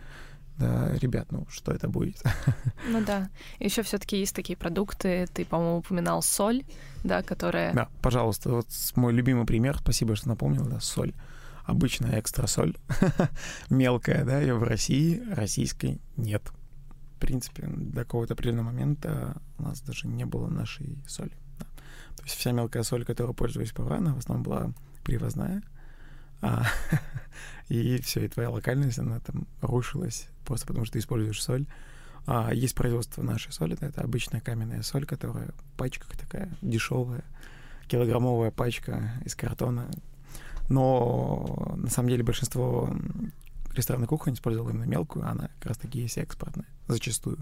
да, 0.59 0.93
ребят, 0.97 1.31
ну 1.31 1.47
что 1.49 1.71
это 1.73 1.89
будет? 1.89 2.21
Ну 2.89 3.05
да. 3.05 3.31
Еще 3.61 3.83
все-таки 3.83 4.19
есть 4.19 4.35
такие 4.35 4.57
продукты. 4.57 5.27
Ты, 5.33 5.45
по-моему, 5.45 5.79
упоминал 5.79 6.21
соль, 6.21 6.65
да, 7.05 7.23
которая. 7.23 7.73
Да, 7.73 7.89
пожалуйста, 8.03 8.51
вот 8.51 8.67
мой 8.97 9.13
любимый 9.13 9.47
пример. 9.47 9.79
Спасибо, 9.79 10.17
что 10.17 10.29
напомнил, 10.29 10.67
да, 10.67 10.81
соль. 10.81 11.13
Обычная 11.65 12.19
экстра 12.19 12.47
соль, 12.47 12.77
мелкая, 13.71 14.25
да, 14.25 14.41
ее 14.41 14.55
в 14.55 14.65
России, 14.65 15.23
российской 15.31 16.01
нет. 16.17 16.43
В 17.17 17.21
принципе, 17.21 17.67
до 17.69 18.05
какого-то 18.05 18.35
определенного 18.35 18.67
момента 18.67 19.37
у 19.59 19.65
нас 19.65 19.81
даже 19.83 20.09
не 20.09 20.25
было 20.25 20.49
нашей 20.49 20.99
соли. 21.07 21.37
То 22.17 22.25
есть 22.25 22.37
вся 22.37 22.53
мелкая 22.53 22.83
соль, 22.83 23.05
которой 23.05 23.35
пользовались 23.35 23.73
повара, 23.73 24.01
в 24.01 24.19
основном 24.19 24.43
была 24.43 24.73
привозная. 25.09 25.63
А, 26.43 26.67
и 27.69 27.99
все, 28.03 28.27
и 28.27 28.29
твоя 28.29 28.51
локальность, 28.51 28.99
она 28.99 29.21
там 29.21 29.47
рушилась 29.63 30.29
просто 30.45 30.67
потому, 30.67 30.85
что 30.85 30.95
ты 30.95 30.99
используешь 30.99 31.43
соль. 31.43 31.67
А, 32.27 32.53
есть 32.53 32.75
производство 32.75 33.23
нашей 33.23 33.53
соли, 33.53 33.77
это 33.81 34.03
обычная 34.03 34.43
каменная 34.43 34.83
соль, 34.83 35.07
которая 35.07 35.49
в 35.49 35.79
пачках 35.79 36.15
такая 36.15 36.51
дешевая, 36.61 37.25
килограммовая 37.89 38.51
пачка 38.51 39.15
из 39.25 39.35
картона. 39.35 39.89
Но 40.69 41.75
на 41.79 41.89
самом 41.89 42.11
деле 42.11 42.23
большинство 42.23 42.95
ресторанной 43.75 44.09
кухни 44.09 44.35
использовало 44.35 44.69
именно 44.71 44.85
мелкую, 44.85 45.27
она 45.27 45.49
как 45.59 45.71
раз 45.71 45.79
таки 45.79 46.01
есть 46.01 46.19
экспортная, 46.19 46.67
зачастую. 46.87 47.39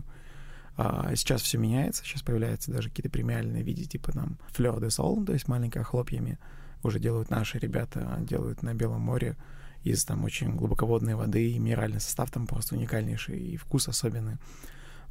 А 0.76 1.16
сейчас 1.16 1.42
все 1.42 1.59
меняется, 1.59 2.05
сейчас 2.05 2.22
появляются 2.22 2.70
даже 2.70 2.90
какие-то 2.90 3.11
премиальные 3.11 3.64
виды, 3.64 3.87
типа 3.87 4.12
там 4.12 4.38
флёр 4.52 4.81
де 4.81 4.90
сол, 4.90 5.24
то 5.24 5.33
есть 5.33 5.48
маленькая 5.48 5.83
хлопьями, 5.83 6.38
уже 6.82 6.98
делают 6.98 7.30
наши 7.30 7.58
ребята, 7.58 8.18
делают 8.20 8.62
на 8.62 8.74
Белом 8.74 9.00
море 9.00 9.36
из 9.82 10.04
там 10.04 10.24
очень 10.24 10.54
глубоководной 10.54 11.14
воды, 11.14 11.50
и 11.50 11.58
минеральный 11.58 12.00
состав 12.00 12.30
там 12.30 12.46
просто 12.46 12.74
уникальнейший, 12.74 13.38
и 13.38 13.56
вкус 13.56 13.88
особенный. 13.88 14.36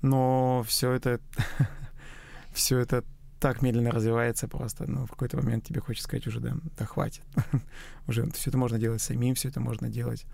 Но 0.01 0.63
все 0.67 0.91
это, 0.91 1.19
все 2.53 2.79
это 2.79 3.03
так 3.39 3.61
медленно 3.61 3.91
развивается 3.91 4.47
просто, 4.47 4.89
ну, 4.89 5.05
в 5.05 5.11
какой-то 5.11 5.37
момент 5.37 5.65
тебе 5.65 5.79
хочется 5.79 6.07
сказать 6.07 6.27
уже, 6.27 6.39
да, 6.39 6.55
да 6.77 6.85
хватит. 6.85 7.23
уже 8.07 8.29
все 8.31 8.49
это 8.49 8.57
можно 8.57 8.79
делать 8.79 9.01
самим, 9.01 9.35
все 9.35 9.49
это 9.49 9.59
можно 9.59 9.89
делать, 9.89 10.25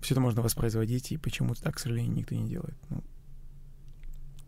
все 0.00 0.14
это 0.14 0.20
можно 0.20 0.42
воспроизводить, 0.42 1.12
и 1.12 1.16
почему-то 1.16 1.62
так, 1.62 1.76
к 1.76 1.78
сожалению, 1.78 2.14
никто 2.14 2.34
не 2.34 2.48
делает. 2.48 2.76
Ну, 2.90 3.02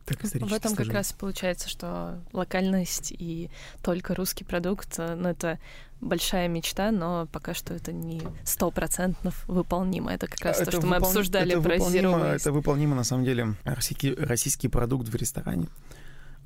так 0.04 0.20
В 0.22 0.52
этом 0.52 0.74
как 0.74 0.88
раз 0.88 1.12
получается, 1.12 1.68
что 1.68 2.20
локальность 2.32 3.12
и 3.12 3.50
только 3.82 4.14
русский 4.14 4.44
продукт, 4.44 4.98
э, 4.98 5.14
ну, 5.14 5.28
это 5.28 5.58
большая 6.00 6.48
мечта, 6.48 6.90
но 6.90 7.26
пока 7.30 7.54
что 7.54 7.74
это 7.74 7.92
не 7.92 8.22
стопроцентно 8.44 9.32
выполнимо. 9.46 10.12
Это 10.12 10.26
как 10.26 10.40
раз 10.40 10.56
это 10.56 10.66
то, 10.66 10.70
что 10.72 10.80
выпол... 10.80 10.90
мы 10.90 10.96
обсуждали 11.06 11.52
это 11.52 11.62
про 11.62 11.76
Zero 11.76 12.24
Это 12.24 12.52
выполнимо, 12.52 12.96
на 12.96 13.04
самом 13.04 13.24
деле, 13.24 13.54
российский, 13.64 14.14
российский 14.14 14.68
продукт 14.68 15.08
в 15.08 15.14
ресторане. 15.14 15.68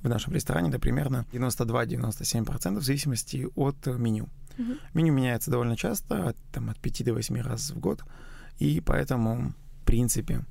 В 0.02 0.08
нашем 0.08 0.34
ресторане 0.34 0.68
это 0.68 0.78
примерно 0.78 1.24
92-97% 1.32 2.78
в 2.78 2.82
зависимости 2.82 3.48
от 3.54 3.86
меню. 3.86 4.28
Угу. 4.58 4.72
Меню 4.94 5.12
меняется 5.12 5.50
довольно 5.50 5.76
часто, 5.76 6.28
от, 6.28 6.36
там, 6.52 6.68
от 6.70 6.78
5 6.78 7.04
до 7.04 7.14
8 7.14 7.40
раз 7.40 7.70
в 7.70 7.78
год, 7.78 8.02
и 8.58 8.80
поэтому, 8.80 9.54
в 9.80 9.84
принципе, 9.84 10.44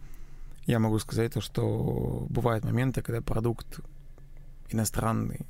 я 0.65 0.79
могу 0.79 0.99
сказать 0.99 1.33
то, 1.33 1.41
что 1.41 2.25
бывают 2.29 2.63
моменты, 2.63 3.01
когда 3.01 3.21
продукт 3.21 3.79
иностранный 4.69 5.45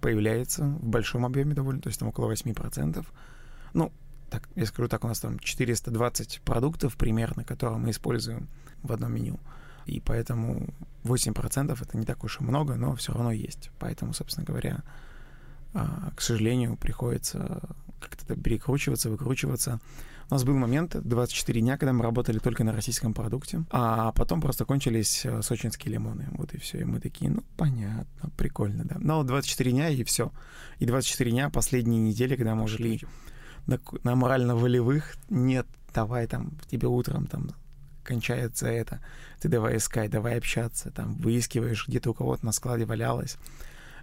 появляется 0.00 0.64
в 0.64 0.84
большом 0.84 1.24
объеме 1.24 1.54
довольно, 1.54 1.80
то 1.80 1.88
есть 1.88 2.00
там 2.00 2.08
около 2.08 2.30
8%. 2.30 3.06
Ну, 3.74 3.92
так, 4.30 4.48
я 4.56 4.66
скажу 4.66 4.88
так, 4.88 5.04
у 5.04 5.08
нас 5.08 5.20
там 5.20 5.38
420 5.38 6.40
продуктов 6.44 6.96
примерно, 6.96 7.44
которые 7.44 7.78
мы 7.78 7.90
используем 7.90 8.48
в 8.82 8.92
одном 8.92 9.14
меню. 9.14 9.38
И 9.86 10.00
поэтому 10.00 10.68
8% 11.04 11.78
это 11.80 11.98
не 11.98 12.04
так 12.04 12.24
уж 12.24 12.40
и 12.40 12.44
много, 12.44 12.74
но 12.74 12.94
все 12.96 13.12
равно 13.12 13.30
есть. 13.30 13.70
Поэтому, 13.78 14.12
собственно 14.12 14.44
говоря, 14.44 14.82
к 15.72 16.20
сожалению, 16.20 16.76
приходится 16.76 17.60
как-то 18.00 18.34
перекручиваться, 18.36 19.10
выкручиваться. 19.10 19.80
У 20.30 20.34
нас 20.34 20.44
был 20.44 20.54
момент, 20.54 20.96
24 20.96 21.60
дня, 21.60 21.76
когда 21.76 21.92
мы 21.92 22.02
работали 22.02 22.38
только 22.38 22.64
на 22.64 22.72
российском 22.72 23.12
продукте, 23.12 23.64
а 23.70 24.12
потом 24.12 24.40
просто 24.40 24.64
кончились 24.64 25.26
э, 25.26 25.42
сочинские 25.42 25.92
лимоны. 25.92 26.28
Вот 26.32 26.54
и 26.54 26.58
все. 26.58 26.78
И 26.80 26.84
мы 26.84 27.00
такие, 27.00 27.30
ну, 27.30 27.44
понятно, 27.56 28.30
прикольно, 28.36 28.84
да. 28.84 28.96
Но 28.98 29.22
24 29.24 29.70
дня 29.72 29.88
и 29.90 30.04
все. 30.04 30.32
И 30.78 30.86
24 30.86 31.30
дня 31.30 31.50
последние 31.50 32.00
недели, 32.00 32.36
когда 32.36 32.54
мы 32.54 32.66
жили 32.66 33.00
на, 33.66 33.78
на 34.04 34.14
морально-волевых, 34.14 35.16
нет, 35.28 35.66
давай 35.92 36.26
там, 36.26 36.52
тебе 36.70 36.88
утром 36.88 37.26
там 37.26 37.50
кончается 38.02 38.66
это, 38.66 39.00
ты 39.40 39.48
давай 39.48 39.76
искать, 39.76 40.10
давай 40.10 40.38
общаться, 40.38 40.90
там, 40.90 41.14
выискиваешь, 41.16 41.86
где-то 41.86 42.10
у 42.10 42.14
кого-то 42.14 42.44
на 42.44 42.52
складе 42.52 42.84
валялось. 42.84 43.36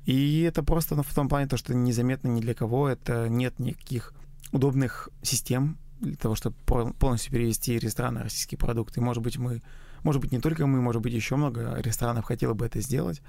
И 0.05 0.41
это 0.41 0.63
просто 0.63 0.95
ну, 0.95 1.03
в 1.03 1.13
том 1.13 1.29
плане, 1.29 1.47
то, 1.47 1.57
что 1.57 1.73
незаметно 1.73 2.29
ни 2.29 2.41
для 2.41 2.53
кого, 2.53 2.89
это 2.89 3.29
нет 3.29 3.59
никаких 3.59 4.13
удобных 4.51 5.09
систем 5.21 5.77
для 5.99 6.15
того, 6.15 6.35
чтобы 6.35 6.55
полностью 6.65 7.31
перевести 7.31 7.77
ресторан 7.77 8.15
на 8.15 8.23
российские 8.23 8.57
продукты. 8.57 9.01
Может 9.01 9.21
быть, 9.21 9.37
мы, 9.37 9.61
может 10.03 10.21
быть, 10.21 10.31
не 10.31 10.39
только 10.39 10.65
мы, 10.65 10.81
может 10.81 11.01
быть, 11.01 11.13
еще 11.13 11.35
много 11.35 11.75
ресторанов 11.81 12.25
хотело 12.25 12.53
бы 12.53 12.65
это 12.65 12.81
сделать, 12.81 13.21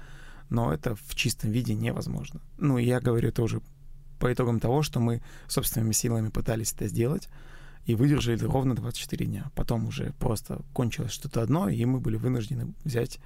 но 0.49 0.73
это 0.73 0.95
в 0.95 1.15
чистом 1.15 1.51
виде 1.51 1.73
невозможно. 1.73 2.39
Ну, 2.57 2.77
я 2.77 2.99
говорю 2.99 3.31
тоже 3.31 3.61
по 4.19 4.31
итогам 4.31 4.59
того, 4.59 4.83
что 4.83 4.99
мы 4.99 5.21
собственными 5.47 5.91
силами 5.91 6.29
пытались 6.29 6.73
это 6.73 6.87
сделать, 6.87 7.27
и 7.85 7.95
выдержали 7.95 8.37
ровно 8.43 8.75
24 8.75 9.25
дня. 9.25 9.51
Потом 9.55 9.87
уже 9.87 10.13
просто 10.19 10.61
кончилось 10.73 11.11
что-то 11.11 11.41
одно, 11.41 11.67
и 11.67 11.83
мы 11.85 11.99
были 11.99 12.15
вынуждены 12.15 12.73
взять 12.83 13.19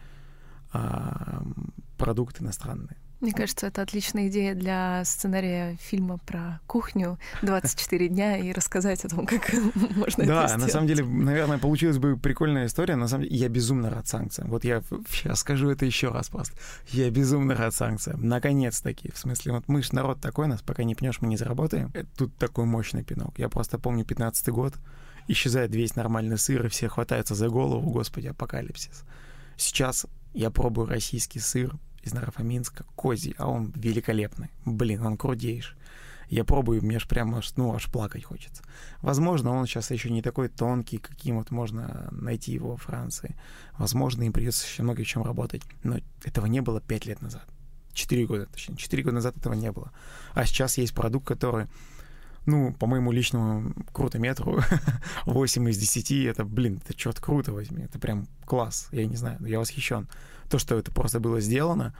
продукты 1.97 2.43
иностранные. 2.43 2.97
Мне 3.21 3.31
кажется, 3.31 3.67
это 3.67 3.81
отличная 3.81 4.27
идея 4.27 4.55
для 4.55 5.03
сценария 5.05 5.77
фильма 5.81 6.17
про 6.17 6.59
кухню 6.67 7.17
24 7.43 8.09
дня 8.09 8.37
и 8.37 8.51
рассказать 8.51 9.05
о 9.05 9.09
том, 9.09 9.25
как 9.25 9.53
можно 9.95 10.25
да, 10.25 10.43
это 10.43 10.47
сделать. 10.47 10.57
на 10.57 10.67
самом 10.67 10.87
деле, 10.87 11.05
наверное, 11.05 11.57
получилась 11.57 11.97
бы 11.97 12.17
прикольная 12.17 12.65
история. 12.65 12.95
На 12.95 13.07
самом 13.07 13.23
деле, 13.23 13.35
я 13.37 13.47
безумно 13.47 13.89
рад 13.89 14.07
санкциям. 14.07 14.49
Вот 14.49 14.63
я 14.63 14.81
сейчас 15.09 15.39
скажу 15.39 15.69
это 15.69 15.85
еще 15.85 16.09
раз 16.09 16.29
просто. 16.29 16.55
Я 16.89 17.09
безумно 17.09 17.55
рад 17.55 17.73
санкциям. 17.73 18.27
Наконец-таки. 18.27 19.11
В 19.11 19.17
смысле, 19.17 19.53
вот 19.53 19.67
мы 19.67 19.81
ж 19.81 19.91
народ 19.93 20.19
такой, 20.19 20.47
нас 20.47 20.61
пока 20.61 20.83
не 20.83 20.95
пнешь, 20.95 21.21
мы 21.21 21.27
не 21.27 21.37
заработаем. 21.37 21.91
Это 21.93 22.07
тут 22.17 22.35
такой 22.37 22.65
мощный 22.65 23.03
пинок. 23.03 23.39
Я 23.39 23.49
просто 23.49 23.79
помню 23.79 24.03
15-й 24.03 24.51
год, 24.51 24.73
исчезает 25.27 25.73
весь 25.73 25.95
нормальный 25.95 26.37
сыр, 26.37 26.65
и 26.65 26.69
все 26.69 26.89
хватаются 26.89 27.33
за 27.33 27.49
голову, 27.49 27.89
господи, 27.91 28.27
апокалипсис. 28.27 29.03
Сейчас 29.57 30.05
я 30.33 30.51
пробую 30.51 30.87
российский 30.87 31.39
сыр, 31.39 31.73
из 32.05 32.13
Нарафаминска, 32.13 32.85
козий, 32.95 33.35
а 33.37 33.49
он 33.49 33.73
великолепный. 33.75 34.51
Блин, 34.63 35.05
он 35.05 35.17
крутейший. 35.17 35.77
Я 36.29 36.43
пробую, 36.43 36.83
мне 36.83 36.97
аж 36.97 37.07
прямо, 37.07 37.41
ну, 37.55 37.75
аж 37.75 37.85
плакать 37.91 38.23
хочется. 38.23 38.63
Возможно, 39.01 39.51
он 39.51 39.67
сейчас 39.67 39.91
еще 39.91 40.09
не 40.09 40.21
такой 40.21 40.49
тонкий, 40.49 40.97
каким 40.97 41.37
вот 41.37 41.51
можно 41.51 42.07
найти 42.11 42.53
его 42.53 42.71
во 42.71 42.77
Франции. 42.77 43.35
Возможно, 43.77 44.23
им 44.23 44.33
придется 44.33 44.65
еще 44.65 44.83
много 44.83 45.03
чем 45.03 45.23
работать. 45.23 45.61
Но 45.83 45.99
этого 46.23 46.47
не 46.47 46.61
было 46.61 46.81
пять 46.81 47.05
лет 47.05 47.21
назад. 47.21 47.45
Четыре 47.93 48.25
года, 48.25 48.47
точнее. 48.47 48.75
Четыре 48.75 49.03
года 49.03 49.15
назад 49.15 49.37
этого 49.37 49.53
не 49.53 49.71
было. 49.71 49.91
А 50.33 50.45
сейчас 50.45 50.77
есть 50.77 50.93
продукт, 50.93 51.27
который, 51.27 51.67
ну, 52.45 52.73
по 52.73 52.87
моему 52.87 53.11
личному 53.11 53.73
крутометру, 53.91 54.61
8 55.25 55.69
из 55.69 55.77
10, 55.77 56.11
это, 56.25 56.45
блин, 56.45 56.81
это 56.83 56.97
что-то 56.97 57.21
круто 57.21 57.51
возьми. 57.53 57.83
Это 57.83 57.99
прям 57.99 58.27
класс. 58.45 58.87
Я 58.91 59.05
не 59.05 59.15
знаю, 59.15 59.39
я 59.45 59.59
восхищен 59.59 60.07
то, 60.49 60.59
что 60.59 60.77
это 60.77 60.91
просто 60.91 61.19
было 61.19 61.39
сделано, 61.39 61.95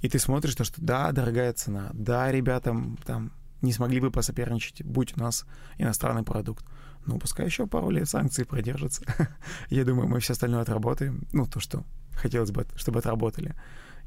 и 0.00 0.08
ты 0.08 0.18
смотришь 0.18 0.54
то, 0.54 0.64
что 0.64 0.80
да, 0.80 1.10
дорогая 1.12 1.52
цена, 1.52 1.90
да, 1.92 2.30
ребятам 2.30 2.98
там 3.04 3.32
не 3.62 3.72
смогли 3.72 4.00
бы 4.00 4.10
посоперничать, 4.10 4.84
будь 4.84 5.16
у 5.16 5.20
нас 5.20 5.44
иностранный 5.78 6.22
продукт. 6.22 6.64
Ну, 7.06 7.18
пускай 7.18 7.46
еще 7.46 7.66
пару 7.66 7.90
лет 7.90 8.08
санкции 8.08 8.44
продержатся. 8.44 9.02
Я 9.70 9.84
думаю, 9.84 10.08
мы 10.08 10.20
все 10.20 10.34
остальное 10.34 10.62
отработаем. 10.62 11.26
Ну, 11.32 11.46
то, 11.46 11.58
что 11.58 11.84
хотелось 12.12 12.50
бы, 12.50 12.66
чтобы 12.76 12.98
отработали. 12.98 13.54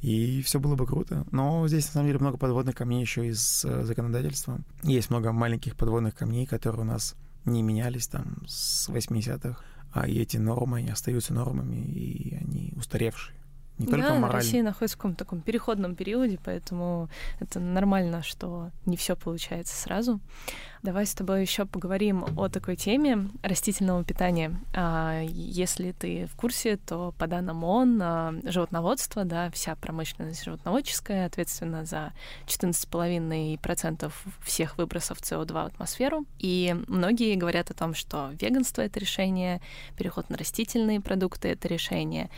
И 0.02 0.42
все 0.42 0.60
было 0.60 0.76
бы 0.76 0.86
круто. 0.86 1.26
Но 1.32 1.68
здесь, 1.68 1.86
на 1.88 1.92
самом 1.92 2.08
деле, 2.08 2.20
много 2.20 2.38
подводных 2.38 2.76
камней 2.76 3.02
еще 3.02 3.28
из 3.28 3.64
э, 3.66 3.84
законодательства. 3.84 4.60
Есть 4.84 5.10
много 5.10 5.32
маленьких 5.32 5.76
подводных 5.76 6.16
камней, 6.16 6.46
которые 6.46 6.82
у 6.82 6.86
нас 6.86 7.16
не 7.46 7.62
менялись 7.62 8.08
там 8.08 8.44
с 8.48 8.90
80-х. 8.90 9.60
А 9.94 10.08
и 10.08 10.20
эти 10.20 10.38
нормы, 10.38 10.80
они 10.80 10.90
остаются 10.90 11.34
нормами, 11.34 11.76
и 11.76 12.36
они 12.36 12.74
устаревшие 12.76 13.41
не 13.82 13.88
только 13.88 14.08
да, 14.08 14.14
морально. 14.16 14.34
Россия 14.34 14.64
находится 14.64 14.96
в 14.96 15.00
каком-то 15.00 15.20
таком 15.20 15.42
переходном 15.42 15.96
периоде, 15.96 16.40
поэтому 16.44 17.10
это 17.40 17.60
нормально, 17.60 18.24
что 18.24 18.70
не 18.86 18.98
все 18.98 19.16
получается 19.16 19.76
сразу. 19.76 20.20
Давай 20.84 21.06
с 21.06 21.14
тобой 21.14 21.42
еще 21.42 21.68
поговорим 21.68 22.26
о 22.38 22.50
такой 22.50 22.76
теме 22.76 23.30
растительного 23.44 24.04
питания. 24.04 24.60
А, 24.74 25.22
если 25.24 25.92
ты 25.92 26.26
в 26.26 26.36
курсе, 26.36 26.78
то 26.78 27.14
по 27.20 27.28
данным 27.28 27.64
ООН 27.64 28.02
а, 28.02 28.34
животноводство, 28.46 29.24
да, 29.24 29.52
вся 29.52 29.76
промышленность 29.76 30.44
животноводческая 30.44 31.28
ответственна 31.28 31.86
за 31.86 32.14
14,5% 32.48 34.12
всех 34.44 34.78
выбросов 34.80 35.20
СО2 35.20 35.54
в 35.54 35.68
атмосферу. 35.68 36.26
И 36.40 36.76
многие 36.88 37.36
говорят 37.36 37.70
о 37.70 37.76
том, 37.76 37.94
что 37.94 38.32
веганство— 38.40 38.82
это 38.84 39.00
решение, 39.00 39.62
переход 39.98 40.32
на 40.32 40.38
растительные 40.38 41.00
продукты— 41.00 41.48
это 41.50 41.68
решение. 41.68 42.32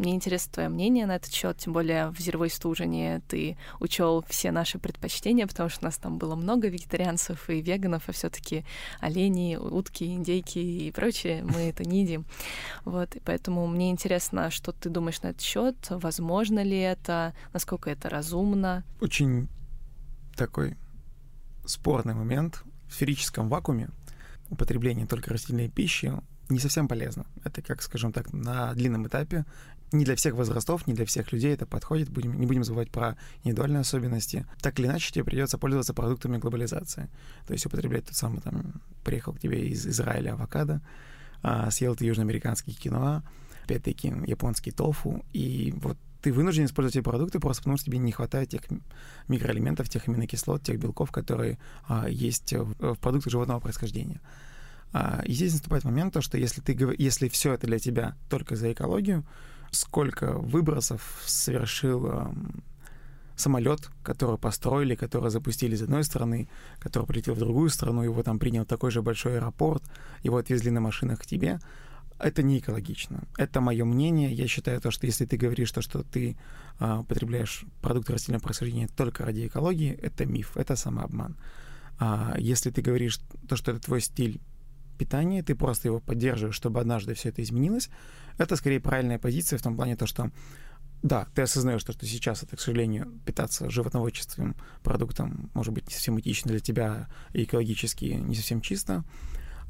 Мне 0.00 0.14
интересно 0.14 0.50
твое 0.54 0.68
мнение 0.70 1.04
на 1.04 1.16
этот 1.16 1.30
счет, 1.30 1.58
тем 1.58 1.74
более 1.74 2.08
в 2.08 2.18
зеровой 2.18 2.48
стужине 2.48 3.20
ты 3.28 3.58
учел 3.80 4.24
все 4.26 4.50
наши 4.50 4.78
предпочтения, 4.78 5.46
потому 5.46 5.68
что 5.68 5.82
у 5.82 5.84
нас 5.84 5.98
там 5.98 6.16
было 6.16 6.36
много 6.36 6.68
вегетарианцев 6.68 7.50
и 7.50 7.60
веганов, 7.60 8.04
а 8.08 8.12
все-таки 8.12 8.64
олени, 9.00 9.56
утки, 9.56 10.04
индейки 10.04 10.58
и 10.58 10.90
прочее 10.90 11.44
мы 11.44 11.60
это 11.68 11.84
не 11.84 12.00
едим. 12.00 12.24
Вот, 12.86 13.14
и 13.14 13.20
поэтому 13.20 13.66
мне 13.66 13.90
интересно, 13.90 14.50
что 14.50 14.72
ты 14.72 14.88
думаешь 14.88 15.20
на 15.20 15.28
этот 15.28 15.42
счет, 15.42 15.76
возможно 15.90 16.62
ли 16.62 16.78
это, 16.78 17.34
насколько 17.52 17.90
это 17.90 18.08
разумно. 18.08 18.84
Очень 19.02 19.48
такой 20.34 20.78
спорный 21.66 22.14
момент. 22.14 22.64
В 22.88 22.94
сферическом 22.94 23.50
вакууме 23.50 23.90
употребление 24.48 25.06
только 25.06 25.28
растительной 25.28 25.68
пищи 25.68 26.10
не 26.48 26.58
совсем 26.58 26.88
полезно. 26.88 27.26
Это, 27.44 27.60
как, 27.60 27.82
скажем 27.82 28.12
так, 28.12 28.32
на 28.32 28.72
длинном 28.74 29.06
этапе 29.06 29.44
не 29.92 30.04
для 30.04 30.16
всех 30.16 30.34
возрастов, 30.34 30.86
не 30.86 30.94
для 30.94 31.04
всех 31.04 31.32
людей 31.32 31.52
это 31.52 31.66
подходит. 31.66 32.10
Будем, 32.10 32.38
не 32.38 32.46
будем 32.46 32.64
забывать 32.64 32.90
про 32.90 33.16
индивидуальные 33.42 33.80
особенности. 33.80 34.46
Так 34.60 34.78
или 34.78 34.86
иначе, 34.86 35.12
тебе 35.12 35.24
придется 35.24 35.58
пользоваться 35.58 35.94
продуктами 35.94 36.38
глобализации. 36.38 37.08
То 37.46 37.52
есть 37.52 37.66
употреблять 37.66 38.06
тот 38.06 38.16
самый, 38.16 38.40
там, 38.40 38.80
приехал 39.04 39.32
к 39.32 39.40
тебе 39.40 39.68
из 39.68 39.86
Израиля 39.86 40.34
авокадо, 40.34 40.80
а, 41.42 41.70
съел 41.70 41.96
ты 41.96 42.04
южноамериканский 42.04 42.74
киноа, 42.74 43.22
опять-таки 43.64 44.08
японский 44.26 44.70
тофу, 44.70 45.24
и 45.32 45.72
вот 45.76 45.96
ты 46.22 46.32
вынужден 46.32 46.66
использовать 46.66 46.96
эти 46.96 47.02
продукты 47.02 47.40
просто 47.40 47.62
потому, 47.62 47.76
что 47.78 47.86
тебе 47.86 47.98
не 47.98 48.12
хватает 48.12 48.50
тех 48.50 48.62
микроэлементов, 49.28 49.88
тех 49.88 50.06
аминокислот, 50.06 50.62
тех 50.62 50.78
белков, 50.78 51.10
которые 51.10 51.58
а, 51.88 52.08
есть 52.08 52.52
в, 52.52 52.94
в 52.94 52.98
продуктах 52.98 53.32
животного 53.32 53.60
происхождения. 53.60 54.20
А, 54.92 55.22
и 55.24 55.32
здесь 55.32 55.52
наступает 55.52 55.84
момент, 55.84 56.12
то, 56.12 56.20
что 56.20 56.36
если, 56.36 56.60
ты, 56.60 56.76
если 56.98 57.28
все 57.28 57.54
это 57.54 57.66
для 57.66 57.78
тебя 57.78 58.16
только 58.28 58.56
за 58.56 58.72
экологию, 58.72 59.24
сколько 59.70 60.32
выбросов 60.32 61.22
совершил 61.24 62.06
э, 62.06 62.26
самолет, 63.36 63.90
который 64.02 64.38
построили, 64.38 64.94
который 64.94 65.30
запустили 65.30 65.74
с 65.74 65.82
одной 65.82 66.04
стороны, 66.04 66.48
который 66.78 67.06
полетел 67.06 67.34
в 67.34 67.38
другую 67.38 67.70
страну, 67.70 68.02
его 68.02 68.22
там 68.22 68.38
принял 68.38 68.64
такой 68.64 68.90
же 68.90 69.02
большой 69.02 69.36
аэропорт, 69.36 69.82
его 70.22 70.36
отвезли 70.36 70.70
на 70.70 70.80
машинах 70.80 71.20
к 71.20 71.26
тебе, 71.26 71.58
это 72.18 72.42
не 72.42 72.58
экологично. 72.58 73.22
Это 73.38 73.60
мое 73.60 73.84
мнение. 73.84 74.32
Я 74.32 74.46
считаю 74.46 74.80
то, 74.80 74.90
что 74.90 75.06
если 75.06 75.24
ты 75.24 75.38
говоришь 75.38 75.72
то, 75.72 75.80
что 75.80 76.02
ты 76.02 76.36
э, 76.78 76.98
употребляешь 76.98 77.64
продукты 77.80 78.12
растительного 78.12 78.42
происхождения 78.42 78.88
только 78.88 79.24
ради 79.24 79.46
экологии, 79.46 79.92
это 79.92 80.26
миф, 80.26 80.56
это 80.56 80.76
самообман. 80.76 81.36
А 81.98 82.34
если 82.38 82.70
ты 82.70 82.82
говоришь 82.82 83.20
то, 83.48 83.56
что 83.56 83.72
это 83.72 83.80
твой 83.80 84.00
стиль 84.00 84.40
питания, 84.98 85.42
ты 85.42 85.54
просто 85.54 85.88
его 85.88 85.98
поддерживаешь, 85.98 86.54
чтобы 86.54 86.80
однажды 86.80 87.14
все 87.14 87.30
это 87.30 87.42
изменилось, 87.42 87.88
это 88.38 88.56
скорее 88.56 88.80
правильная 88.80 89.18
позиция 89.18 89.58
в 89.58 89.62
том 89.62 89.76
плане, 89.76 89.96
то, 89.96 90.06
что 90.06 90.30
да, 91.02 91.26
ты 91.34 91.42
осознаешь, 91.42 91.80
что, 91.80 91.92
что 91.92 92.06
сейчас 92.06 92.42
это, 92.42 92.56
к 92.56 92.60
сожалению, 92.60 93.10
питаться 93.24 93.70
животноводческим 93.70 94.54
продуктом 94.82 95.50
может 95.54 95.72
быть 95.72 95.86
не 95.88 95.94
совсем 95.94 96.20
этично 96.20 96.50
для 96.50 96.60
тебя 96.60 97.08
экологически 97.32 98.04
не 98.04 98.34
совсем 98.34 98.60
чисто. 98.60 99.04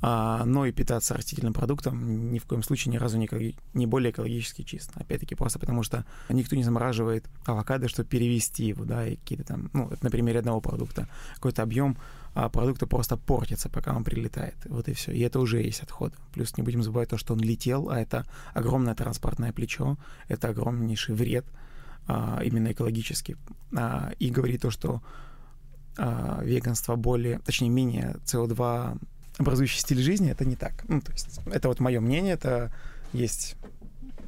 А, 0.02 0.44
но 0.44 0.66
и 0.66 0.72
питаться 0.72 1.14
растительным 1.14 1.52
продуктом 1.52 2.32
ни 2.32 2.38
в 2.38 2.46
коем 2.46 2.62
случае 2.62 2.92
ни 2.92 2.96
разу 2.96 3.18
не, 3.18 3.28
не 3.74 3.86
более 3.86 4.10
экологически 4.12 4.62
чисто. 4.62 4.98
Опять-таки 5.00 5.34
просто 5.34 5.58
потому, 5.58 5.82
что 5.82 6.04
никто 6.28 6.56
не 6.56 6.64
замораживает 6.64 7.26
авокадо, 7.44 7.88
чтобы 7.88 8.08
перевести 8.08 8.64
его, 8.64 8.84
да, 8.84 9.06
и 9.06 9.16
какие-то 9.16 9.44
там, 9.44 9.70
ну, 9.72 9.88
это 9.88 10.04
на 10.04 10.10
примере 10.10 10.38
одного 10.38 10.60
продукта, 10.60 11.08
какой-то 11.34 11.62
объем 11.62 11.96
а 12.32 12.48
продукта 12.48 12.86
просто 12.86 13.16
портится, 13.16 13.68
пока 13.68 13.94
он 13.94 14.04
прилетает. 14.04 14.54
Вот 14.66 14.88
и 14.88 14.92
все. 14.92 15.12
И 15.12 15.20
это 15.20 15.40
уже 15.40 15.62
есть 15.62 15.82
отход. 15.82 16.14
Плюс 16.32 16.56
не 16.56 16.62
будем 16.62 16.82
забывать 16.82 17.08
то, 17.08 17.18
что 17.18 17.34
он 17.34 17.40
летел, 17.40 17.90
а 17.90 18.00
это 18.00 18.24
огромное 18.54 18.94
транспортное 18.94 19.52
плечо, 19.52 19.98
это 20.28 20.48
огромнейший 20.48 21.14
вред 21.14 21.44
а, 22.06 22.40
именно 22.44 22.70
экологически. 22.70 23.36
А, 23.76 24.12
и 24.20 24.30
говорит 24.30 24.62
то, 24.62 24.70
что 24.70 25.02
а, 25.98 26.40
веганство 26.44 26.94
более, 26.94 27.40
точнее, 27.40 27.68
менее 27.68 28.16
СО2 28.24 28.98
образующий 29.40 29.80
стиль 29.80 30.00
жизни, 30.00 30.30
это 30.30 30.44
не 30.44 30.56
так. 30.56 30.84
Ну, 30.88 31.00
то 31.00 31.12
есть 31.12 31.40
это 31.46 31.68
вот 31.68 31.80
мое 31.80 32.00
мнение, 32.00 32.34
это 32.34 32.72
есть 33.12 33.56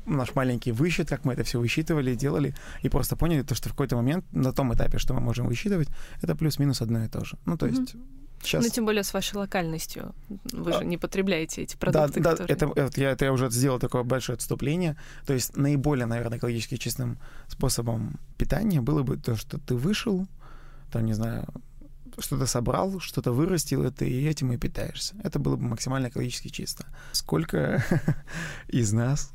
наш 0.06 0.34
маленький 0.34 0.72
высчет, 0.72 1.08
как 1.08 1.24
мы 1.24 1.34
это 1.34 1.44
все 1.44 1.60
высчитывали, 1.60 2.14
делали, 2.14 2.54
и 2.82 2.88
просто 2.88 3.14
поняли 3.14 3.42
то, 3.42 3.54
что 3.54 3.68
в 3.68 3.72
какой-то 3.72 3.96
момент 3.96 4.24
на 4.32 4.52
том 4.52 4.74
этапе, 4.74 4.98
что 4.98 5.14
мы 5.14 5.20
можем 5.20 5.46
высчитывать, 5.46 5.88
это 6.22 6.34
плюс-минус 6.34 6.80
одно 6.82 7.04
и 7.04 7.08
то 7.08 7.24
же. 7.24 7.36
Ну, 7.44 7.56
то 7.56 7.66
есть 7.66 7.94
mm-hmm. 7.94 8.00
Сейчас... 8.42 8.64
Ну, 8.64 8.70
тем 8.70 8.86
более 8.86 9.04
с 9.04 9.14
вашей 9.14 9.36
локальностью. 9.36 10.14
Вы 10.50 10.72
же 10.72 10.78
а, 10.78 10.84
не 10.84 10.98
потребляете 10.98 11.62
эти 11.62 11.76
продукты, 11.76 12.20
да, 12.20 12.30
которые... 12.32 12.56
Да, 12.56 12.66
это, 12.66 12.80
это, 12.80 13.00
я, 13.00 13.10
это 13.10 13.24
я 13.24 13.32
уже 13.32 13.48
сделал 13.50 13.78
такое 13.78 14.02
большое 14.02 14.34
отступление. 14.34 14.96
То 15.26 15.32
есть 15.32 15.56
наиболее, 15.56 16.06
наверное, 16.06 16.38
экологически 16.38 16.76
чистым 16.76 17.18
способом 17.46 18.18
питания 18.38 18.80
было 18.80 19.04
бы 19.04 19.16
то, 19.16 19.36
что 19.36 19.58
ты 19.58 19.76
вышел, 19.76 20.26
там, 20.90 21.06
не 21.06 21.12
знаю, 21.12 21.46
что-то 22.18 22.46
собрал, 22.46 23.00
что-то 23.00 23.32
вырастил, 23.32 23.84
это 23.84 24.04
и 24.04 24.24
этим 24.24 24.52
и 24.52 24.56
питаешься. 24.56 25.14
Это 25.22 25.38
было 25.38 25.56
бы 25.56 25.64
максимально 25.64 26.08
экологически 26.08 26.48
чисто. 26.48 26.86
Сколько 27.12 27.84
из 28.68 28.92
нас 28.92 29.32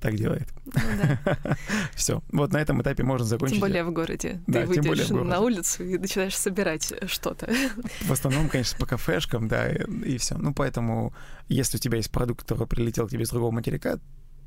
так 0.00 0.16
делает. 0.16 0.48
Ну, 0.64 0.72
да. 1.02 1.36
Все. 1.94 2.22
Вот 2.32 2.52
на 2.52 2.56
этом 2.56 2.80
этапе 2.80 3.02
можно 3.02 3.26
закончить. 3.26 3.56
Тем 3.56 3.60
более 3.60 3.84
в 3.84 3.92
городе. 3.92 4.40
Да, 4.46 4.62
Ты 4.62 4.66
выйдешь 4.66 5.10
на 5.10 5.40
улицу 5.40 5.84
и 5.84 5.98
начинаешь 5.98 6.36
собирать 6.36 6.92
что-то. 7.06 7.52
В 8.00 8.10
основном, 8.10 8.48
конечно, 8.48 8.78
по 8.78 8.86
кафешкам, 8.86 9.46
да, 9.46 9.68
и, 9.68 9.84
и 10.04 10.18
все. 10.18 10.38
Ну, 10.38 10.54
поэтому, 10.54 11.14
если 11.48 11.76
у 11.76 11.80
тебя 11.80 11.98
есть 11.98 12.10
продукт, 12.10 12.42
который 12.42 12.66
прилетел 12.66 13.06
к 13.06 13.10
тебе 13.10 13.26
с 13.26 13.30
другого 13.30 13.50
материка, 13.50 13.98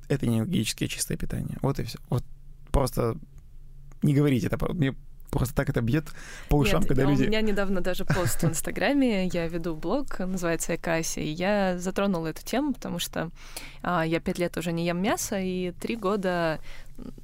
это 0.10 0.26
не 0.26 0.40
экологически 0.40 0.88
чистое 0.88 1.18
питание. 1.18 1.58
Вот 1.62 1.80
и 1.80 1.84
все. 1.84 2.00
Вот 2.10 2.24
просто 2.72 3.16
не 4.02 4.16
говорите 4.16 4.48
это. 4.48 4.74
Мне 4.74 4.96
просто 5.34 5.56
так 5.56 5.70
это 5.70 5.82
бьет 5.82 6.06
по 6.50 6.56
ушам, 6.56 6.82
Нет, 6.82 6.88
когда 6.88 7.04
люди... 7.04 7.24
У 7.24 7.28
меня 7.28 7.42
недавно 7.42 7.82
даже 7.82 8.06
пост 8.06 8.44
в 8.44 8.46
Инстаграме, 8.46 9.28
я 9.28 9.48
веду 9.48 9.76
блог, 9.76 10.20
называется 10.20 10.76
Экаси, 10.76 11.20
и 11.20 11.30
я 11.30 11.78
затронула 11.78 12.28
эту 12.28 12.44
тему, 12.44 12.74
потому 12.74 13.00
что 13.00 13.32
а, 13.82 14.06
я 14.06 14.20
пять 14.20 14.38
лет 14.38 14.56
уже 14.58 14.72
не 14.72 14.86
ем 14.86 15.02
мясо, 15.02 15.40
и 15.40 15.72
три 15.72 15.96
года 15.96 16.60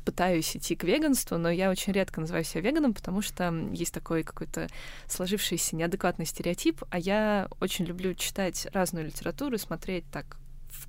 пытаюсь 0.03 0.57
идти 0.57 0.75
к 0.75 0.83
веганству, 0.83 1.37
но 1.37 1.49
я 1.49 1.69
очень 1.69 1.93
редко 1.93 2.19
называю 2.19 2.43
себя 2.43 2.61
веганом, 2.61 2.93
потому 2.93 3.21
что 3.21 3.53
есть 3.71 3.93
такой 3.93 4.23
какой-то 4.23 4.67
сложившийся 5.07 5.75
неадекватный 5.75 6.25
стереотип, 6.25 6.83
а 6.89 6.97
я 6.97 7.47
очень 7.59 7.85
люблю 7.85 8.15
читать 8.15 8.67
разную 8.73 9.05
литературу 9.05 9.57
смотреть 9.59 10.05
так 10.11 10.38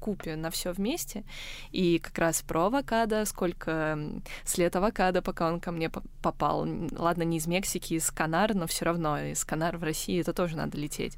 купе 0.00 0.36
на 0.36 0.50
все 0.50 0.72
вместе. 0.72 1.24
И 1.70 1.98
как 1.98 2.18
раз 2.18 2.42
про 2.42 2.66
авокадо, 2.66 3.24
сколько 3.24 3.98
след 4.44 4.74
авокадо, 4.74 5.22
пока 5.22 5.48
он 5.48 5.60
ко 5.60 5.70
мне 5.70 5.90
попал. 6.22 6.66
Ладно, 6.92 7.22
не 7.22 7.38
из 7.38 7.46
Мексики, 7.46 7.94
из 7.94 8.10
Канар, 8.10 8.54
но 8.54 8.66
все 8.66 8.84
равно 8.84 9.18
из 9.20 9.44
Канар 9.44 9.76
в 9.76 9.84
России 9.84 10.20
это 10.20 10.32
тоже 10.32 10.56
надо 10.56 10.78
лететь 10.78 11.16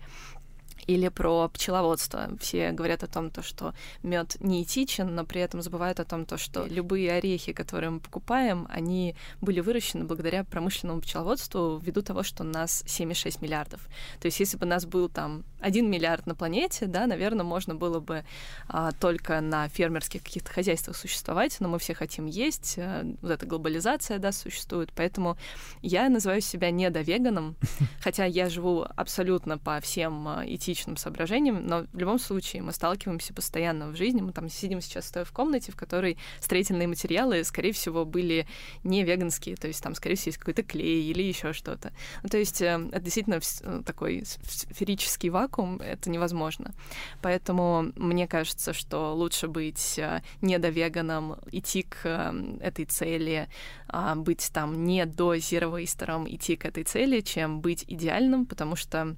или 0.87 1.09
про 1.09 1.49
пчеловодство. 1.49 2.31
Все 2.41 2.73
говорят 2.73 3.03
о 3.03 3.07
том, 3.07 3.31
то, 3.31 3.43
что 3.43 3.75
мед 4.03 4.37
не 4.41 4.63
этичен, 4.63 5.15
но 5.15 5.25
при 5.25 5.41
этом 5.41 5.63
забывают 5.63 6.01
о 6.01 6.05
том, 6.05 6.27
то, 6.27 6.37
что 6.37 6.67
любые 6.67 7.13
орехи, 7.13 7.53
которые 7.53 7.91
мы 7.91 8.01
покупаем, 8.01 8.67
они 8.71 9.15
были 9.41 9.61
выращены 9.61 10.05
благодаря 10.05 10.45
промышленному 10.45 11.01
пчеловодству 11.01 11.79
ввиду 11.79 12.03
того, 12.03 12.23
что 12.23 12.43
у 12.43 12.47
нас 12.47 12.85
7,6 12.87 13.39
миллиардов. 13.43 13.81
То 14.21 14.27
есть 14.27 14.41
если 14.41 14.57
бы 14.57 14.67
у 14.67 14.69
нас 14.69 14.85
был 14.85 15.09
там 15.09 15.45
1 15.61 15.89
миллиард 15.89 16.27
на 16.27 16.35
планете, 16.35 16.87
да, 16.87 17.07
наверное, 17.07 17.45
можно 17.45 17.75
было 17.75 18.01
бы 18.01 18.25
а, 18.69 18.93
только 18.93 19.41
на 19.41 19.69
фермерских 19.69 20.23
каких-то 20.23 20.51
хозяйствах 20.51 20.97
существовать, 20.97 21.57
но 21.61 21.69
мы 21.69 21.79
все 21.79 21.95
хотим 21.95 22.27
есть, 22.27 22.77
а, 22.79 23.05
вот 23.23 23.31
эта 23.31 23.47
глобализация, 23.47 24.19
да, 24.19 24.33
существует, 24.33 24.91
поэтому 24.95 25.37
я 25.81 26.09
называю 26.09 26.41
себя 26.41 26.71
недовеганом, 26.71 27.57
хотя 28.01 28.25
я 28.25 28.49
живу 28.49 28.85
абсолютно 28.97 29.59
по 29.59 29.81
всем 29.81 30.29
этичным 30.45 30.72
этичным 30.73 30.97
соображениям, 30.97 31.67
но 31.67 31.87
в 31.93 31.99
любом 31.99 32.19
случае 32.19 32.63
мы 32.63 32.73
сталкиваемся 32.73 33.35
постоянно 33.35 33.89
в 33.89 33.97
жизни. 33.97 34.21
Мы 34.21 34.33
там 34.33 34.49
сидим 34.49 34.81
сейчас 34.81 35.07
стоя 35.09 35.25
в 35.25 35.33
комнате, 35.33 35.73
в 35.73 35.77
которой 35.77 36.19
строительные 36.41 36.89
материалы, 36.89 37.45
скорее 37.45 37.73
всего, 37.73 38.05
были 38.05 38.47
не 38.85 39.05
веганские, 39.05 39.57
то 39.57 39.69
есть 39.69 39.83
там, 39.83 39.95
скорее 39.95 40.17
всего, 40.17 40.31
есть 40.31 40.39
какой-то 40.39 40.63
клей 40.63 41.11
или 41.11 41.23
еще 41.23 41.53
что-то. 41.53 41.93
Ну, 42.23 42.29
то 42.29 42.39
есть 42.39 42.63
э, 42.63 42.89
это 42.93 43.01
действительно 43.01 43.41
э, 43.41 43.83
такой 43.85 44.25
сферический 44.25 45.29
вакуум, 45.29 45.81
это 45.81 46.11
невозможно. 46.11 46.75
Поэтому 47.21 47.93
мне 47.97 48.27
кажется, 48.27 48.73
что 48.73 49.15
лучше 49.15 49.49
быть 49.49 49.99
э, 49.99 50.23
недовеганом, 50.41 51.37
идти 51.51 51.83
к 51.83 52.35
этой 52.61 52.85
цели, 52.85 53.49
а, 53.89 54.15
быть 54.15 54.51
там 54.53 54.85
не 54.85 55.07
до 55.07 55.37
зеровейстером, 55.37 56.29
идти 56.29 56.57
к 56.57 56.65
этой 56.65 56.85
цели, 56.85 57.21
чем 57.21 57.61
быть 57.61 57.85
идеальным, 57.87 58.47
потому 58.47 58.77
что 58.77 59.17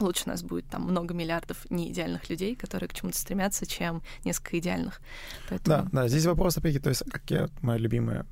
лучше 0.00 0.24
у 0.26 0.30
нас 0.30 0.42
будет 0.42 0.66
там 0.66 0.82
много 0.82 1.14
миллиардов 1.14 1.70
неидеальных 1.70 2.28
людей, 2.30 2.54
которые 2.54 2.88
к 2.88 2.94
чему-то 2.94 3.18
стремятся, 3.18 3.66
чем 3.66 4.02
несколько 4.24 4.58
идеальных. 4.58 5.00
Поэтому... 5.48 5.84
Да, 5.84 5.88
да, 5.92 6.08
здесь 6.08 6.26
вопрос, 6.26 6.56
опять 6.56 6.82
то 6.82 6.88
есть, 6.88 7.02
как 7.10 7.30
я, 7.30 7.48
моя 7.60 7.78
любимая, 7.78 8.26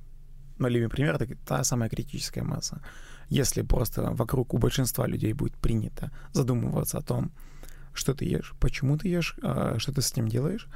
мой 0.58 0.70
любимый 0.70 0.90
пример, 0.90 1.14
это 1.14 1.36
та 1.46 1.64
самая 1.64 1.88
критическая 1.88 2.42
масса. 2.42 2.82
Если 3.28 3.62
просто 3.62 4.11
вокруг 4.12 4.54
у 4.54 4.58
большинства 4.58 5.06
людей 5.06 5.32
будет 5.32 5.56
принято 5.56 6.11
задумываться 6.32 6.98
о 6.98 7.02
том, 7.02 7.32
что 7.92 8.14
ты 8.14 8.24
ешь, 8.24 8.54
почему 8.61 8.98
ты 8.98 9.08
ешь, 9.08 9.36
а, 9.42 9.78
что 9.78 9.92
ты 9.92 10.02
с 10.02 10.16
ним 10.16 10.28
делаешь, 10.28 10.68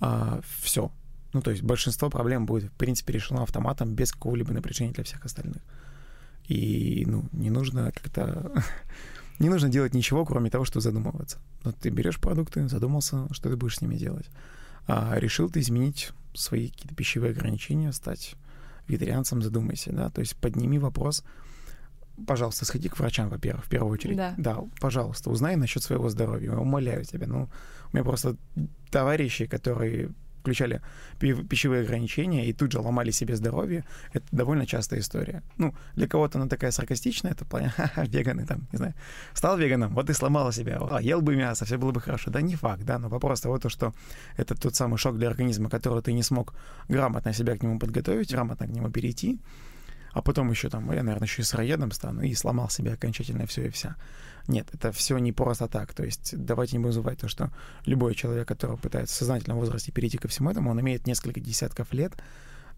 а, 0.00 0.40
все. 0.60 0.92
Ну, 1.32 1.42
то 1.42 1.50
есть 1.50 1.62
большинство 1.62 2.10
проблем 2.10 2.46
будет, 2.46 2.70
в 2.70 2.76
принципе, 2.76 3.12
решено 3.12 3.42
автоматом 3.42 3.94
без 3.94 4.12
какого-либо 4.12 4.52
напряжения 4.52 4.92
для 4.92 5.04
всех 5.04 5.24
остальных. 5.24 5.62
И, 6.44 7.04
ну, 7.06 7.28
не 7.32 7.50
нужно 7.50 7.90
как-то 7.90 8.52
не 9.38 9.48
нужно 9.48 9.68
делать 9.68 9.94
ничего, 9.94 10.24
кроме 10.24 10.50
того, 10.50 10.64
что 10.64 10.80
задумываться. 10.80 11.38
Вот 11.62 11.76
ты 11.76 11.90
берешь 11.90 12.20
продукты, 12.20 12.68
задумался, 12.68 13.26
что 13.32 13.50
ты 13.50 13.56
будешь 13.56 13.78
с 13.78 13.80
ними 13.80 13.96
делать. 13.96 14.26
А 14.86 15.14
решил 15.18 15.50
ты 15.50 15.60
изменить 15.60 16.12
свои 16.34 16.68
какие-то 16.68 16.94
пищевые 16.94 17.32
ограничения, 17.32 17.92
стать 17.92 18.34
вегетарианцем, 18.86 19.42
задумайся, 19.42 19.92
да, 19.92 20.10
то 20.10 20.20
есть 20.20 20.36
подними 20.36 20.78
вопрос, 20.78 21.24
пожалуйста, 22.26 22.64
сходи 22.64 22.88
к 22.88 22.98
врачам, 22.98 23.28
во-первых, 23.28 23.64
в 23.64 23.68
первую 23.68 23.92
очередь. 23.92 24.16
Да. 24.16 24.34
да, 24.36 24.58
пожалуйста, 24.80 25.30
узнай 25.30 25.56
насчет 25.56 25.82
своего 25.82 26.08
здоровья, 26.08 26.52
умоляю 26.52 27.04
тебя. 27.04 27.26
Ну, 27.26 27.48
у 27.92 27.96
меня 27.96 28.04
просто 28.04 28.36
товарищи, 28.90 29.46
которые 29.46 30.10
включали 30.44 30.82
пищевые 31.18 31.82
ограничения 31.82 32.46
и 32.46 32.52
тут 32.52 32.72
же 32.72 32.78
ломали 32.78 33.10
себе 33.12 33.34
здоровье, 33.34 33.84
это 34.12 34.26
довольно 34.30 34.66
частая 34.66 35.00
история. 35.00 35.42
Ну, 35.56 35.74
для 35.96 36.06
кого-то 36.06 36.38
она 36.38 36.48
такая 36.48 36.70
саркастичная, 36.70 37.32
это 37.32 37.46
плане, 37.46 37.68
ха-ха, 37.76 38.04
веганы 38.04 38.44
там, 38.46 38.68
не 38.72 38.76
знаю, 38.76 38.94
стал 39.32 39.56
веганом, 39.56 39.94
вот 39.94 40.10
и 40.10 40.12
сломала 40.12 40.52
себя, 40.52 40.78
а, 40.90 41.00
ел 41.00 41.22
бы 41.22 41.34
мясо, 41.36 41.64
все 41.64 41.78
было 41.78 41.92
бы 41.92 42.00
хорошо. 42.00 42.30
Да 42.30 42.42
не 42.42 42.56
факт, 42.56 42.84
да, 42.84 42.98
но 42.98 43.08
вопрос 43.08 43.40
того, 43.40 43.58
то, 43.58 43.70
что 43.70 43.94
это 44.36 44.54
тот 44.54 44.74
самый 44.74 44.98
шок 44.98 45.16
для 45.16 45.28
организма, 45.28 45.70
который 45.70 46.02
ты 46.02 46.12
не 46.12 46.22
смог 46.22 46.54
грамотно 46.88 47.32
себя 47.32 47.56
к 47.56 47.62
нему 47.62 47.78
подготовить, 47.78 48.30
грамотно 48.30 48.66
к 48.66 48.70
нему 48.70 48.90
перейти, 48.90 49.38
а 50.14 50.22
потом 50.22 50.48
еще 50.50 50.70
там, 50.70 50.90
я, 50.92 51.02
наверное, 51.02 51.26
еще 51.26 51.42
и 51.42 51.44
сыроедом 51.44 51.90
стану, 51.90 52.22
и 52.22 52.32
сломал 52.34 52.70
себя 52.70 52.92
окончательно 52.92 53.46
все 53.46 53.66
и 53.66 53.70
вся. 53.70 53.96
Нет, 54.46 54.68
это 54.72 54.92
все 54.92 55.18
не 55.18 55.32
просто 55.32 55.66
так. 55.66 55.92
То 55.92 56.04
есть 56.04 56.34
давайте 56.36 56.76
не 56.76 56.82
будем 56.82 56.92
забывать 56.92 57.18
то, 57.18 57.28
что 57.28 57.50
любой 57.84 58.14
человек, 58.14 58.46
который 58.46 58.78
пытается 58.78 59.14
в 59.14 59.18
сознательном 59.18 59.58
возрасте 59.58 59.90
перейти 59.90 60.16
ко 60.16 60.28
всему 60.28 60.50
этому, 60.50 60.70
он 60.70 60.80
имеет 60.80 61.06
несколько 61.06 61.40
десятков 61.40 61.92
лет 61.92 62.12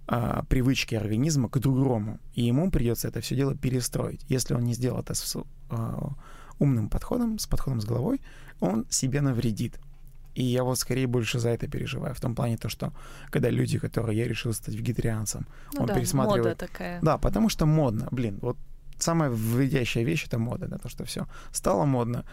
а, 0.06 0.44
привычки 0.44 0.94
организма 0.94 1.50
к 1.50 1.58
другому, 1.58 2.20
и 2.34 2.44
ему 2.44 2.70
придется 2.70 3.08
это 3.08 3.20
все 3.20 3.36
дело 3.36 3.54
перестроить. 3.54 4.24
Если 4.28 4.54
он 4.54 4.64
не 4.64 4.72
сделал 4.72 5.00
это 5.00 5.12
с 5.14 5.36
а, 5.68 6.12
умным 6.58 6.88
подходом, 6.88 7.38
с 7.38 7.46
подходом 7.46 7.82
с 7.82 7.84
головой, 7.84 8.22
он 8.60 8.86
себе 8.88 9.20
навредит. 9.20 9.78
И 10.36 10.44
я 10.44 10.64
вот 10.64 10.78
скорее 10.78 11.06
больше 11.06 11.38
за 11.38 11.48
это 11.48 11.66
переживаю. 11.66 12.14
В 12.14 12.20
том 12.20 12.34
плане 12.34 12.58
то, 12.58 12.68
что 12.68 12.92
когда 13.30 13.50
люди, 13.50 13.78
которые 13.78 14.18
я 14.18 14.28
решил 14.28 14.52
стать 14.52 14.74
вегетарианцем, 14.74 15.46
ну 15.72 15.80
он 15.80 15.86
да, 15.86 15.94
пересматривает... 15.94 16.44
Мода 16.44 16.56
такая. 16.56 17.00
Да, 17.00 17.16
потому 17.16 17.48
что 17.48 17.64
модно. 17.66 18.08
Блин, 18.10 18.38
вот 18.42 18.58
самая 18.98 19.30
вводящая 19.30 20.04
вещь— 20.04 20.26
это 20.26 20.38
мода, 20.38 20.68
да, 20.68 20.76
то, 20.76 20.90
что 20.90 21.04
все 21.04 21.26
стало 21.52 21.86
модно, 21.86 22.24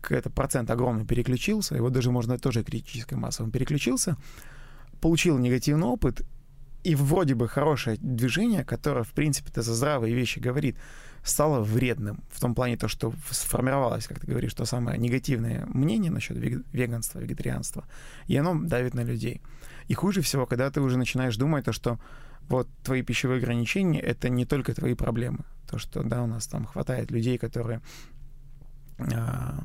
какой-то 0.00 0.30
процент 0.30 0.70
огромный 0.70 1.04
переключился, 1.04 1.74
его 1.74 1.90
даже 1.90 2.12
можно 2.12 2.38
тоже 2.38 2.62
критической 2.62 3.18
массой, 3.18 3.42
он 3.42 3.50
переключился, 3.50 4.16
получил 5.00 5.36
негативный 5.38 5.86
опыт, 5.86 6.22
и 6.84 6.94
вроде 6.94 7.34
бы 7.34 7.48
хорошее 7.48 7.96
движение, 8.00 8.64
которое, 8.64 9.02
в 9.02 9.12
принципе-то, 9.12 9.62
за 9.62 9.74
здравые 9.74 10.14
вещи 10.14 10.38
говорит, 10.38 10.76
стало 11.28 11.60
вредным 11.62 12.20
в 12.30 12.40
том 12.40 12.54
плане 12.54 12.76
то, 12.76 12.88
что 12.88 13.12
сформировалось, 13.30 14.06
как 14.06 14.20
ты 14.20 14.26
говоришь, 14.26 14.54
то 14.54 14.64
самое 14.64 14.98
негативное 14.98 15.66
мнение 15.66 16.10
насчет 16.10 16.36
веганства, 16.36 17.18
вегетарианства, 17.18 17.84
и 18.26 18.36
оно 18.36 18.54
давит 18.54 18.94
на 18.94 19.02
людей. 19.02 19.40
И 19.88 19.94
хуже 19.94 20.20
всего, 20.20 20.46
когда 20.46 20.70
ты 20.70 20.80
уже 20.80 20.98
начинаешь 20.98 21.36
думать 21.36 21.64
то, 21.64 21.72
что 21.72 21.98
вот 22.48 22.68
твои 22.82 23.02
пищевые 23.02 23.38
ограничения— 23.38 24.00
это 24.02 24.28
не 24.28 24.44
только 24.44 24.74
твои 24.74 24.94
проблемы. 24.94 25.44
То, 25.70 25.78
что, 25.78 26.02
да, 26.02 26.22
у 26.22 26.26
нас 26.26 26.46
там 26.46 26.64
хватает 26.64 27.10
людей, 27.10 27.36
которые, 27.38 27.80
а, 28.98 29.64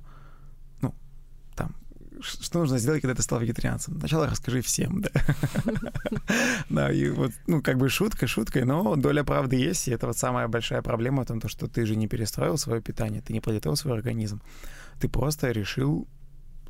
что 2.24 2.60
нужно 2.60 2.78
сделать, 2.78 3.02
когда 3.02 3.16
ты 3.16 3.22
стал 3.22 3.40
вегетарианцем? 3.40 4.00
Сначала 4.00 4.28
расскажи 4.28 4.62
всем, 4.62 5.02
да. 5.02 5.10
Да, 6.70 6.92
и 6.92 7.10
вот, 7.10 7.32
ну, 7.48 7.62
как 7.62 7.78
бы 7.78 7.90
шутка 7.90 8.28
шуткой, 8.28 8.66
но 8.66 8.96
доля 8.96 9.24
правды 9.24 9.56
есть, 9.58 9.88
и 9.88 9.92
это 9.92 10.08
вот 10.08 10.18
самая 10.18 10.48
большая 10.48 10.82
проблема 10.82 11.24
о 11.24 11.26
том, 11.26 11.42
что 11.48 11.68
ты 11.68 11.86
же 11.86 11.96
не 11.96 12.08
перестроил 12.08 12.58
свое 12.58 12.82
питание, 12.82 13.22
ты 13.22 13.34
не 13.34 13.42
подготовил 13.42 13.76
свой 13.76 13.94
организм. 13.94 14.42
Ты 15.00 15.10
просто 15.10 15.52
решил 15.52 16.08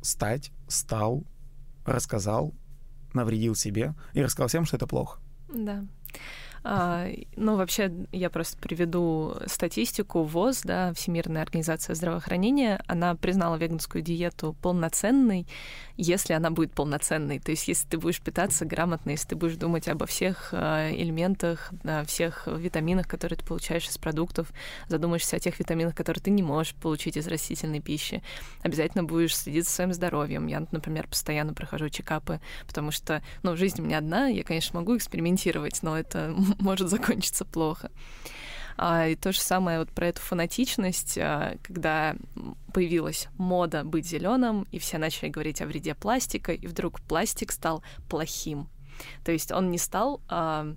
стать, 0.02 0.52
стал, 0.68 1.24
рассказал, 1.86 2.54
навредил 3.14 3.54
себе 3.54 3.94
и 4.12 4.22
рассказал 4.22 4.48
всем, 4.48 4.64
что 4.66 4.76
это 4.76 4.86
плохо. 4.86 5.20
Да. 5.52 5.84
А, 6.66 7.08
ну, 7.36 7.56
вообще, 7.56 7.92
я 8.10 8.30
просто 8.30 8.56
приведу 8.56 9.34
статистику 9.46 10.22
ВОЗ, 10.22 10.62
да, 10.64 10.94
Всемирная 10.94 11.42
организация 11.42 11.94
здравоохранения, 11.94 12.82
она 12.86 13.14
признала 13.14 13.56
веганскую 13.56 14.00
диету 14.00 14.56
полноценной, 14.62 15.46
если 15.98 16.32
она 16.32 16.50
будет 16.50 16.72
полноценной. 16.72 17.38
То 17.38 17.50
есть, 17.50 17.68
если 17.68 17.86
ты 17.86 17.98
будешь 17.98 18.20
питаться 18.22 18.64
грамотно, 18.64 19.10
если 19.10 19.28
ты 19.28 19.36
будешь 19.36 19.56
думать 19.56 19.88
обо 19.88 20.06
всех 20.06 20.48
а, 20.52 20.90
элементах, 20.90 21.70
о 21.84 22.04
всех 22.06 22.46
витаминах, 22.46 23.06
которые 23.08 23.38
ты 23.38 23.44
получаешь 23.44 23.86
из 23.86 23.98
продуктов, 23.98 24.50
задумаешься 24.88 25.36
о 25.36 25.40
тех 25.40 25.58
витаминах, 25.58 25.94
которые 25.94 26.22
ты 26.22 26.30
не 26.30 26.42
можешь 26.42 26.74
получить 26.76 27.18
из 27.18 27.26
растительной 27.26 27.80
пищи, 27.80 28.22
обязательно 28.62 29.04
будешь 29.04 29.36
следить 29.36 29.66
за 29.66 29.70
своим 29.70 29.92
здоровьем. 29.92 30.46
Я, 30.46 30.66
например, 30.70 31.08
постоянно 31.08 31.52
прохожу 31.52 31.90
чекапы, 31.90 32.40
потому 32.66 32.90
что, 32.90 33.22
ну, 33.42 33.54
жизнь 33.54 33.82
у 33.82 33.84
меня 33.84 33.98
одна, 33.98 34.28
я, 34.28 34.42
конечно, 34.44 34.80
могу 34.80 34.96
экспериментировать, 34.96 35.82
но 35.82 35.98
это 35.98 36.34
может 36.60 36.88
закончиться 36.88 37.44
плохо. 37.44 37.90
А, 38.76 39.06
и 39.06 39.14
то 39.14 39.32
же 39.32 39.40
самое 39.40 39.78
вот 39.78 39.90
про 39.90 40.08
эту 40.08 40.20
фанатичность, 40.20 41.16
а, 41.18 41.56
когда 41.62 42.16
появилась 42.72 43.28
мода 43.38 43.84
быть 43.84 44.06
зеленым, 44.06 44.66
и 44.72 44.78
все 44.78 44.98
начали 44.98 45.28
говорить 45.28 45.62
о 45.62 45.66
вреде 45.66 45.94
пластика, 45.94 46.52
и 46.52 46.66
вдруг 46.66 47.00
пластик 47.00 47.52
стал 47.52 47.82
плохим. 48.08 48.68
То 49.24 49.32
есть 49.32 49.52
он 49.52 49.70
не 49.70 49.78
стал 49.78 50.20
а, 50.28 50.74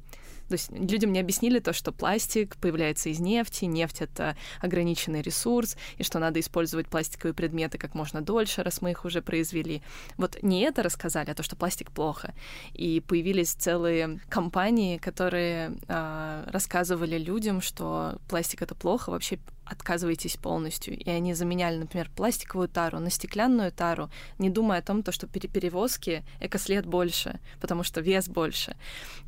то 0.47 0.53
есть 0.53 0.71
людям 0.71 1.11
не 1.11 1.19
объяснили 1.19 1.59
то, 1.59 1.73
что 1.73 1.91
пластик 1.91 2.55
появляется 2.57 3.09
из 3.09 3.19
нефти, 3.19 3.65
нефть— 3.65 3.97
это 4.01 4.35
ограниченный 4.61 5.21
ресурс, 5.21 5.77
и 5.97 6.03
что 6.03 6.19
надо 6.19 6.39
использовать 6.39 6.87
пластиковые 6.87 7.33
предметы 7.33 7.77
как 7.77 7.93
можно 7.95 8.21
дольше, 8.21 8.63
раз 8.63 8.81
мы 8.81 8.91
их 8.91 9.05
уже 9.05 9.21
произвели. 9.21 9.81
Вот 10.17 10.41
не 10.41 10.61
это 10.61 10.83
рассказали, 10.83 11.31
а 11.31 11.35
то, 11.35 11.43
что 11.43 11.55
пластик 11.55 11.91
плохо. 11.91 12.33
И 12.73 13.01
появились 13.01 13.51
целые 13.51 14.19
компании, 14.29 14.97
которые 14.97 15.73
э, 15.87 16.43
рассказывали 16.47 17.17
людям, 17.17 17.61
что 17.61 18.19
пластик— 18.27 18.61
это 18.63 18.75
плохо, 18.75 19.11
вообще 19.11 19.39
отказываетесь 19.69 20.37
полностью. 20.37 20.97
И 20.97 21.09
они 21.09 21.33
заменяли, 21.33 21.77
например, 21.77 22.09
пластиковую 22.15 22.67
тару 22.67 22.99
на 22.99 23.09
стеклянную 23.09 23.71
тару, 23.71 24.09
не 24.37 24.49
думая 24.49 24.79
о 24.79 24.81
том, 24.81 25.03
то, 25.03 25.11
что 25.11 25.27
при 25.27 25.47
перевозке 25.47 26.23
экослед 26.39 26.85
больше, 26.85 27.39
потому 27.59 27.83
что 27.83 28.01
вес 28.01 28.27
больше. 28.27 28.75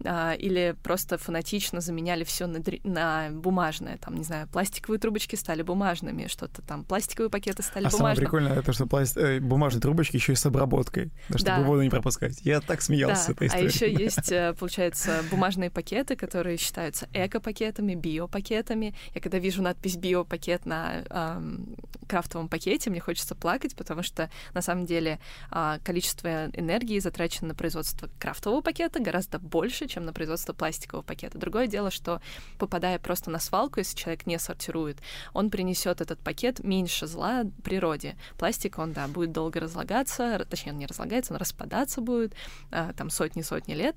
А, 0.06 0.34
или 0.34 0.76
просто 0.84 1.18
фанатично 1.18 1.82
заменяли 1.82 2.24
все 2.24 2.48
на, 2.48 2.62
на 2.84 3.30
бумажное. 3.32 3.98
Там, 3.98 4.16
не 4.16 4.24
знаю, 4.24 4.48
пластиковые 4.48 5.00
трубочки 5.00 5.36
стали 5.36 5.62
бумажными, 5.62 6.28
что-то 6.28 6.62
там, 6.62 6.84
пластиковые 6.84 7.30
пакеты 7.30 7.64
стали 7.64 7.86
а 7.86 7.90
бумажными. 7.90 7.98
самое 7.98 8.16
прикольное 8.16 8.60
это, 8.60 8.74
что 8.74 8.86
пласт... 8.86 9.18
э, 9.18 9.40
бумажные 9.40 9.82
трубочки 9.82 10.16
еще 10.16 10.34
и 10.34 10.36
с 10.36 10.46
обработкой, 10.46 11.12
чтобы 11.30 11.46
да. 11.46 11.62
воду 11.62 11.82
не 11.82 11.90
пропускать. 11.90 12.42
Я 12.44 12.62
так 12.62 12.82
смеялся 12.82 13.16
да. 13.16 13.22
с 13.22 13.30
этой 13.30 13.48
историей. 13.48 13.68
А 13.68 13.72
еще 13.72 13.92
есть, 14.04 14.32
э, 14.32 14.54
получается, 14.58 15.24
бумажные 15.32 15.70
пакеты, 15.70 16.16
которые 16.16 16.58
считаются 16.58 17.08
эко-пакетами, 17.14 17.96
биопакетами. 17.96 18.96
Я 19.14 19.22
когда 19.22 19.40
вижу 19.40 19.62
надпись 19.62 19.98
био 19.98 20.24
пакет 20.30 20.66
на 20.66 21.04
эм, 21.10 21.76
крафтовом 22.08 22.48
пакете, 22.48 22.90
мне 22.90 23.00
хочется 23.00 23.36
плакать, 23.36 23.76
потому 23.76 24.04
что 24.04 24.30
на 24.54 24.62
самом 24.62 24.86
деле 24.86 25.20
э, 25.52 25.80
количество 25.84 26.48
энергии 26.48 27.00
затрачено 27.00 27.50
на 27.50 27.56
производство 27.56 28.10
крафтового 28.20 28.62
пакета 28.62 29.00
гораздо 29.00 29.40
больше, 29.40 29.88
чем 29.88 30.06
на 30.06 30.14
производство 30.14 30.54
пластикового 30.54 31.04
пакета. 31.04 31.38
Другое 31.38 31.68
дело, 31.68 31.92
что 31.92 32.22
попадая 32.58 33.00
просто 33.00 33.30
на 33.30 33.40
свалку, 33.40 33.80
если 33.80 33.96
человек 33.96 34.26
не 34.26 34.40
сортирует, 34.40 34.98
он 35.34 35.50
принесет 35.50 36.02
этот 36.02 36.20
пакет 36.20 36.64
меньше 36.64 37.08
зла 37.08 37.44
природе. 37.64 38.18
Пластик, 38.38 38.80
он, 38.80 38.94
да, 38.94 39.08
будет 39.08 39.32
долго 39.32 39.60
разлагаться, 39.60 40.46
точнее, 40.50 40.72
он 40.72 40.80
не 40.80 40.88
разлагается, 40.88 41.34
он 41.34 41.40
распадаться 41.40 42.02
будет, 42.02 42.34
э, 42.72 42.94
там 42.98 43.10
сотни-сотни 43.10 43.74
лет, 43.74 43.96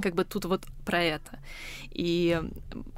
как 0.00 0.14
бы 0.14 0.24
тут 0.24 0.46
вот 0.46 0.64
про 0.84 1.02
это. 1.02 1.38
И 1.90 2.40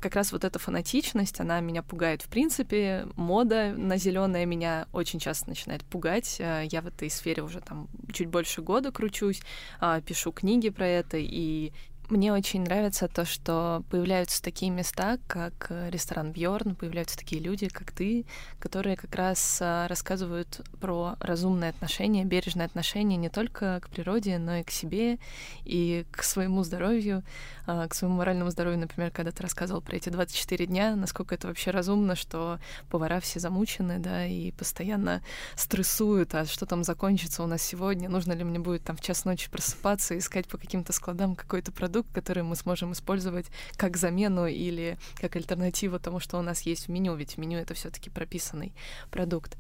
как 0.01 0.15
раз 0.15 0.33
вот 0.33 0.45
эта 0.45 0.59
фанатичность, 0.59 1.41
она 1.41 1.61
меня 1.61 1.83
пугает 1.83 2.23
в 2.23 2.29
принципе. 2.29 3.09
Мода 3.17 3.73
на 3.77 3.97
зеленое 3.97 4.47
меня 4.47 4.87
очень 4.93 5.19
часто 5.19 5.49
начинает 5.49 5.85
пугать. 5.85 6.37
Э, 6.39 6.65
я 6.71 6.83
в 6.83 6.87
этой 6.87 7.11
сфере 7.11 7.43
уже 7.43 7.61
там 7.61 7.89
чуть 8.13 8.29
больше 8.29 8.63
года 8.63 8.93
кручусь, 8.93 9.41
а, 9.81 10.01
пишу 10.01 10.31
книги 10.33 10.69
про 10.69 10.87
это, 10.87 11.17
и 11.19 11.73
мне 12.11 12.33
очень 12.35 12.63
нравится 12.63 13.09
то, 13.09 13.25
что 13.25 13.83
появляются 13.89 14.43
такие 14.43 14.71
места, 14.71 15.19
как 15.27 15.69
э, 15.71 15.89
ресторан 15.91 16.33
Бьорн, 16.33 16.75
появляются 16.75 17.17
такие 17.17 17.41
люди, 17.41 17.69
как 17.69 17.93
ты, 17.93 18.27
которые 18.59 18.97
как 18.97 19.15
раз 19.15 19.59
э, 19.63 19.87
рассказывают 19.87 20.61
про 20.81 21.17
разумное 21.19 21.71
отношение, 21.71 22.27
бережное 22.27 22.67
отношение 22.67 23.17
не 23.17 23.31
только 23.31 23.81
к 23.81 23.89
природе, 23.89 24.37
но 24.37 24.57
и 24.57 24.63
к 24.63 24.71
себе, 24.71 25.19
и 25.65 26.05
к 26.11 26.23
своему 26.23 26.63
здоровью, 26.63 27.23
э, 27.67 27.87
к 27.89 27.95
своему 27.95 28.17
моральному 28.19 28.51
здоровью, 28.51 28.81
например, 28.81 29.11
когда 29.11 29.31
ты 29.31 29.43
рассказывал 29.43 29.81
про 29.81 29.97
эти 29.97 30.11
24 30.11 30.67
дня, 30.67 30.97
насколько 30.97 31.35
это 31.35 31.49
вообще 31.49 31.71
разумно, 31.71 32.17
что 32.17 32.59
повара 32.91 33.19
все 33.21 33.41
замучены, 33.41 33.99
да, 33.99 34.27
и 34.27 34.51
постоянно 34.53 35.23
стрессуют, 35.57 36.35
а 36.35 36.45
что 36.45 36.67
там 36.67 36.85
закончится 36.85 37.43
у 37.43 37.47
нас 37.47 37.63
сегодня, 37.63 38.11
нужно 38.11 38.35
ли 38.35 38.45
мне 38.45 38.59
будет 38.59 38.85
там 38.85 38.99
в 38.99 39.01
час 39.01 39.25
ночи 39.25 39.51
просыпаться, 39.51 40.19
искать 40.19 40.47
по 40.49 40.59
каким-то 40.59 40.93
складам 40.93 41.35
какой-то 41.35 41.73
продукт, 41.73 41.94
продукт, 41.95 42.13
который 42.13 42.43
мы 42.43 42.57
сможем 42.57 42.93
использовать 42.93 43.47
как 43.77 43.97
замену 43.97 44.47
или 44.47 44.99
как 45.21 45.37
альтернативу 45.37 46.01
тому, 46.01 46.19
что 46.19 46.39
у 46.39 46.43
нас 46.43 46.63
есть 46.63 46.89
в 46.89 46.91
меню, 46.91 47.15
ведь 47.15 47.37
в 47.37 47.39
меню 47.39 47.59
это 47.59 47.75
все-таки 47.75 48.11
прописанный 48.11 48.73
продукт. 49.13 49.57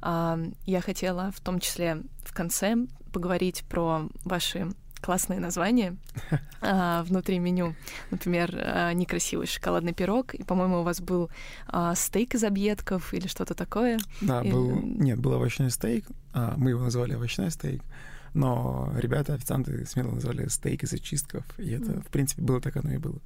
Я 0.00 0.80
хотела 0.80 1.32
в 1.32 1.40
том 1.40 1.58
числе 1.58 2.02
в 2.24 2.32
конце 2.32 2.76
поговорить 3.12 3.64
про 3.68 4.08
ваши 4.24 4.68
классные 5.00 5.40
названия 5.40 5.96
а, 6.62 7.02
внутри 7.02 7.38
меню. 7.38 7.74
Например, 8.10 8.54
а, 8.56 8.92
некрасивый 8.92 9.46
шоколадный 9.46 9.92
пирог, 9.92 10.34
и, 10.34 10.44
по-моему, 10.44 10.80
у 10.80 10.82
вас 10.82 11.00
был 11.00 11.28
а, 11.66 11.94
стейк 11.94 12.34
из 12.34 12.44
объедков 12.44 13.12
или 13.12 13.26
что-то 13.26 13.54
такое. 13.54 13.98
Да, 14.22 14.42
и... 14.42 14.50
был... 14.50 14.80
Нет, 14.80 15.18
был 15.18 15.34
овощной 15.34 15.70
стейк, 15.70 16.06
а, 16.32 16.54
мы 16.56 16.70
его 16.70 16.84
называли 16.84 17.14
овощной 17.14 17.50
стейк. 17.50 17.82
Но 18.34 18.92
ребята, 18.96 19.34
официанты 19.34 19.86
смело 19.86 20.10
назвали 20.10 20.48
стейк 20.48 20.82
из 20.82 20.92
очистков, 20.92 21.44
и 21.56 21.70
это, 21.70 22.00
в 22.00 22.08
принципе, 22.08 22.42
было 22.42 22.60
так 22.60 22.76
оно 22.76 22.92
и 22.92 22.98
было. 22.98 23.20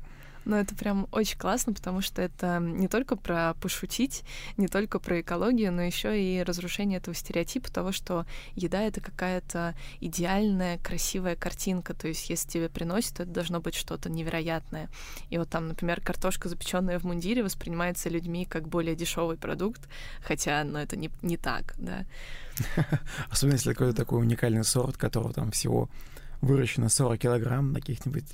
Но 0.48 0.56
это 0.56 0.74
прям 0.74 1.06
очень 1.12 1.36
классно, 1.36 1.74
потому 1.74 2.00
что 2.00 2.22
это 2.22 2.58
не 2.58 2.88
только 2.88 3.16
про 3.16 3.52
пошутить, 3.60 4.24
не 4.56 4.66
только 4.66 4.98
про 4.98 5.20
экологию, 5.20 5.70
но 5.70 5.82
еще 5.82 6.18
и 6.18 6.42
разрушение 6.42 6.96
этого 6.96 7.14
стереотипа 7.14 7.70
того, 7.70 7.92
что 7.92 8.24
еда 8.54 8.80
это 8.80 9.02
какая-то 9.02 9.74
идеальная, 10.00 10.78
красивая 10.78 11.36
картинка. 11.36 11.92
То 11.92 12.08
есть, 12.08 12.30
если 12.30 12.48
тебе 12.48 12.70
приносят, 12.70 13.18
то 13.18 13.22
это 13.24 13.32
должно 13.32 13.60
быть 13.60 13.74
что-то 13.74 14.08
невероятное. 14.08 14.88
И 15.28 15.36
вот 15.36 15.50
там, 15.50 15.68
например, 15.68 16.00
картошка, 16.00 16.48
запеченная 16.48 16.98
в 16.98 17.04
мундире, 17.04 17.44
воспринимается 17.44 18.08
людьми 18.08 18.46
как 18.46 18.68
более 18.68 18.96
дешевый 18.96 19.36
продукт, 19.36 19.86
хотя, 20.22 20.64
ну, 20.64 20.78
это 20.78 20.96
не, 20.96 21.10
не 21.20 21.36
так, 21.36 21.74
да. 21.76 22.06
Особенно 23.30 23.56
если 23.56 23.74
какой-то 23.74 23.94
такой 23.94 24.20
уникальный 24.20 24.64
сорт, 24.64 24.96
которого 24.96 25.34
там 25.34 25.50
всего 25.50 25.90
выращено 26.40 26.88
40 26.88 27.20
килограмм 27.20 27.74
на 27.74 27.80
каких-нибудь 27.80 28.24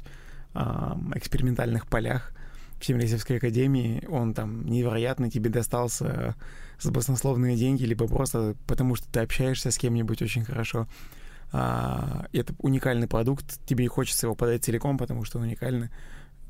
экспериментальных 1.14 1.86
полях 1.86 2.32
в 2.76 2.80
Тимирязевской 2.80 3.38
академии, 3.38 4.04
он 4.08 4.34
там 4.34 4.66
невероятно 4.66 5.30
тебе 5.30 5.50
достался 5.50 6.34
за 6.80 6.90
баснословные 6.90 7.56
деньги, 7.56 7.84
либо 7.84 8.06
просто 8.06 8.56
потому, 8.66 8.94
что 8.94 9.08
ты 9.10 9.20
общаешься 9.20 9.70
с 9.70 9.78
кем-нибудь 9.78 10.22
очень 10.22 10.44
хорошо. 10.44 10.86
А, 11.52 12.26
это 12.32 12.54
уникальный 12.58 13.06
продукт, 13.06 13.64
тебе 13.64 13.84
не 13.84 13.88
хочется 13.88 14.26
его 14.26 14.34
подать 14.34 14.64
целиком, 14.64 14.98
потому 14.98 15.24
что 15.24 15.38
он 15.38 15.44
уникальный, 15.44 15.88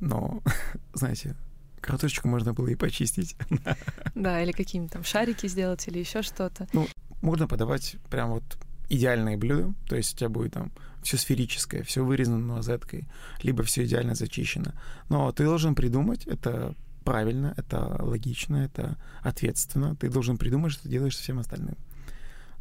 но, 0.00 0.42
знаете, 0.94 1.36
картошечку 1.80 2.28
можно 2.28 2.54
было 2.54 2.68
и 2.68 2.74
почистить. 2.74 3.36
Да, 4.14 4.42
или 4.42 4.52
какие-нибудь 4.52 4.92
там 4.92 5.04
шарики 5.04 5.46
сделать, 5.46 5.86
или 5.88 5.98
еще 5.98 6.22
что-то. 6.22 6.68
Ну, 6.72 6.88
можно 7.20 7.46
подавать 7.46 7.96
прям 8.10 8.30
вот 8.30 8.44
идеальные 8.88 9.36
блюда, 9.36 9.74
то 9.88 9.96
есть 9.96 10.14
у 10.14 10.16
тебя 10.16 10.28
будет 10.28 10.52
там 10.52 10.72
все 11.04 11.16
сферическое, 11.18 11.82
все 11.82 12.04
вырезано 12.04 12.38
нозеткой, 12.38 13.06
либо 13.42 13.62
все 13.62 13.84
идеально 13.84 14.14
зачищено. 14.14 14.72
Но 15.08 15.30
ты 15.32 15.44
должен 15.44 15.74
придумать, 15.74 16.26
это 16.26 16.74
правильно, 17.04 17.54
это 17.56 18.02
логично, 18.02 18.56
это 18.56 18.96
ответственно. 19.20 19.94
Ты 19.96 20.08
должен 20.08 20.38
придумать, 20.38 20.72
что 20.72 20.84
ты 20.84 20.88
делаешь 20.88 21.16
со 21.16 21.22
всем 21.22 21.38
остальным. 21.38 21.76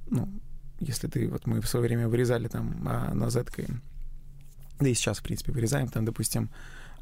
Ну, 0.07 0.29
если 0.79 1.07
ты, 1.07 1.29
вот 1.29 1.47
мы 1.47 1.61
в 1.61 1.67
свое 1.67 1.85
время 1.85 2.09
вырезали 2.09 2.49
там 2.49 2.85
а, 2.85 3.29
Z, 3.29 3.45
да 4.79 4.89
и 4.89 4.93
сейчас, 4.93 5.19
в 5.19 5.23
принципе, 5.23 5.53
вырезаем, 5.53 5.87
там, 5.87 6.03
допустим, 6.03 6.49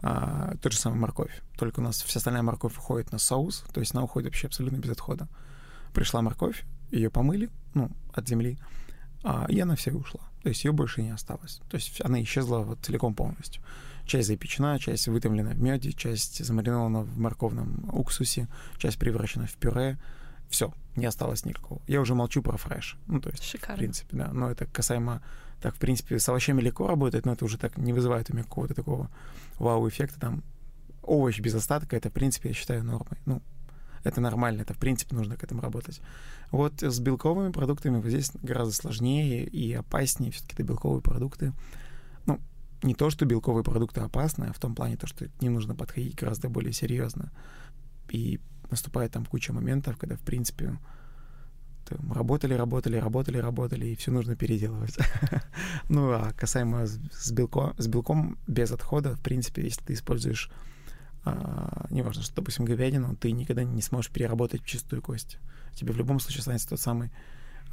а, 0.03 0.55
тот 0.61 0.71
же 0.71 0.77
самый 0.77 0.99
морковь. 0.99 1.41
Только 1.57 1.79
у 1.79 1.83
нас 1.83 2.01
вся 2.03 2.19
остальная 2.19 2.43
морковь 2.43 2.77
уходит 2.77 3.11
на 3.11 3.17
соус, 3.17 3.63
то 3.73 3.79
есть 3.79 3.95
она 3.95 4.03
уходит 4.03 4.29
вообще 4.29 4.47
абсолютно 4.47 4.77
без 4.77 4.91
отхода. 4.91 5.27
Пришла 5.93 6.21
морковь, 6.21 6.63
ее 6.91 7.09
помыли, 7.09 7.49
ну, 7.73 7.89
от 8.13 8.27
земли, 8.27 8.59
а, 9.23 9.47
и 9.49 9.59
она 9.59 9.75
вся 9.75 9.91
ушла. 9.91 10.30
То 10.43 10.49
есть 10.49 10.63
ее 10.63 10.71
больше 10.71 11.01
не 11.01 11.11
осталось. 11.11 11.61
То 11.69 11.75
есть 11.75 12.01
она 12.03 12.21
исчезла 12.23 12.59
вот 12.59 12.79
целиком 12.81 13.13
полностью. 13.13 13.61
Часть 14.05 14.27
запечена, 14.27 14.79
часть 14.79 15.07
вытомлена 15.07 15.51
в 15.51 15.61
меде, 15.61 15.91
часть 15.91 16.43
замаринована 16.43 17.01
в 17.01 17.17
морковном 17.19 17.89
уксусе, 17.93 18.47
часть 18.77 18.97
превращена 18.97 19.45
в 19.45 19.53
пюре. 19.55 19.99
Все, 20.49 20.73
не 20.95 21.05
осталось 21.05 21.45
никакого. 21.45 21.81
Я 21.87 22.01
уже 22.01 22.15
молчу 22.15 22.41
про 22.41 22.57
фреш. 22.57 22.97
Ну, 23.07 23.21
то 23.21 23.29
есть, 23.29 23.43
Шикарно. 23.43 23.75
в 23.75 23.79
принципе, 23.79 24.17
да. 24.17 24.33
Но 24.33 24.49
это 24.49 24.65
касаемо... 24.65 25.21
Так, 25.61 25.75
в 25.75 25.79
принципе, 25.79 26.17
с 26.17 26.27
овощами 26.27 26.59
легко 26.59 26.87
работает, 26.87 27.27
но 27.27 27.33
это 27.33 27.45
уже 27.45 27.59
так 27.59 27.77
не 27.77 27.93
вызывает 27.93 28.31
у 28.31 28.33
меня 28.33 28.43
какого-то 28.43 28.73
такого 28.73 29.11
вау-эффекта. 29.59 30.19
Там 30.19 30.43
овощ 31.03 31.39
без 31.39 31.53
остатка, 31.53 31.95
это, 31.95 32.09
в 32.09 32.13
принципе, 32.13 32.49
я 32.49 32.55
считаю 32.55 32.83
нормой. 32.83 33.19
Ну, 33.27 33.43
это 34.04 34.22
нормально, 34.22 34.62
это, 34.62 34.74
в 34.74 34.78
принципе, 34.78 35.16
нужно 35.16 35.38
к 35.38 35.43
этому 35.43 35.62
работать. 35.62 36.02
Вот 36.52 36.82
с 36.82 36.99
белковыми 36.99 37.52
продуктами 37.52 38.08
здесь 38.08 38.32
гораздо 38.41 38.74
сложнее 38.74 39.45
и 39.45 39.74
опаснее. 39.74 40.32
Все-таки 40.32 40.54
это 40.56 40.64
белковые 40.64 41.02
продукты. 41.02 41.54
Ну, 42.26 42.39
не 42.84 42.93
то, 42.93 43.10
что 43.10 43.26
белковые 43.26 43.64
продукты 43.64 44.02
опасны, 44.02 44.45
а 44.45 44.54
в 44.54 44.60
том 44.60 44.76
плане 44.76 44.97
то, 44.97 45.08
что 45.08 45.28
к 45.28 45.41
ним 45.41 45.54
нужно 45.54 45.76
подходить 45.76 46.16
гораздо 46.16 46.49
более 46.49 46.74
серьезно. 46.74 47.32
И 48.10 48.39
наступает 48.70 49.12
там 49.12 49.26
куча 49.26 49.54
моментов, 49.54 49.97
когда, 49.97 50.16
в 50.16 50.22
принципе, 50.22 50.78
там, 51.86 52.12
работали, 52.14 52.54
работали, 52.54 52.97
работали, 52.97 53.38
работали, 53.38 53.88
и 53.88 53.95
все 53.95 54.12
нужно 54.12 54.36
переделывать. 54.36 54.97
ну, 55.89 56.12
а 56.12 56.34
касаемо 56.34 56.86
с, 56.86 56.99
с 57.12 57.32
белком 57.32 58.38
без 58.47 58.72
отхода, 58.72 59.16
в 59.16 59.22
принципе, 59.22 59.64
если 59.64 59.84
ты 59.84 59.93
используешь, 59.93 60.49
а, 61.24 61.88
неважно, 61.89 62.24
что, 62.24 62.36
допустим, 62.36 62.65
говядину, 62.65 63.15
ты 63.15 63.32
никогда 63.32 63.63
не 63.63 63.82
сможешь 63.82 64.11
переработать 64.11 64.63
в 64.63 64.65
чистую 64.65 65.01
кость. 65.01 65.38
Тебе 65.76 65.93
в 65.93 65.97
любом 65.97 66.19
случае 66.19 66.39
останется 66.39 66.69
тот 66.69 66.80
самый 66.80 67.11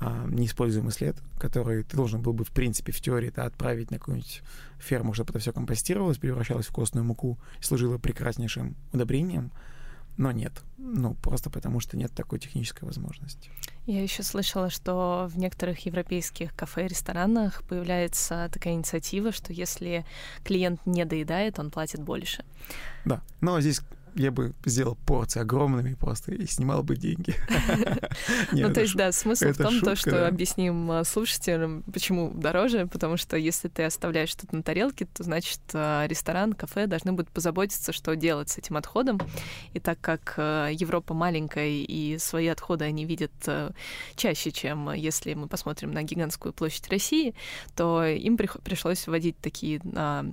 а, 0.01 0.27
неиспользуемый 0.27 0.93
след, 0.93 1.17
который 1.39 1.83
ты 1.83 1.97
должен 1.97 2.21
был 2.23 2.33
бы, 2.33 2.45
в 2.45 2.51
принципе, 2.51 2.93
в 2.93 3.01
теории 3.01 3.33
да, 3.35 3.45
отправить 3.45 3.91
на 3.91 3.99
какую-нибудь 3.99 4.43
ферму, 4.79 5.15
чтобы 5.15 5.31
это 5.31 5.39
все 5.39 5.53
компостировалось, 5.53 6.19
превращалось 6.19 6.67
в 6.67 6.73
костную 6.73 7.05
муку 7.05 7.39
служило 7.61 7.99
прекраснейшим 7.99 8.77
удобрением 8.93 9.51
но 10.19 10.33
нет. 10.33 10.53
Ну, 10.77 11.15
просто 11.15 11.49
потому 11.49 11.81
что 11.81 11.97
нет 11.97 12.13
такой 12.13 12.41
технической 12.41 12.87
возможности. 12.87 13.51
Я 13.87 14.03
еще 14.03 14.23
слышала, 14.23 14.69
что 14.69 15.29
в 15.33 15.39
некоторых 15.39 15.87
европейских 15.87 16.55
кафе 16.55 16.85
и 16.85 16.89
ресторанах 16.89 17.63
появляется 17.63 18.51
такая 18.53 18.75
инициатива, 18.75 19.33
что 19.33 19.53
если 19.53 20.05
клиент 20.45 20.85
не 20.87 21.05
доедает, 21.05 21.59
он 21.59 21.71
платит 21.71 22.03
больше. 22.03 22.45
Да, 23.05 23.23
но 23.41 23.61
здесь 23.61 23.81
я 24.19 24.33
бы 24.33 24.53
сделал 24.65 24.97
порции 25.07 25.41
огромными 25.41 25.95
просто 25.95 26.33
и 26.33 26.47
снимал 26.47 26.83
бы 26.83 26.97
деньги. 26.97 27.35
Ну, 28.53 28.73
то 28.73 28.81
есть, 28.81 28.95
да, 28.95 29.13
смысл 29.13 29.49
в 29.49 29.57
том, 29.57 29.81
то, 29.81 29.95
что 29.95 30.27
объясним 30.27 30.91
а, 30.91 31.05
слушателям, 31.05 31.83
почему 31.93 32.31
дороже, 32.35 32.87
потому 32.87 33.17
что 33.17 33.37
если 33.37 33.69
ты 33.69 33.85
оставляешь 33.85 34.31
что-то 34.31 34.57
на 34.57 34.63
тарелке, 34.63 35.07
то, 35.07 35.23
значит, 35.23 35.61
а, 35.73 36.07
ресторан, 36.07 36.53
кафе 36.53 36.87
должны 36.87 37.13
будут 37.13 37.31
позаботиться, 37.31 37.93
что 37.93 38.17
делать 38.17 38.49
с 38.49 38.59
этим 38.59 38.77
отходом. 38.77 39.21
И 39.73 39.81
так 39.81 40.01
как 40.01 40.35
а, 40.37 40.69
Европа 40.69 41.15
маленькая 41.15 41.69
и 41.69 42.19
свои 42.19 42.49
отходы 42.49 42.85
они 42.85 43.05
видят 43.05 43.33
чаще, 44.17 44.51
чем 44.51 44.93
если 44.93 45.35
мы 45.35 45.47
посмотрим 45.49 45.93
на 45.93 46.03
гигантскую 46.03 46.53
площадь 46.53 46.89
России, 46.89 47.35
то 47.77 48.05
им 48.05 48.37
пришлось 48.37 49.07
вводить 49.07 49.39
такие 49.39 49.81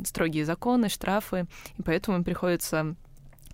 строгие 0.05 0.45
законы, 0.45 0.89
штрафы, 0.89 1.45
и 1.77 1.81
поэтому 1.81 2.17
им 2.17 2.23
приходится 2.23 2.95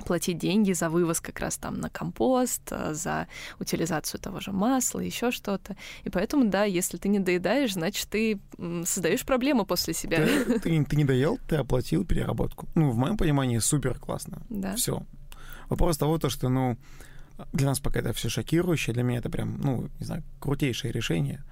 платить 0.05 0.37
деньги 0.37 0.73
за 0.73 0.89
вывоз 0.89 1.21
как 1.21 1.39
раз 1.39 1.57
там 1.57 1.79
на 1.79 1.89
компост, 1.89 2.71
э, 2.71 2.93
за 2.93 3.27
утилизацию 3.59 4.19
того 4.19 4.39
же 4.39 4.51
масла, 4.51 4.99
еще 4.99 5.31
что-то. 5.31 5.75
И 6.03 6.09
поэтому, 6.09 6.45
да, 6.45 6.63
если 6.63 6.97
ты 6.97 7.09
не 7.09 7.19
доедаешь, 7.19 7.73
значит, 7.73 8.09
ты 8.09 8.39
создаешь 8.85 9.25
проблему 9.25 9.65
после 9.65 9.93
себя. 9.93 10.25
Ты, 10.25 10.59
ты, 10.59 10.85
ты 10.85 10.95
не 10.95 11.05
доел, 11.05 11.39
ты 11.47 11.57
оплатил 11.57 12.05
переработку. 12.05 12.67
Ну, 12.75 12.89
в 12.89 12.97
моем 12.97 13.17
понимании, 13.17 13.59
супер 13.59 13.99
классно. 13.99 14.41
Да. 14.49 14.75
Все. 14.75 15.03
Вопрос 15.69 15.97
того, 15.97 16.17
то, 16.17 16.29
что, 16.29 16.49
ну, 16.49 16.77
для 17.53 17.67
нас 17.67 17.79
пока 17.79 17.99
это 17.99 18.13
все 18.13 18.29
шокирующее, 18.29 18.93
для 18.93 19.03
меня 19.03 19.19
это 19.19 19.29
прям, 19.29 19.59
ну, 19.61 19.89
не 19.99 20.05
знаю, 20.05 20.23
крутейшее 20.39 20.91
решение. 20.91 21.43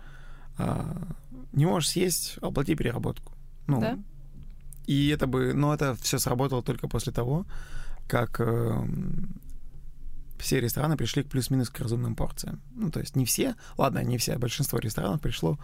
А, 0.57 1.07
не 1.53 1.65
можешь 1.65 1.89
съесть, 1.89 2.37
оплати 2.41 2.75
переработку. 2.75 3.33
Ну, 3.67 3.79
да. 3.79 3.97
И 4.87 5.09
это 5.09 5.27
бы, 5.27 5.53
но 5.53 5.73
это 5.73 5.95
все 6.01 6.17
сработало 6.17 6.63
только 6.63 6.87
после 6.87 7.13
того, 7.13 7.45
как 8.09 8.41
э, 8.41 8.85
все 10.39 10.59
рестораны 10.59 10.97
пришли 10.97 11.23
к 11.23 11.29
плюс-минус 11.29 11.69
к 11.69 11.79
разумным 11.79 12.15
порциям. 12.15 12.59
Ну, 12.75 12.89
то 12.89 12.99
есть 12.99 13.15
не 13.15 13.25
все, 13.25 13.55
ладно, 13.77 14.03
не 14.03 14.17
все, 14.17 14.33
а 14.33 14.39
большинство 14.39 14.79
ресторанов 14.79 15.21
пришло 15.21 15.59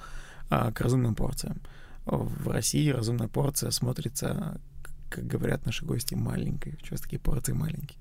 а, 0.49 0.71
к 0.71 0.79
разумным 0.79 1.15
порциям. 1.15 1.59
В 2.05 2.49
России 2.49 2.89
разумная 2.89 3.27
порция 3.27 3.71
смотрится, 3.71 4.61
как 5.09 5.25
говорят 5.25 5.65
наши 5.65 5.83
гости, 5.83 6.13
маленькой. 6.13 6.77
Что 6.83 7.01
такие 7.01 7.19
порции 7.19 7.53
маленькие? 7.53 7.99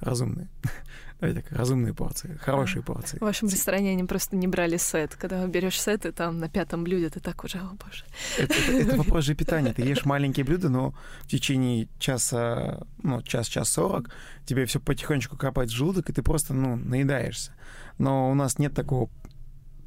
Разумные. 0.00 0.48
Давай 1.20 1.36
так, 1.36 1.50
разумные 1.52 1.94
порции, 1.94 2.36
хорошие 2.40 2.82
порции. 2.82 3.18
В 3.18 3.22
вашем 3.22 3.48
ресторане 3.48 3.92
они 3.92 4.04
просто 4.04 4.36
не 4.36 4.48
брали 4.48 4.76
сет. 4.76 5.14
Когда 5.14 5.46
берешь 5.46 5.80
сет, 5.80 6.04
и 6.06 6.10
там 6.10 6.38
на 6.38 6.48
пятом 6.48 6.84
блюде 6.84 7.08
ты 7.08 7.20
так 7.20 7.44
уже, 7.44 7.58
о 7.58 7.76
боже. 7.82 8.04
Это, 8.38 8.52
это, 8.52 8.72
это 8.72 8.96
вопрос 8.98 9.24
же 9.24 9.34
питания. 9.34 9.72
Ты 9.72 9.82
ешь 9.82 10.04
маленькие 10.04 10.44
блюда, 10.44 10.68
но 10.68 10.94
в 11.22 11.28
течение 11.28 11.88
часа, 11.98 12.86
ну, 13.02 13.22
час-час 13.22 13.68
сорок 13.68 14.10
тебе 14.44 14.66
все 14.66 14.80
потихонечку 14.80 15.36
капает 15.36 15.70
в 15.70 15.72
желудок, 15.72 16.10
и 16.10 16.12
ты 16.12 16.22
просто, 16.22 16.52
ну, 16.52 16.76
наедаешься. 16.76 17.52
Но 17.96 18.30
у 18.30 18.34
нас 18.34 18.58
нет 18.58 18.74
такого 18.74 19.08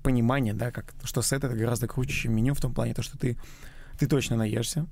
понимания, 0.02 0.54
да, 0.54 0.72
как, 0.72 0.94
что 1.04 1.22
сет 1.22 1.44
это 1.44 1.54
гораздо 1.54 1.88
круче, 1.88 2.14
чем 2.14 2.36
меню 2.36 2.54
в 2.54 2.62
том 2.62 2.74
плане, 2.74 2.94
то, 2.94 3.04
что 3.04 3.18
ты, 3.18 3.38
ты 4.00 4.08
точно 4.08 4.38
наешься, 4.38 4.88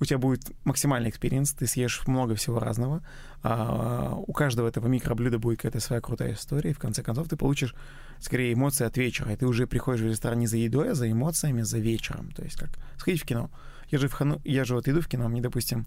у 0.00 0.04
тебя 0.04 0.18
будет 0.18 0.50
максимальный 0.64 1.10
experience, 1.10 1.52
ты 1.52 1.66
съешь 1.66 2.06
много 2.06 2.34
всего 2.34 2.58
разного, 2.58 3.02
а, 3.42 4.14
у 4.16 4.32
каждого 4.32 4.66
этого 4.66 4.88
микроблюда 4.88 5.38
будет 5.38 5.58
какая-то 5.58 5.80
своя 5.80 6.00
крутая 6.00 6.32
история, 6.32 6.70
и 6.70 6.74
в 6.74 6.78
конце 6.78 7.02
концов 7.02 7.28
ты 7.28 7.36
получишь 7.36 7.74
скорее 8.18 8.54
эмоции 8.54 8.84
от 8.86 8.96
вечера, 8.96 9.32
и 9.32 9.36
ты 9.36 9.46
уже 9.46 9.66
приходишь 9.66 10.00
в 10.00 10.06
ресторан 10.06 10.38
не 10.38 10.46
за 10.46 10.56
едой, 10.56 10.92
а 10.92 10.94
за 10.94 11.10
эмоциями, 11.10 11.62
за 11.62 11.78
вечером, 11.78 12.30
то 12.32 12.42
есть 12.42 12.56
как 12.56 12.70
сходить 12.96 13.22
в 13.22 13.26
кино. 13.26 13.50
Я 13.90 13.98
же, 13.98 14.08
в 14.08 14.12
хану, 14.12 14.40
я 14.44 14.64
же 14.64 14.74
вот 14.74 14.88
иду 14.88 15.00
в 15.00 15.08
кино, 15.08 15.28
мне, 15.28 15.42
допустим, 15.42 15.86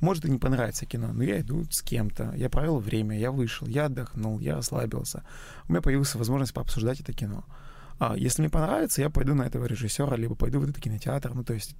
может 0.00 0.24
и 0.24 0.30
не 0.30 0.38
понравится 0.38 0.84
кино, 0.84 1.12
но 1.12 1.22
я 1.22 1.40
иду 1.40 1.64
с 1.70 1.82
кем-то, 1.82 2.32
я 2.34 2.50
провел 2.50 2.78
время, 2.78 3.16
я 3.16 3.30
вышел, 3.30 3.68
я 3.68 3.86
отдохнул, 3.86 4.40
я 4.40 4.56
расслабился, 4.56 5.22
у 5.68 5.72
меня 5.72 5.82
появилась 5.82 6.14
возможность 6.16 6.52
пообсуждать 6.52 7.00
это 7.00 7.12
кино. 7.12 7.44
А 8.00 8.16
если 8.16 8.42
мне 8.42 8.50
понравится, 8.50 9.00
я 9.00 9.10
пойду 9.10 9.34
на 9.34 9.44
этого 9.44 9.66
режиссера, 9.66 10.16
либо 10.16 10.34
пойду 10.34 10.58
в 10.58 10.64
этот 10.64 10.80
кинотеатр, 10.80 11.32
ну 11.34 11.44
то 11.44 11.54
есть 11.54 11.76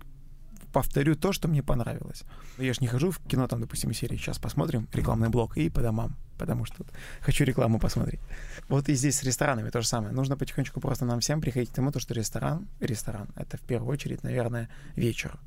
повторю 0.73 1.15
то, 1.15 1.33
что 1.33 1.49
мне 1.49 1.63
понравилось. 1.63 2.25
Я 2.59 2.73
же 2.73 2.81
не 2.81 2.87
хожу 2.89 3.11
в 3.11 3.19
кино, 3.21 3.47
там, 3.47 3.61
допустим, 3.61 3.93
серии 3.93 4.17
«Сейчас 4.17 4.39
посмотрим 4.39 4.89
рекламный 4.93 5.29
блок» 5.29 5.57
и 5.57 5.71
по 5.71 5.81
домам, 5.81 6.17
потому 6.39 6.65
что 6.65 6.85
хочу 7.21 7.45
рекламу 7.45 7.79
посмотреть. 7.79 8.21
Вот 8.69 8.89
и 8.89 8.95
здесь 8.95 9.19
с 9.19 9.23
ресторанами 9.23 9.71
то 9.71 9.81
же 9.81 9.87
самое. 9.87 10.15
Нужно 10.15 10.37
потихонечку 10.37 10.81
просто 10.81 11.05
нам 11.05 11.21
всем 11.21 11.41
приходить 11.41 11.71
к 11.71 11.75
тому, 11.75 11.93
то, 11.93 12.01
что 12.01 12.15
ресторан, 12.15 12.69
ресторан— 12.81 13.29
это 13.37 13.57
в 13.57 13.61
первую 13.61 13.93
очередь, 13.93 14.23
наверное, 14.23 14.69
вечер. 14.97 15.39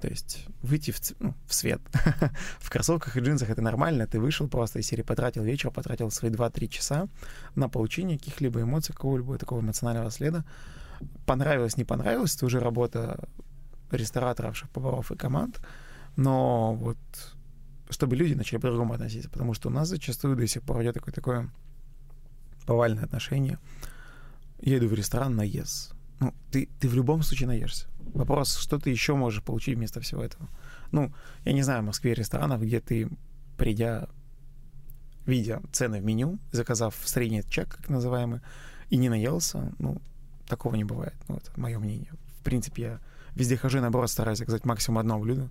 То 0.00 0.08
есть 0.08 0.46
выйти 0.62 0.92
в, 0.92 1.00
ну, 1.18 1.34
в 1.46 1.54
свет. 1.54 1.80
в 2.58 2.70
кроссовках 2.70 3.16
и 3.16 3.20
джинсах 3.20 3.50
это 3.50 3.60
нормально. 3.60 4.06
Ты 4.06 4.18
вышел 4.18 4.48
просто 4.48 4.78
из 4.78 4.86
серии, 4.86 5.02
потратил 5.02 5.42
вечер, 5.42 5.70
потратил 5.70 6.10
свои 6.10 6.30
2-3 6.30 6.68
часа 6.68 7.08
на 7.54 7.68
получение 7.68 8.18
каких-либо 8.18 8.62
эмоций, 8.62 8.94
какого-либо 8.94 9.36
такого 9.36 9.60
эмоционального 9.60 10.10
следа. 10.10 10.44
Понравилось, 11.26 11.76
не 11.76 11.84
понравилось, 11.84 12.34
это 12.34 12.46
уже 12.46 12.60
работа 12.60 13.28
рестораторов, 13.96 14.56
шеф-поваров 14.56 15.12
и 15.12 15.16
команд, 15.16 15.60
но 16.16 16.74
вот 16.74 16.98
чтобы 17.90 18.16
люди 18.16 18.34
начали 18.34 18.58
по-другому 18.58 18.94
относиться, 18.94 19.28
потому 19.28 19.52
что 19.54 19.68
у 19.68 19.72
нас 19.72 19.88
зачастую 19.88 20.36
до 20.36 20.46
сих 20.46 20.62
пор 20.62 20.82
идет 20.82 20.94
такое, 20.94 21.12
такое 21.12 21.50
повальное 22.64 23.04
отношение. 23.04 23.58
Я 24.60 24.78
иду 24.78 24.88
в 24.88 24.94
ресторан 24.94 25.34
на 25.34 25.42
ес. 25.42 25.92
Ну, 26.20 26.34
ты, 26.50 26.68
ты 26.78 26.88
в 26.88 26.94
любом 26.94 27.22
случае 27.22 27.48
наешься. 27.48 27.88
Вопрос, 28.14 28.56
что 28.56 28.78
ты 28.78 28.90
еще 28.90 29.14
можешь 29.14 29.42
получить 29.42 29.76
вместо 29.76 30.00
всего 30.00 30.22
этого? 30.22 30.48
Ну, 30.92 31.12
я 31.44 31.52
не 31.52 31.62
знаю, 31.62 31.82
в 31.82 31.86
Москве 31.86 32.14
ресторанов, 32.14 32.62
где 32.62 32.80
ты, 32.80 33.08
придя, 33.56 34.08
видя 35.26 35.60
цены 35.72 36.00
в 36.00 36.04
меню, 36.04 36.38
заказав 36.52 36.96
средний 37.04 37.42
чек, 37.48 37.76
как 37.76 37.88
называемый, 37.88 38.40
и 38.90 38.96
не 38.96 39.08
наелся, 39.08 39.72
ну, 39.78 40.00
такого 40.46 40.74
не 40.74 40.84
бывает. 40.84 41.16
Ну, 41.28 41.36
это 41.36 41.50
мое 41.56 41.78
мнение. 41.78 42.12
В 42.38 42.42
принципе, 42.42 42.82
я 42.82 43.00
Везде 43.34 43.56
хожу, 43.56 43.80
наоборот, 43.80 44.10
стараюсь 44.10 44.38
заказать 44.38 44.64
максимум 44.64 44.98
одно 44.98 45.18
блюдо. 45.18 45.48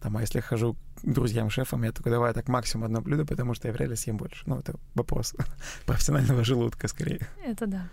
Там, 0.00 0.16
а 0.16 0.20
если 0.20 0.40
хожу 0.40 0.76
к 1.02 1.06
друзьям-шефам, 1.06 1.82
я 1.82 1.92
только 1.92 2.10
давай 2.10 2.32
так 2.32 2.48
максимум 2.48 2.84
одно 2.84 3.00
блюдо, 3.00 3.24
потому 3.24 3.54
что 3.54 3.68
я 3.68 3.74
вряд 3.74 3.90
ли 3.90 3.96
съем 3.96 4.16
больше. 4.16 4.42
Ну, 4.46 4.58
это 4.58 4.74
вопрос 4.94 5.34
профессионального 5.86 6.44
желудка 6.44 6.86
скорее. 6.88 7.26
Это 7.44 7.66
да. 7.66 7.88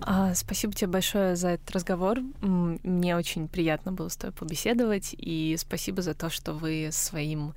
А, 0.00 0.34
спасибо 0.34 0.72
тебе 0.72 0.88
большое 0.88 1.36
за 1.36 1.50
этот 1.50 1.70
разговор. 1.72 2.20
Мне 2.40 3.16
очень 3.16 3.48
приятно 3.48 3.92
было 3.92 4.08
с 4.08 4.16
тобой 4.16 4.34
побеседовать, 4.34 5.14
и 5.18 5.56
спасибо 5.58 6.02
за 6.02 6.14
то, 6.14 6.30
что 6.30 6.52
вы 6.52 6.90
своим 6.92 7.54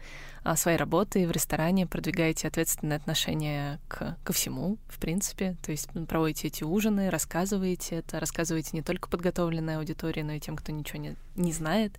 своей 0.56 0.78
работой 0.78 1.26
в 1.28 1.32
ресторане 1.32 1.86
продвигаете 1.86 2.48
ответственное 2.48 2.98
отношение 2.98 3.80
к, 3.88 4.18
ко 4.24 4.34
всему, 4.34 4.78
в 4.88 5.00
принципе. 5.00 5.56
То 5.62 5.72
есть 5.72 5.88
проводите 6.08 6.48
эти 6.48 6.64
ужины, 6.64 7.10
рассказываете 7.10 7.98
это, 7.98 8.20
рассказываете 8.20 8.72
не 8.74 8.82
только 8.82 9.08
подготовленной 9.10 9.78
аудитории, 9.78 10.22
но 10.22 10.34
и 10.34 10.40
тем, 10.40 10.56
кто 10.56 10.72
ничего 10.72 11.00
не, 11.00 11.16
не 11.36 11.54
знает. 11.54 11.94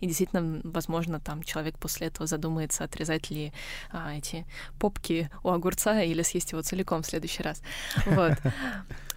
И 0.00 0.06
действительно, 0.06 0.60
возможно, 0.64 1.20
там 1.20 1.42
человек 1.42 1.78
после 1.78 2.06
этого 2.06 2.26
задумается, 2.26 2.84
отрезать 2.84 3.30
ли 3.30 3.52
а, 3.90 4.14
эти 4.14 4.46
попки 4.78 5.30
у 5.42 5.50
огурца 5.50 6.02
или 6.02 6.22
съесть 6.22 6.52
его 6.52 6.62
целиком 6.62 7.02
в 7.02 7.06
следующий 7.06 7.42
раз. 7.42 7.62
Вот. 8.06 8.38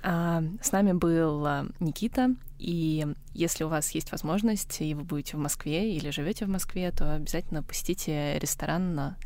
А, 0.07 0.43
с 0.61 0.71
нами 0.71 0.91
был 0.91 1.43
а, 1.47 1.65
Никита, 1.79 2.35
и 2.65 3.05
если 3.35 3.63
у 3.63 3.67
вас 3.67 3.91
есть 3.91 4.11
возможность, 4.11 4.81
и 4.81 4.95
вы 4.95 5.03
будете 5.03 5.37
в 5.37 5.39
Москве 5.39 5.95
или 5.95 6.09
живете 6.09 6.47
в 6.47 6.49
Москве, 6.49 6.91
то 6.91 7.13
обязательно 7.13 7.61
посетите 7.61 8.39
ресторан 8.39 8.95
на 8.95 9.17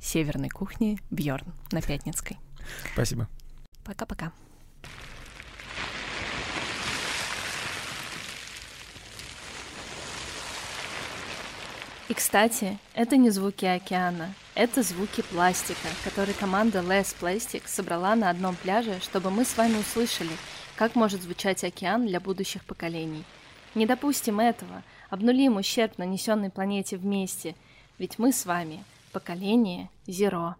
северной 0.00 0.48
кухне 0.48 0.98
Бьорн 1.10 1.54
на 1.72 1.82
Пятницкой. 1.82 2.38
Спасибо. 2.92 3.28
Пока-пока. 3.82 4.32
И, 12.08 12.14
кстати, 12.14 12.78
это 12.94 13.16
не 13.16 13.30
звуки 13.30 13.64
океана, 13.64 14.34
это 14.54 14.84
звуки 14.84 15.22
пластика, 15.22 15.88
который 16.04 16.34
команда 16.34 16.78
Less 16.78 17.16
Plastic 17.20 17.62
собрала 17.66 18.14
на 18.14 18.30
одном 18.30 18.54
пляже, 18.54 19.00
чтобы 19.00 19.32
мы 19.32 19.44
с 19.44 19.56
вами 19.56 19.78
услышали, 19.78 20.30
как 20.76 20.94
может 20.94 21.22
звучать 21.22 21.64
океан 21.64 22.06
для 22.06 22.20
будущих 22.20 22.64
поколений. 22.64 23.24
Не 23.74 23.86
допустим 23.86 24.40
этого, 24.40 24.82
обнулим 25.10 25.56
ущерб, 25.56 25.98
нанесенный 25.98 26.50
планете 26.50 26.96
вместе, 26.96 27.54
ведь 27.98 28.18
мы 28.18 28.32
с 28.32 28.46
вами 28.46 28.84
поколение 29.12 29.88
Зеро. 30.06 30.56